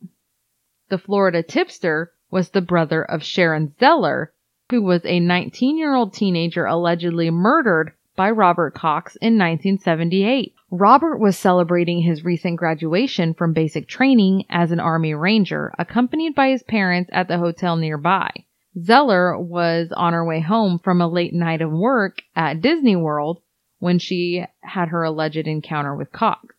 the 0.89 0.97
Florida 0.97 1.43
tipster 1.43 2.11
was 2.31 2.49
the 2.49 2.61
brother 2.61 3.03
of 3.03 3.21
Sharon 3.23 3.75
Zeller, 3.79 4.33
who 4.71 4.81
was 4.81 5.05
a 5.05 5.19
19 5.19 5.77
year 5.77 5.93
old 5.93 6.13
teenager 6.15 6.65
allegedly 6.65 7.29
murdered 7.29 7.91
by 8.15 8.29
Robert 8.29 8.73
Cox 8.73 9.15
in 9.17 9.37
1978. 9.37 10.53
Robert 10.69 11.17
was 11.17 11.37
celebrating 11.37 12.01
his 12.01 12.25
recent 12.25 12.57
graduation 12.57 13.33
from 13.33 13.53
basic 13.53 13.87
training 13.87 14.45
as 14.49 14.71
an 14.71 14.79
Army 14.79 15.13
Ranger, 15.13 15.73
accompanied 15.77 16.35
by 16.35 16.49
his 16.49 16.63
parents 16.63 17.09
at 17.13 17.27
the 17.27 17.37
hotel 17.37 17.75
nearby. 17.75 18.31
Zeller 18.79 19.37
was 19.37 19.91
on 19.91 20.13
her 20.13 20.25
way 20.25 20.39
home 20.39 20.79
from 20.79 21.01
a 21.01 21.07
late 21.07 21.33
night 21.33 21.61
of 21.61 21.71
work 21.71 22.21
at 22.35 22.61
Disney 22.61 22.95
World 22.95 23.41
when 23.79 23.99
she 23.99 24.45
had 24.61 24.89
her 24.89 25.03
alleged 25.03 25.47
encounter 25.47 25.95
with 25.95 26.11
Cox. 26.11 26.55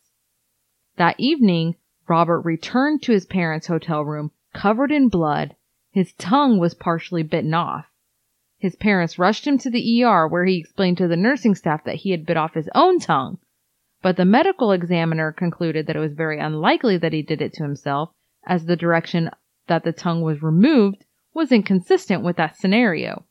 That 0.97 1.19
evening, 1.19 1.77
Robert 2.09 2.41
returned 2.41 3.03
to 3.03 3.13
his 3.13 3.25
parents' 3.25 3.69
hotel 3.69 4.05
room 4.05 4.33
covered 4.53 4.93
in 4.93 5.09
blood. 5.09 5.57
His 5.91 6.13
tongue 6.15 6.59
was 6.59 6.75
partially 6.75 7.23
bitten 7.23 7.55
off. 7.55 7.87
His 8.63 8.77
parents 8.77 9.19
rushed 9.19 9.45
him 9.45 9.59
to 9.59 9.71
the 9.71 10.05
ER 10.05 10.29
where 10.29 10.45
he 10.45 10.57
explained 10.57 10.97
to 10.99 11.09
the 11.09 11.17
nursing 11.17 11.57
staff 11.57 11.83
that 11.83 11.97
he 11.97 12.13
had 12.13 12.25
bit 12.25 12.37
off 12.37 12.55
his 12.55 12.71
own 12.77 13.01
tongue. 13.01 13.39
But 14.03 14.17
the 14.17 14.25
medical 14.25 14.71
examiner 14.71 15.33
concluded 15.33 15.89
that 15.89 15.97
it 15.97 15.99
was 15.99 16.13
very 16.13 16.39
unlikely 16.39 16.97
that 16.99 17.13
he 17.13 17.23
did 17.23 17.43
it 17.43 17.53
to 17.55 17.65
himself, 17.65 18.13
as 18.47 18.67
the 18.67 18.77
direction 18.77 19.31
that 19.67 19.83
the 19.83 19.91
tongue 19.91 20.23
was 20.23 20.45
removed 20.45 21.05
was 21.35 21.51
inconsistent 21.51 22.23
with 22.23 22.37
that 22.37 22.57
scenario. 22.57 23.25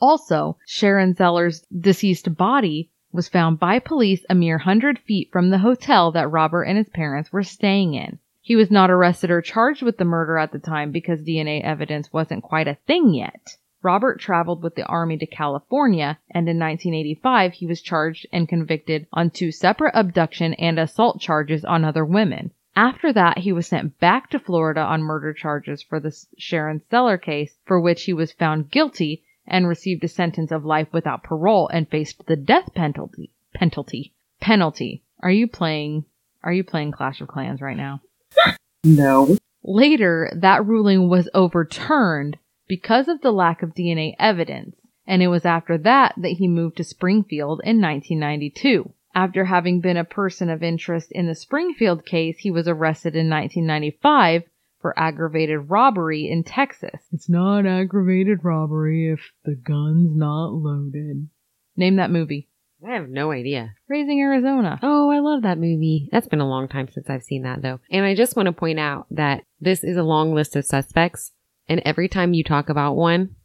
Also, 0.00 0.58
Sharon 0.66 1.14
Zeller's 1.14 1.60
deceased 1.66 2.36
body 2.36 2.90
was 3.12 3.28
found 3.28 3.60
by 3.60 3.78
police 3.78 4.26
a 4.28 4.34
mere 4.34 4.58
hundred 4.58 4.98
feet 4.98 5.30
from 5.30 5.50
the 5.50 5.58
hotel 5.58 6.10
that 6.10 6.32
Robert 6.32 6.64
and 6.64 6.76
his 6.76 6.88
parents 6.88 7.32
were 7.32 7.44
staying 7.44 7.94
in. 7.94 8.18
He 8.40 8.56
was 8.56 8.68
not 8.68 8.90
arrested 8.90 9.30
or 9.30 9.42
charged 9.42 9.82
with 9.82 9.98
the 9.98 10.04
murder 10.04 10.38
at 10.38 10.50
the 10.50 10.58
time 10.58 10.90
because 10.90 11.22
DNA 11.22 11.62
evidence 11.62 12.12
wasn't 12.12 12.42
quite 12.42 12.66
a 12.66 12.78
thing 12.88 13.14
yet. 13.14 13.58
Robert 13.82 14.20
traveled 14.20 14.62
with 14.62 14.74
the 14.74 14.86
Army 14.86 15.18
to 15.18 15.26
California, 15.26 16.18
and 16.30 16.48
in 16.48 16.58
1985 16.58 17.54
he 17.54 17.66
was 17.66 17.82
charged 17.82 18.26
and 18.32 18.48
convicted 18.48 19.06
on 19.12 19.30
two 19.30 19.50
separate 19.50 19.94
abduction 19.94 20.54
and 20.54 20.78
assault 20.78 21.20
charges 21.20 21.64
on 21.64 21.84
other 21.84 22.04
women. 22.04 22.52
After 22.74 23.12
that, 23.12 23.38
he 23.38 23.52
was 23.52 23.66
sent 23.66 23.98
back 24.00 24.30
to 24.30 24.38
Florida 24.38 24.80
on 24.80 25.02
murder 25.02 25.34
charges 25.34 25.82
for 25.82 26.00
the 26.00 26.16
Sharon 26.38 26.80
Zeller 26.90 27.18
case, 27.18 27.58
for 27.66 27.78
which 27.80 28.04
he 28.04 28.12
was 28.12 28.32
found 28.32 28.70
guilty 28.70 29.22
and 29.46 29.68
received 29.68 30.04
a 30.04 30.08
sentence 30.08 30.50
of 30.50 30.64
life 30.64 30.88
without 30.92 31.22
parole 31.22 31.68
and 31.68 31.88
faced 31.88 32.26
the 32.26 32.36
death 32.36 32.72
penalty. 32.74 33.30
Penalty. 33.52 34.14
Penalty. 34.40 35.02
Are 35.20 35.30
you 35.30 35.46
playing? 35.46 36.06
Are 36.42 36.52
you 36.52 36.64
playing 36.64 36.92
Clash 36.92 37.20
of 37.20 37.28
Clans 37.28 37.60
right 37.60 37.76
now? 37.76 38.00
No. 38.84 39.36
Later, 39.62 40.28
that 40.34 40.66
ruling 40.66 41.08
was 41.08 41.28
overturned 41.34 42.36
because 42.72 43.06
of 43.06 43.20
the 43.20 43.30
lack 43.30 43.62
of 43.62 43.74
DNA 43.74 44.14
evidence, 44.18 44.74
and 45.06 45.22
it 45.22 45.26
was 45.26 45.44
after 45.44 45.76
that 45.76 46.14
that 46.16 46.36
he 46.38 46.48
moved 46.48 46.78
to 46.78 46.82
Springfield 46.82 47.60
in 47.64 47.82
1992. 47.82 48.90
After 49.14 49.44
having 49.44 49.82
been 49.82 49.98
a 49.98 50.04
person 50.04 50.48
of 50.48 50.62
interest 50.62 51.12
in 51.12 51.26
the 51.26 51.34
Springfield 51.34 52.06
case, 52.06 52.38
he 52.38 52.50
was 52.50 52.66
arrested 52.66 53.14
in 53.14 53.28
1995 53.28 54.44
for 54.80 54.98
aggravated 54.98 55.68
robbery 55.68 56.26
in 56.30 56.44
Texas. 56.44 57.02
It's 57.12 57.28
not 57.28 57.66
aggravated 57.66 58.42
robbery 58.42 59.12
if 59.12 59.20
the 59.44 59.54
gun's 59.54 60.16
not 60.16 60.54
loaded. 60.54 61.28
Name 61.76 61.96
that 61.96 62.10
movie. 62.10 62.48
I 62.82 62.94
have 62.94 63.10
no 63.10 63.32
idea. 63.32 63.74
Raising 63.86 64.18
Arizona. 64.18 64.80
Oh, 64.82 65.10
I 65.10 65.18
love 65.18 65.42
that 65.42 65.58
movie. 65.58 66.08
That's 66.10 66.26
been 66.26 66.40
a 66.40 66.48
long 66.48 66.68
time 66.68 66.88
since 66.88 67.10
I've 67.10 67.22
seen 67.22 67.42
that 67.42 67.60
though. 67.60 67.80
And 67.90 68.06
I 68.06 68.14
just 68.14 68.34
want 68.34 68.46
to 68.46 68.52
point 68.52 68.80
out 68.80 69.08
that 69.10 69.44
this 69.60 69.84
is 69.84 69.98
a 69.98 70.02
long 70.02 70.34
list 70.34 70.56
of 70.56 70.64
suspects. 70.64 71.32
And 71.72 71.80
every 71.86 72.06
time 72.06 72.34
you 72.34 72.44
talk 72.44 72.68
about 72.68 72.96
one, 72.96 73.36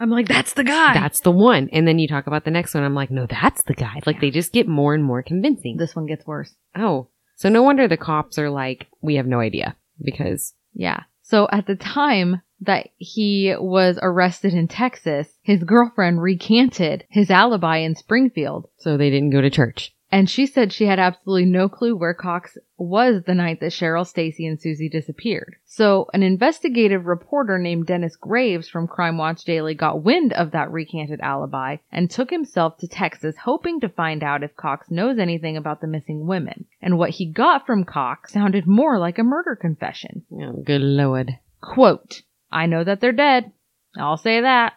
I'm 0.00 0.10
like, 0.10 0.26
that's 0.26 0.54
the 0.54 0.64
guy. 0.64 0.92
that's 0.92 1.20
the 1.20 1.30
one. 1.30 1.68
And 1.72 1.86
then 1.86 2.00
you 2.00 2.08
talk 2.08 2.26
about 2.26 2.44
the 2.44 2.50
next 2.50 2.74
one. 2.74 2.82
I'm 2.82 2.96
like, 2.96 3.12
no, 3.12 3.26
that's 3.26 3.62
the 3.62 3.74
guy. 3.74 4.00
Like 4.06 4.20
they 4.20 4.32
just 4.32 4.52
get 4.52 4.66
more 4.66 4.92
and 4.92 5.04
more 5.04 5.22
convincing. 5.22 5.76
this 5.76 5.94
one 5.94 6.06
gets 6.06 6.26
worse. 6.26 6.52
oh, 6.74 7.08
so 7.36 7.48
no 7.48 7.62
wonder 7.62 7.86
the 7.86 7.96
cops 7.96 8.38
are 8.40 8.50
like, 8.50 8.88
we 9.00 9.14
have 9.14 9.26
no 9.26 9.38
idea 9.38 9.76
because 10.02 10.52
Yeah. 10.74 11.04
So 11.22 11.48
at 11.52 11.68
the 11.68 11.76
time 11.76 12.42
that 12.62 12.88
he 12.96 13.54
was 13.56 14.00
arrested 14.02 14.52
in 14.52 14.66
Texas, 14.66 15.28
his 15.42 15.62
girlfriend 15.62 16.20
recanted 16.20 17.04
his 17.08 17.30
alibi 17.30 17.76
in 17.78 17.94
Springfield. 17.94 18.68
so 18.78 18.96
they 18.96 19.10
didn't 19.10 19.30
go 19.30 19.40
to 19.40 19.48
church. 19.48 19.94
And 20.12 20.28
she 20.28 20.46
said 20.46 20.72
she 20.72 20.86
had 20.86 20.98
absolutely 20.98 21.44
no 21.44 21.68
clue 21.68 21.94
where 21.96 22.14
Cox 22.14 22.58
was 22.76 23.22
the 23.22 23.34
night 23.34 23.60
that 23.60 23.72
Sherrill, 23.72 24.04
Stacy, 24.04 24.44
and 24.44 24.60
Susie 24.60 24.88
disappeared. 24.88 25.54
So 25.64 26.08
an 26.12 26.24
investigative 26.24 27.06
reporter 27.06 27.58
named 27.58 27.86
Dennis 27.86 28.16
Graves 28.16 28.68
from 28.68 28.88
Crime 28.88 29.18
Watch 29.18 29.44
Daily 29.44 29.74
got 29.74 30.02
wind 30.02 30.32
of 30.32 30.50
that 30.50 30.72
recanted 30.72 31.20
alibi 31.20 31.76
and 31.92 32.10
took 32.10 32.30
himself 32.30 32.76
to 32.78 32.88
Texas 32.88 33.36
hoping 33.44 33.78
to 33.80 33.88
find 33.88 34.24
out 34.24 34.42
if 34.42 34.56
Cox 34.56 34.90
knows 34.90 35.18
anything 35.18 35.56
about 35.56 35.80
the 35.80 35.86
missing 35.86 36.26
women. 36.26 36.64
And 36.82 36.98
what 36.98 37.10
he 37.10 37.30
got 37.30 37.64
from 37.64 37.84
Cox 37.84 38.32
sounded 38.32 38.66
more 38.66 38.98
like 38.98 39.18
a 39.18 39.22
murder 39.22 39.54
confession. 39.54 40.24
Oh, 40.32 40.60
good 40.66 40.82
lord. 40.82 41.38
Quote, 41.60 42.22
I 42.50 42.66
know 42.66 42.82
that 42.82 43.00
they're 43.00 43.12
dead. 43.12 43.52
I'll 43.96 44.16
say 44.16 44.40
that. 44.40 44.72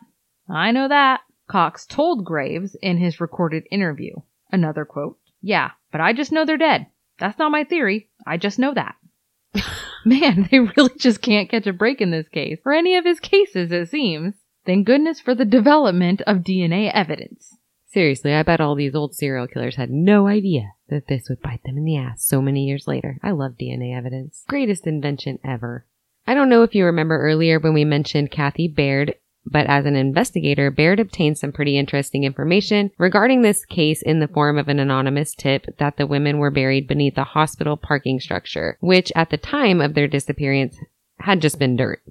I 0.48 0.70
know 0.72 0.88
that. 0.88 1.22
Cox 1.48 1.88
told 1.88 2.24
Graves 2.24 2.76
in 2.82 2.98
his 2.98 3.20
recorded 3.20 3.64
interview. 3.72 4.14
Another 4.52 4.86
quote, 4.86 5.18
Yeah, 5.44 5.72
but 5.92 6.02
I 6.02 6.14
just 6.14 6.32
know 6.32 6.46
they're 6.46 6.58
dead. 6.58 6.88
That's 7.20 7.38
not 7.38 7.52
my 7.52 7.66
theory. 7.66 8.10
I 8.26 8.38
just 8.38 8.58
know 8.58 8.74
that. 8.74 8.96
Man, 10.06 10.48
they 10.50 10.60
really 10.60 10.98
just 10.98 11.22
can't 11.22 11.50
catch 11.50 11.68
a 11.68 11.74
break 11.74 12.02
in 12.02 12.12
this 12.12 12.28
case, 12.30 12.60
or 12.66 12.72
any 12.74 12.96
of 12.96 13.06
his 13.06 13.20
cases, 13.20 13.72
it 13.72 13.90
seems. 13.90 14.36
Thank 14.66 14.88
goodness 14.88 15.20
for 15.20 15.36
the 15.36 15.46
development 15.46 16.22
of 16.22 16.38
DNA 16.38 16.90
evidence. 16.94 17.58
Seriously, 17.88 18.34
I 18.34 18.42
bet 18.42 18.62
all 18.62 18.74
these 18.74 18.96
old 18.96 19.14
serial 19.14 19.48
killers 19.48 19.76
had 19.76 19.92
no 19.92 20.28
idea 20.28 20.72
that 20.88 21.08
this 21.08 21.28
would 21.30 21.42
bite 21.42 21.62
them 21.64 21.78
in 21.78 21.84
the 21.84 21.98
ass 21.98 22.26
so 22.26 22.42
many 22.42 22.64
years 22.64 22.88
later. 22.88 23.20
I 23.22 23.32
love 23.32 23.54
DNA 23.60 23.96
evidence. 23.96 24.44
Greatest 24.48 24.88
invention 24.88 25.40
ever. 25.44 25.86
I 26.26 26.34
don't 26.34 26.50
know 26.50 26.64
if 26.64 26.74
you 26.74 26.86
remember 26.86 27.20
earlier 27.22 27.60
when 27.60 27.74
we 27.74 27.84
mentioned 27.84 28.32
Kathy 28.32 28.68
Baird, 28.70 29.16
but 29.46 29.68
as 29.68 29.86
an 29.86 29.96
investigator, 29.96 30.72
Baird 30.72 31.00
obtained 31.00 31.38
some 31.38 31.52
pretty 31.52 31.78
interesting 31.78 32.24
information 32.24 32.92
regarding 32.98 33.42
this 33.42 33.66
case 33.66 34.02
in 34.02 34.20
the 34.20 34.28
form 34.28 34.58
of 34.58 34.70
an 34.70 34.80
anonymous 34.80 35.36
tip 35.36 35.66
that 35.78 35.98
the 35.98 36.08
women 36.08 36.38
were 36.38 36.52
buried 36.52 36.88
beneath 36.88 37.18
a 37.18 37.24
hospital 37.24 37.76
parking 37.76 38.20
structure, 38.20 38.78
which 38.80 39.12
at 39.16 39.30
the 39.30 39.38
time 39.38 39.82
of 39.82 39.94
their 39.94 40.08
disappearance 40.08 40.78
had 41.20 41.42
just 41.42 41.60
been 41.60 41.76
dirt. 41.76 42.02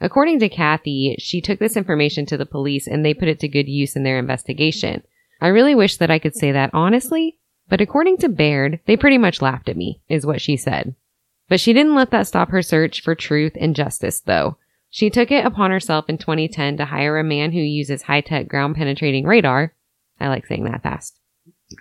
According 0.00 0.40
to 0.40 0.48
Kathy, 0.48 1.16
she 1.18 1.40
took 1.40 1.58
this 1.58 1.76
information 1.76 2.26
to 2.26 2.36
the 2.36 2.46
police 2.46 2.86
and 2.86 3.04
they 3.04 3.14
put 3.14 3.28
it 3.28 3.40
to 3.40 3.48
good 3.48 3.68
use 3.68 3.96
in 3.96 4.02
their 4.02 4.18
investigation. 4.18 5.02
I 5.40 5.48
really 5.48 5.74
wish 5.74 5.96
that 5.96 6.10
I 6.10 6.18
could 6.18 6.36
say 6.36 6.52
that 6.52 6.70
honestly, 6.72 7.38
but 7.68 7.80
according 7.80 8.18
to 8.18 8.28
Baird, 8.28 8.80
they 8.86 8.96
pretty 8.96 9.18
much 9.18 9.42
laughed 9.42 9.68
at 9.68 9.76
me, 9.76 10.00
is 10.08 10.26
what 10.26 10.40
she 10.40 10.56
said. 10.56 10.94
But 11.48 11.60
she 11.60 11.72
didn't 11.72 11.94
let 11.94 12.10
that 12.10 12.26
stop 12.26 12.50
her 12.50 12.62
search 12.62 13.02
for 13.02 13.14
truth 13.14 13.52
and 13.60 13.76
justice, 13.76 14.20
though. 14.20 14.56
She 14.94 15.10
took 15.10 15.32
it 15.32 15.44
upon 15.44 15.72
herself 15.72 16.04
in 16.08 16.18
2010 16.18 16.76
to 16.76 16.84
hire 16.84 17.18
a 17.18 17.24
man 17.24 17.50
who 17.50 17.58
uses 17.58 18.02
high 18.02 18.20
tech 18.20 18.46
ground 18.46 18.76
penetrating 18.76 19.26
radar. 19.26 19.74
I 20.20 20.28
like 20.28 20.46
saying 20.46 20.62
that 20.66 20.84
fast. 20.84 21.18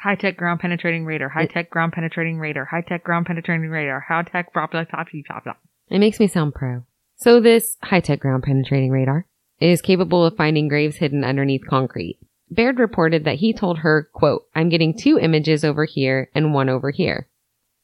High 0.01 0.15
tech 0.15 0.35
ground 0.35 0.61
penetrating 0.61 1.05
radar, 1.05 1.29
high 1.29 1.45
tech 1.45 1.69
ground 1.69 1.93
penetrating 1.93 2.39
radar, 2.39 2.65
high 2.65 2.81
tech 2.81 3.03
ground 3.03 3.27
penetrating 3.27 3.69
radar, 3.69 3.99
high 3.99 4.23
tech 4.23 4.51
blah 4.51 4.65
blah 4.65 4.85
blah 4.85 5.03
blah 5.03 5.39
blah. 5.43 5.53
It 5.91 5.99
makes 5.99 6.19
me 6.19 6.25
sound 6.25 6.55
pro. 6.55 6.85
So 7.15 7.39
this 7.39 7.77
high 7.83 7.99
tech 7.99 8.19
ground 8.19 8.41
penetrating 8.41 8.89
radar 8.89 9.27
is 9.59 9.83
capable 9.83 10.25
of 10.25 10.35
finding 10.35 10.67
graves 10.67 10.95
hidden 10.95 11.23
underneath 11.23 11.67
concrete. 11.69 12.17
Baird 12.49 12.79
reported 12.79 13.25
that 13.25 13.35
he 13.35 13.53
told 13.53 13.77
her, 13.77 14.09
quote, 14.11 14.47
I'm 14.55 14.69
getting 14.69 14.97
two 14.97 15.19
images 15.19 15.63
over 15.63 15.85
here 15.85 16.31
and 16.33 16.51
one 16.51 16.67
over 16.67 16.89
here. 16.89 17.29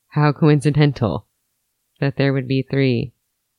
How 0.07 0.32
coincidental 0.32 1.27
that 1.99 2.15
there 2.17 2.34
would 2.34 2.47
be 2.47 2.63
three 2.63 3.13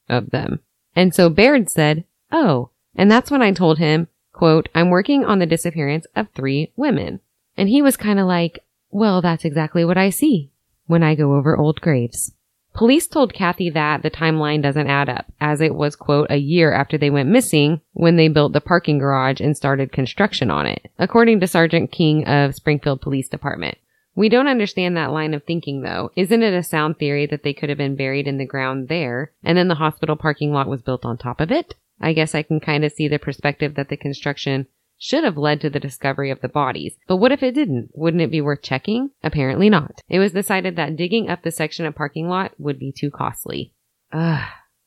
of 0.09 0.31
them. 0.31 0.59
And 0.95 1.15
so 1.15 1.31
Baird 1.31 1.71
said, 1.71 2.05
Oh, 2.33 2.71
and 2.95 3.11
that's 3.11 3.31
when 3.31 3.43
I 3.43 3.53
told 3.53 3.79
him, 3.79 4.09
quote, 4.33 4.69
I'm 4.75 4.91
working 4.91 5.25
on 5.25 5.39
the 5.39 5.47
disappearance 5.47 6.07
of 6.17 6.29
three 6.35 6.73
women. 6.77 7.21
And 7.57 7.69
he 7.69 7.83
was 7.83 7.97
kind 7.97 8.19
of 8.19 8.27
like, 8.27 8.65
well, 8.91 9.23
that's 9.23 9.45
exactly 9.45 9.85
what 9.85 9.99
I 9.99 10.11
see 10.11 10.51
when 10.87 11.03
I 11.03 11.15
go 11.15 11.35
over 11.35 11.57
old 11.57 11.81
graves. 11.81 12.33
Police 12.73 13.09
told 13.09 13.35
Kathy 13.35 13.69
that 13.71 14.03
the 14.03 14.11
timeline 14.11 14.63
doesn't 14.63 14.87
add 14.87 15.09
up, 15.09 15.27
as 15.41 15.61
it 15.61 15.75
was, 15.75 15.97
quote, 15.97 16.29
a 16.31 16.37
year 16.37 16.73
after 16.73 16.97
they 16.97 17.11
went 17.11 17.29
missing 17.29 17.81
when 17.93 18.17
they 18.17 18.29
built 18.29 18.53
the 18.53 18.61
parking 18.61 18.99
garage 18.99 19.41
and 19.41 19.57
started 19.57 19.93
construction 19.93 20.51
on 20.51 20.67
it, 20.67 20.91
according 20.99 21.41
to 21.41 21.49
Sergeant 21.49 21.91
King 21.91 22.27
of 22.29 22.55
Springfield 22.55 23.01
Police 23.01 23.29
Department. 23.29 23.77
We 24.15 24.29
don't 24.29 24.49
understand 24.49 24.97
that 24.97 25.13
line 25.13 25.35
of 25.35 25.45
thinking 25.45 25.83
though. 25.83 26.11
Isn't 26.17 26.43
it 26.43 26.55
a 26.55 26.63
sound 26.63 26.99
theory 26.99 27.27
that 27.27 27.43
they 27.43 27.55
could 27.55 27.69
have 27.69 27.79
been 27.79 27.97
buried 27.97 28.27
in 28.27 28.39
the 28.39 28.47
ground 28.47 28.89
there 28.89 29.33
and 29.43 29.57
then 29.57 29.69
the 29.69 29.77
hospital 29.77 30.17
parking 30.17 30.53
lot 30.53 30.69
was 30.69 30.83
built 30.83 31.05
on 31.05 31.17
top 31.17 31.41
of 31.41 31.51
it? 31.51 31.75
I 32.01 32.13
guess 32.13 32.35
I 32.35 32.43
can 32.43 32.61
kind 32.61 32.85
of 32.85 32.93
see 32.93 33.09
the 33.09 33.19
perspective 33.19 33.75
that 33.75 33.89
the 33.89 33.97
construction 33.97 34.67
should 34.99 35.25
have 35.25 35.39
led 35.39 35.61
to 35.63 35.71
the 35.71 35.81
discovery 35.81 36.31
of 36.31 36.41
the 36.41 36.49
bodies. 36.49 36.97
But 37.07 37.17
what 37.17 37.33
if 37.33 37.43
it 37.43 37.55
didn't? 37.55 37.91
Wouldn't 37.95 38.23
it 38.23 38.31
be 38.31 38.41
worth 38.41 38.63
checking? 38.63 39.11
Apparently 39.23 39.71
not. 39.71 40.03
It 40.09 40.19
was 40.19 40.33
decided 40.33 40.77
that 40.77 40.97
digging 40.97 41.29
up 41.29 41.43
the 41.43 41.51
section 41.51 41.87
of 41.87 41.95
parking 41.95 42.29
lot 42.29 42.53
would 42.59 42.79
be 42.79 42.93
too 42.93 43.11
costly. 43.11 43.73
Ugh. 44.13 44.47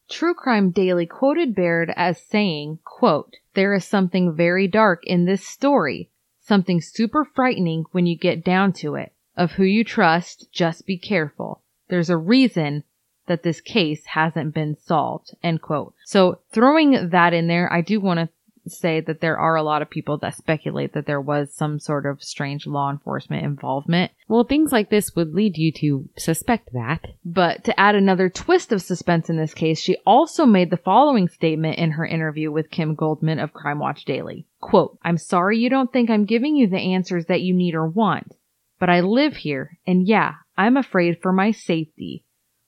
True 0.10 0.34
Crime 0.36 0.70
Daily 0.70 1.08
quoted 1.08 1.56
Baird 1.56 1.92
as 1.96 2.22
saying, 2.22 2.80
quote, 2.84 3.38
There 3.56 3.74
is 3.74 3.86
something 3.86 4.36
very 4.36 4.68
dark 4.68 5.02
in 5.06 5.26
this 5.26 5.48
story, 5.48 6.12
something 6.44 6.82
super 6.82 7.26
frightening 7.26 7.86
when 7.92 8.06
you 8.06 8.18
get 8.18 8.44
down 8.44 8.74
to 8.74 8.96
it. 8.96 9.12
Of 9.36 9.54
who 9.54 9.64
you 9.64 9.84
trust, 9.84 10.52
just 10.52 10.86
be 10.86 10.98
careful. 10.98 11.62
There's 11.88 12.10
a 12.10 12.18
reason 12.18 12.84
that 13.28 13.44
this 13.44 13.62
case 13.62 14.06
hasn't 14.08 14.54
been 14.54 14.78
solved. 14.78 15.34
End 15.42 15.62
quote. 15.62 15.94
So 16.06 16.40
throwing 16.52 17.10
that 17.10 17.34
in 17.34 17.48
there, 17.48 17.72
I 17.72 17.82
do 17.82 18.00
want 18.00 18.20
to 18.20 18.30
say 18.68 19.00
that 19.02 19.22
there 19.22 19.38
are 19.38 19.56
a 19.56 19.64
lot 19.64 19.82
of 19.82 19.90
people 19.90 20.18
that 20.20 20.36
speculate 20.36 20.94
that 20.94 21.06
there 21.06 21.22
was 21.22 21.54
some 21.54 21.80
sort 21.80 22.06
of 22.06 22.24
strange 22.24 22.66
law 22.66 22.90
enforcement 22.90 23.44
involvement. 23.44 24.12
Well, 24.28 24.44
things 24.44 24.72
like 24.72 24.90
this 24.90 25.16
would 25.16 25.34
lead 25.34 25.58
you 25.58 25.72
to 25.74 26.10
suspect 26.18 26.72
that. 26.74 27.06
But 27.26 27.64
to 27.66 27.80
add 27.80 27.96
another 27.96 28.30
twist 28.30 28.72
of 28.72 28.82
suspense 28.82 29.30
in 29.30 29.38
this 29.38 29.54
case, 29.54 29.80
she 29.80 29.98
also 30.06 30.46
made 30.46 30.70
the 30.70 30.78
following 30.78 31.28
statement 31.28 31.78
in 31.78 31.92
her 31.92 32.06
interview 32.06 32.52
with 32.52 32.72
Kim 32.72 32.96
Goldman 32.96 33.40
of 33.40 33.54
Crime 33.54 33.80
Watch 33.80 34.06
Daily. 34.06 34.46
Quote, 34.62 34.98
I'm 35.04 35.18
sorry 35.18 35.60
you 35.60 35.70
don't 35.70 35.92
think 35.92 36.10
I'm 36.10 36.26
giving 36.26 36.56
you 36.56 36.68
the 36.68 36.78
answers 36.78 37.26
that 37.26 37.42
you 37.42 37.54
need 37.54 37.76
or 37.76 37.88
want, 37.88 38.34
but 38.80 38.90
I 38.90 39.02
live 39.02 39.36
here, 39.36 39.78
and 39.86 40.08
yeah, 40.08 40.36
I'm 40.58 40.78
afraid 40.78 41.20
for 41.22 41.34
my 41.34 41.52
safety. 41.52 42.24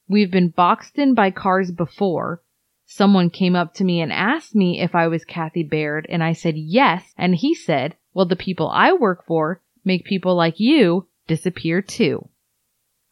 We've 0.08 0.32
been 0.32 0.50
boxed 0.50 1.00
in 1.00 1.16
by 1.16 1.32
cars 1.32 1.72
before, 1.72 2.42
Someone 2.86 3.30
came 3.30 3.56
up 3.56 3.74
to 3.76 3.84
me 3.84 4.00
and 4.02 4.14
asked 4.14 4.56
me 4.56 4.80
if 4.80 4.94
I 4.96 5.08
was 5.08 5.26
Kathy 5.26 5.64
Baird, 5.64 6.06
and 6.10 6.24
I 6.24 6.34
said 6.34 6.56
yes, 6.58 7.04
and 7.18 7.36
he 7.36 7.56
said, 7.56 7.96
well, 8.14 8.26
the 8.26 8.36
people 8.36 8.70
I 8.70 8.94
work 8.94 9.26
for 9.26 9.62
make 9.84 10.06
people 10.06 10.36
like 10.36 10.60
you 10.60 11.08
disappear 11.28 11.82
too. 11.82 12.30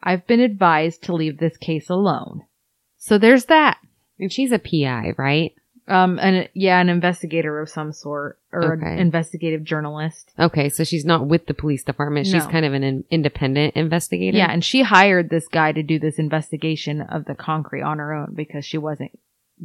I've 0.02 0.28
been 0.28 0.40
advised 0.42 1.04
to 1.04 1.14
leave 1.16 1.38
this 1.38 1.58
case 1.58 1.90
alone. 1.90 2.44
So 2.98 3.18
there's 3.18 3.46
that. 3.46 3.78
And 4.20 4.32
she's 4.32 4.52
a 4.52 4.60
PI, 4.60 5.14
right? 5.18 5.54
Um, 5.88 6.18
and 6.20 6.48
yeah, 6.54 6.80
an 6.80 6.88
investigator 6.88 7.60
of 7.60 7.68
some 7.68 7.92
sort, 7.92 8.40
or 8.54 8.76
Okay. 8.78 8.86
an 8.94 9.00
investigative 9.00 9.64
journalist. 9.66 10.32
Okay, 10.40 10.70
so 10.70 10.84
she's 10.86 11.04
not 11.04 11.28
with 11.28 11.46
the 11.48 11.54
police 11.54 11.84
department. 11.84 12.26
She's 12.28 12.46
No. 12.46 12.50
kind 12.50 12.66
of 12.66 12.74
an 12.74 12.84
in- 12.84 13.04
independent 13.12 13.76
investigator. 13.76 14.38
Yeah, 14.38 14.50
and 14.52 14.64
she 14.64 14.82
hired 14.84 15.30
this 15.30 15.48
guy 15.50 15.74
to 15.74 15.84
do 15.84 16.00
this 16.00 16.20
investigation 16.20 17.02
of 17.02 17.26
the 17.26 17.36
concrete 17.36 17.82
on 17.82 17.98
her 17.98 18.14
own 18.14 18.34
because 18.34 18.66
she 18.66 18.78
wasn't 18.78 19.12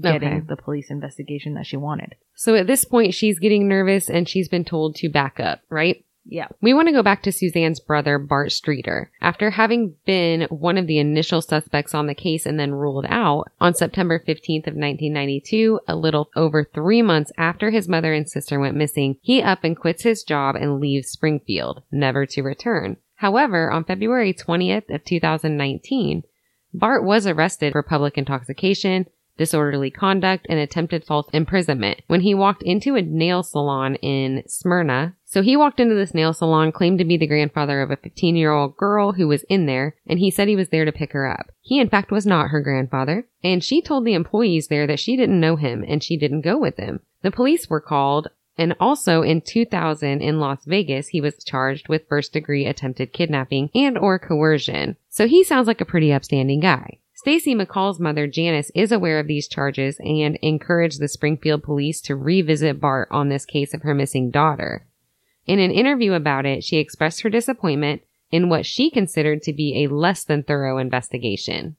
getting 0.00 0.28
Okay. 0.28 0.40
the 0.48 0.56
police 0.56 0.90
investigation 0.90 1.54
that 1.54 1.66
she 1.66 1.76
wanted. 1.76 2.14
So 2.34 2.54
at 2.54 2.66
this 2.66 2.84
point, 2.84 3.14
she's 3.14 3.38
getting 3.38 3.66
nervous 3.68 4.08
and 4.08 4.28
she's 4.28 4.48
been 4.48 4.64
told 4.64 4.94
to 4.96 5.08
back 5.08 5.40
up, 5.40 5.60
right? 5.68 6.04
Yeah. 6.30 6.48
We 6.60 6.74
want 6.74 6.88
to 6.88 6.92
go 6.92 7.02
back 7.02 7.22
to 7.22 7.32
Suzanne's 7.32 7.80
brother, 7.80 8.18
Bart 8.18 8.52
Streeter. 8.52 9.10
After 9.22 9.48
having 9.48 9.94
been 10.04 10.42
one 10.50 10.76
of 10.76 10.86
the 10.86 10.98
initial 10.98 11.40
suspects 11.40 11.94
on 11.94 12.06
the 12.06 12.14
case 12.14 12.44
and 12.44 12.60
then 12.60 12.74
ruled 12.74 13.06
out, 13.08 13.44
on 13.62 13.72
September 13.72 14.18
15th 14.18 14.66
of 14.66 14.74
1992, 14.74 15.80
a 15.88 15.96
little 15.96 16.28
over 16.36 16.64
three 16.64 17.00
months 17.00 17.32
after 17.38 17.70
his 17.70 17.88
mother 17.88 18.12
and 18.12 18.28
sister 18.28 18.60
went 18.60 18.76
missing, 18.76 19.16
he 19.22 19.40
up 19.40 19.64
and 19.64 19.78
quits 19.78 20.02
his 20.02 20.22
job 20.22 20.54
and 20.54 20.80
leaves 20.80 21.08
Springfield, 21.08 21.82
never 21.90 22.26
to 22.26 22.42
return. 22.42 22.98
However, 23.16 23.70
on 23.70 23.84
February 23.84 24.34
20th 24.34 24.94
of 24.94 25.04
2019, 25.04 26.24
Bart 26.74 27.02
was 27.02 27.26
arrested 27.26 27.72
for 27.72 27.82
public 27.82 28.18
intoxication, 28.18 29.06
disorderly 29.38 29.90
conduct, 29.90 30.46
and 30.50 30.58
attempted 30.58 31.04
false 31.04 31.26
imprisonment 31.32 32.02
when 32.08 32.20
he 32.20 32.34
walked 32.34 32.62
into 32.62 32.96
a 32.96 33.02
nail 33.02 33.42
salon 33.42 33.94
in 33.96 34.42
Smyrna. 34.46 35.14
So 35.24 35.42
he 35.42 35.56
walked 35.56 35.80
into 35.80 35.94
this 35.94 36.12
nail 36.12 36.34
salon, 36.34 36.72
claimed 36.72 36.98
to 36.98 37.04
be 37.04 37.16
the 37.16 37.26
grandfather 37.26 37.80
of 37.80 37.90
a 37.90 37.96
15 37.96 38.36
year 38.36 38.52
old 38.52 38.76
girl 38.76 39.12
who 39.12 39.28
was 39.28 39.44
in 39.48 39.66
there, 39.66 39.94
and 40.06 40.18
he 40.18 40.30
said 40.30 40.48
he 40.48 40.56
was 40.56 40.68
there 40.68 40.84
to 40.84 40.92
pick 40.92 41.12
her 41.12 41.26
up. 41.26 41.50
He 41.60 41.80
in 41.80 41.88
fact 41.88 42.10
was 42.10 42.26
not 42.26 42.48
her 42.48 42.60
grandfather, 42.60 43.26
and 43.42 43.62
she 43.62 43.80
told 43.80 44.04
the 44.04 44.14
employees 44.14 44.68
there 44.68 44.86
that 44.86 45.00
she 45.00 45.16
didn't 45.16 45.40
know 45.40 45.56
him 45.56 45.84
and 45.86 46.02
she 46.02 46.16
didn't 46.16 46.42
go 46.42 46.58
with 46.58 46.76
him. 46.76 47.00
The 47.22 47.30
police 47.30 47.70
were 47.70 47.80
called, 47.80 48.28
and 48.56 48.74
also 48.80 49.22
in 49.22 49.40
2000 49.40 50.20
in 50.20 50.40
Las 50.40 50.64
Vegas, 50.66 51.08
he 51.08 51.20
was 51.20 51.44
charged 51.44 51.88
with 51.88 52.08
first 52.08 52.32
degree 52.32 52.66
attempted 52.66 53.12
kidnapping 53.12 53.70
and 53.74 53.96
or 53.96 54.18
coercion. 54.18 54.96
So 55.08 55.28
he 55.28 55.44
sounds 55.44 55.66
like 55.66 55.80
a 55.80 55.86
pretty 55.86 56.12
upstanding 56.12 56.60
guy. 56.60 56.98
Stacy 57.18 57.52
McCall's 57.52 57.98
mother, 57.98 58.28
Janice, 58.28 58.70
is 58.76 58.92
aware 58.92 59.18
of 59.18 59.26
these 59.26 59.48
charges 59.48 59.96
and 59.98 60.36
encouraged 60.36 61.00
the 61.00 61.08
Springfield 61.08 61.64
police 61.64 62.00
to 62.02 62.14
revisit 62.14 62.80
Bart 62.80 63.08
on 63.10 63.28
this 63.28 63.44
case 63.44 63.74
of 63.74 63.82
her 63.82 63.92
missing 63.92 64.30
daughter. 64.30 64.86
In 65.44 65.58
an 65.58 65.72
interview 65.72 66.12
about 66.12 66.46
it, 66.46 66.62
she 66.62 66.76
expressed 66.76 67.22
her 67.22 67.28
disappointment 67.28 68.02
in 68.30 68.48
what 68.48 68.64
she 68.64 68.88
considered 68.88 69.42
to 69.42 69.52
be 69.52 69.82
a 69.82 69.92
less 69.92 70.22
than 70.22 70.44
thorough 70.44 70.78
investigation. 70.78 71.74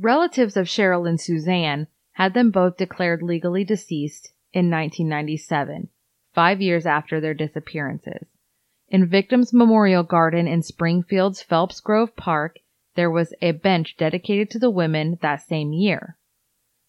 Relatives 0.00 0.56
of 0.56 0.70
Sherrill 0.70 1.04
and 1.04 1.20
Suzanne 1.20 1.86
had 2.12 2.32
them 2.32 2.50
both 2.50 2.78
declared 2.78 3.22
legally 3.22 3.62
deceased 3.62 4.32
in 4.54 4.70
1997, 4.70 5.90
five 6.32 6.62
years 6.62 6.86
after 6.86 7.20
their 7.20 7.34
disappearances. 7.34 8.26
In 8.88 9.06
Victims 9.06 9.52
Memorial 9.52 10.02
Garden 10.02 10.48
in 10.48 10.62
Springfield's 10.62 11.42
Phelps 11.42 11.80
Grove 11.80 12.16
Park, 12.16 12.60
there 12.96 13.10
was 13.10 13.32
a 13.40 13.52
bench 13.52 13.96
dedicated 13.96 14.50
to 14.50 14.58
the 14.58 14.70
women 14.70 15.18
that 15.22 15.46
same 15.46 15.72
year. 15.72 16.16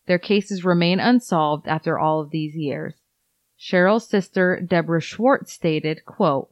Their 0.08 0.20
cases 0.20 0.66
remain 0.66 1.00
unsolved 1.00 1.68
after 1.68 2.00
all 2.00 2.22
of 2.22 2.32
these 2.32 2.56
years. 2.56 2.96
Sherrill's 3.58 4.08
sister, 4.08 4.60
Deborah 4.60 5.02
Schwartz, 5.02 5.52
stated, 5.52 6.06
quote, 6.06 6.50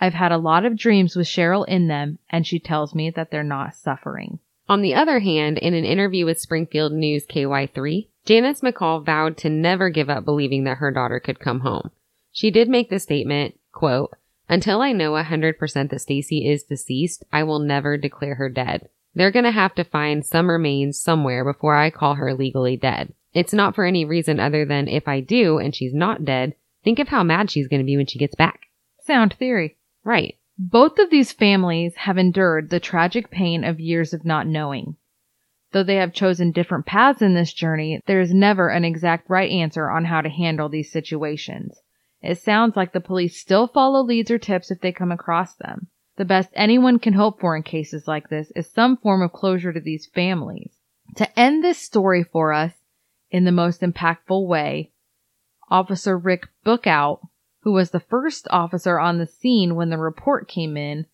I've 0.00 0.14
had 0.14 0.32
a 0.32 0.38
lot 0.38 0.64
of 0.64 0.76
dreams 0.76 1.16
with 1.16 1.26
Sherrill 1.26 1.64
in 1.64 1.88
them, 1.88 2.18
and 2.30 2.46
she 2.46 2.58
tells 2.58 2.94
me 2.94 3.10
that 3.10 3.30
they're 3.30 3.42
not 3.42 3.74
suffering. 3.74 4.38
On 4.68 4.82
the 4.82 4.94
other 4.94 5.20
hand, 5.20 5.58
in 5.58 5.74
an 5.74 5.84
interview 5.84 6.24
with 6.24 6.40
Springfield 6.40 6.92
News 6.92 7.26
KY3, 7.26 8.08
Janice 8.24 8.60
McCall 8.60 9.04
vowed 9.04 9.36
to 9.38 9.50
never 9.50 9.90
give 9.90 10.08
up 10.08 10.24
believing 10.24 10.64
that 10.64 10.78
her 10.78 10.90
daughter 10.90 11.20
could 11.20 11.38
come 11.38 11.60
home. 11.60 11.90
She 12.32 12.50
did 12.50 12.68
make 12.68 12.90
the 12.90 12.98
statement, 12.98 13.58
quote, 13.72 14.14
until 14.48 14.82
I 14.82 14.92
know 14.92 15.12
100% 15.12 15.90
that 15.90 16.00
Stacy 16.00 16.48
is 16.48 16.64
deceased, 16.64 17.24
I 17.32 17.42
will 17.44 17.58
never 17.58 17.96
declare 17.96 18.34
her 18.34 18.48
dead. 18.48 18.88
They're 19.14 19.30
gonna 19.30 19.52
have 19.52 19.74
to 19.76 19.84
find 19.84 20.24
some 20.24 20.50
remains 20.50 21.00
somewhere 21.00 21.44
before 21.44 21.76
I 21.76 21.90
call 21.90 22.14
her 22.14 22.34
legally 22.34 22.76
dead. 22.76 23.14
It's 23.32 23.52
not 23.52 23.74
for 23.74 23.84
any 23.84 24.04
reason 24.04 24.40
other 24.40 24.64
than 24.64 24.88
if 24.88 25.08
I 25.08 25.20
do 25.20 25.58
and 25.58 25.74
she's 25.74 25.94
not 25.94 26.24
dead, 26.24 26.54
think 26.82 26.98
of 26.98 27.08
how 27.08 27.22
mad 27.22 27.50
she's 27.50 27.68
gonna 27.68 27.84
be 27.84 27.96
when 27.96 28.06
she 28.06 28.18
gets 28.18 28.34
back. 28.34 28.66
Sound 29.00 29.34
theory. 29.34 29.76
Right. 30.04 30.36
Both 30.58 30.98
of 30.98 31.10
these 31.10 31.32
families 31.32 31.96
have 31.96 32.18
endured 32.18 32.70
the 32.70 32.80
tragic 32.80 33.30
pain 33.30 33.64
of 33.64 33.80
years 33.80 34.12
of 34.12 34.24
not 34.24 34.46
knowing. 34.46 34.96
Though 35.72 35.82
they 35.82 35.96
have 35.96 36.12
chosen 36.12 36.52
different 36.52 36.86
paths 36.86 37.20
in 37.20 37.34
this 37.34 37.52
journey, 37.52 38.00
there 38.06 38.20
is 38.20 38.32
never 38.32 38.68
an 38.68 38.84
exact 38.84 39.28
right 39.28 39.50
answer 39.50 39.90
on 39.90 40.04
how 40.04 40.20
to 40.20 40.28
handle 40.28 40.68
these 40.68 40.92
situations. 40.92 41.80
It 42.26 42.38
sounds 42.38 42.74
like 42.74 42.92
the 42.92 43.02
police 43.02 43.38
still 43.38 43.66
follow 43.66 44.02
leads 44.02 44.30
or 44.30 44.38
tips 44.38 44.70
if 44.70 44.80
they 44.80 44.92
come 44.92 45.12
across 45.12 45.54
them. 45.56 45.88
The 46.16 46.24
best 46.24 46.48
anyone 46.54 46.98
can 46.98 47.12
hope 47.12 47.38
for 47.38 47.54
in 47.54 47.62
cases 47.62 48.08
like 48.08 48.30
this 48.30 48.50
is 48.56 48.70
some 48.70 48.96
form 48.96 49.20
of 49.20 49.34
closure 49.34 49.74
to 49.74 49.80
these 49.80 50.06
families. 50.06 50.78
To 51.16 51.38
end 51.38 51.62
this 51.62 51.76
story 51.76 52.24
for 52.24 52.54
us 52.54 52.72
in 53.30 53.44
the 53.44 53.52
most 53.52 53.82
impactful 53.82 54.46
way, 54.46 54.90
Officer 55.68 56.16
Rick 56.16 56.48
Bookout, 56.64 57.20
who 57.60 57.72
was 57.72 57.90
the 57.90 58.00
first 58.00 58.48
officer 58.48 58.98
on 58.98 59.18
the 59.18 59.26
scene 59.26 59.74
when 59.74 59.90
the 59.90 59.98
report 59.98 60.48
came 60.48 60.78
in 60.78 61.04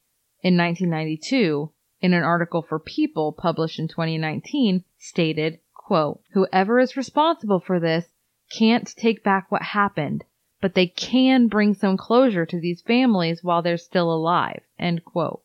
in 0.42 0.56
1992, 0.56 1.72
in 2.00 2.14
an 2.14 2.22
article 2.22 2.62
for 2.62 2.78
People 2.78 3.32
published 3.32 3.80
in 3.80 3.88
2019, 3.88 4.84
stated, 4.96 5.58
quote, 5.74 6.22
Whoever 6.34 6.78
is 6.78 6.96
responsible 6.96 7.58
for 7.58 7.80
this 7.80 8.10
can't 8.48 8.86
take 8.86 9.24
back 9.24 9.50
what 9.50 9.62
happened 9.62 10.22
but 10.60 10.74
they 10.74 10.86
can 10.86 11.48
bring 11.48 11.74
some 11.74 11.96
closure 11.96 12.46
to 12.46 12.60
these 12.60 12.82
families 12.82 13.42
while 13.42 13.62
they're 13.62 13.78
still 13.78 14.12
alive. 14.12 14.62
End 14.78 15.04
quote. 15.04 15.42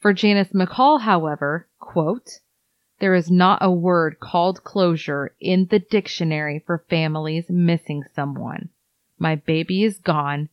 For 0.00 0.12
Janice 0.12 0.52
McCall, 0.52 1.00
however, 1.00 1.68
quote, 1.78 2.40
there 3.00 3.14
is 3.14 3.30
not 3.30 3.58
a 3.62 3.70
word 3.70 4.18
called 4.18 4.64
closure 4.64 5.34
in 5.40 5.66
the 5.66 5.78
dictionary 5.78 6.62
for 6.66 6.84
families 6.90 7.44
missing 7.48 8.04
someone. 8.14 8.70
My 9.18 9.36
baby 9.36 9.84
is 9.84 9.98
gone. 9.98 10.48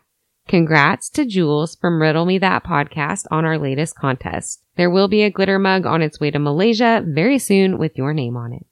Congrats 0.48 1.10
to 1.10 1.26
Jules 1.26 1.76
from 1.76 2.02
Riddle 2.02 2.26
Me 2.26 2.38
That 2.38 2.64
podcast 2.64 3.26
on 3.32 3.44
our 3.44 3.58
latest 3.58 3.98
contest. 3.98 4.62
There 4.78 4.90
will 4.90 5.08
be 5.08 5.24
a 5.24 5.32
glitter 5.32 5.60
mug 5.60 5.86
on 5.86 6.02
its 6.02 6.20
way 6.20 6.32
to 6.32 6.40
Malaysia 6.40 7.04
very 7.06 7.40
soon 7.40 7.78
with 7.78 7.98
your 7.98 8.14
name 8.14 8.38
on 8.38 8.54
it. 8.54 8.66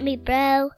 At 0.00 0.04
me, 0.04 0.16
bro. 0.16 0.70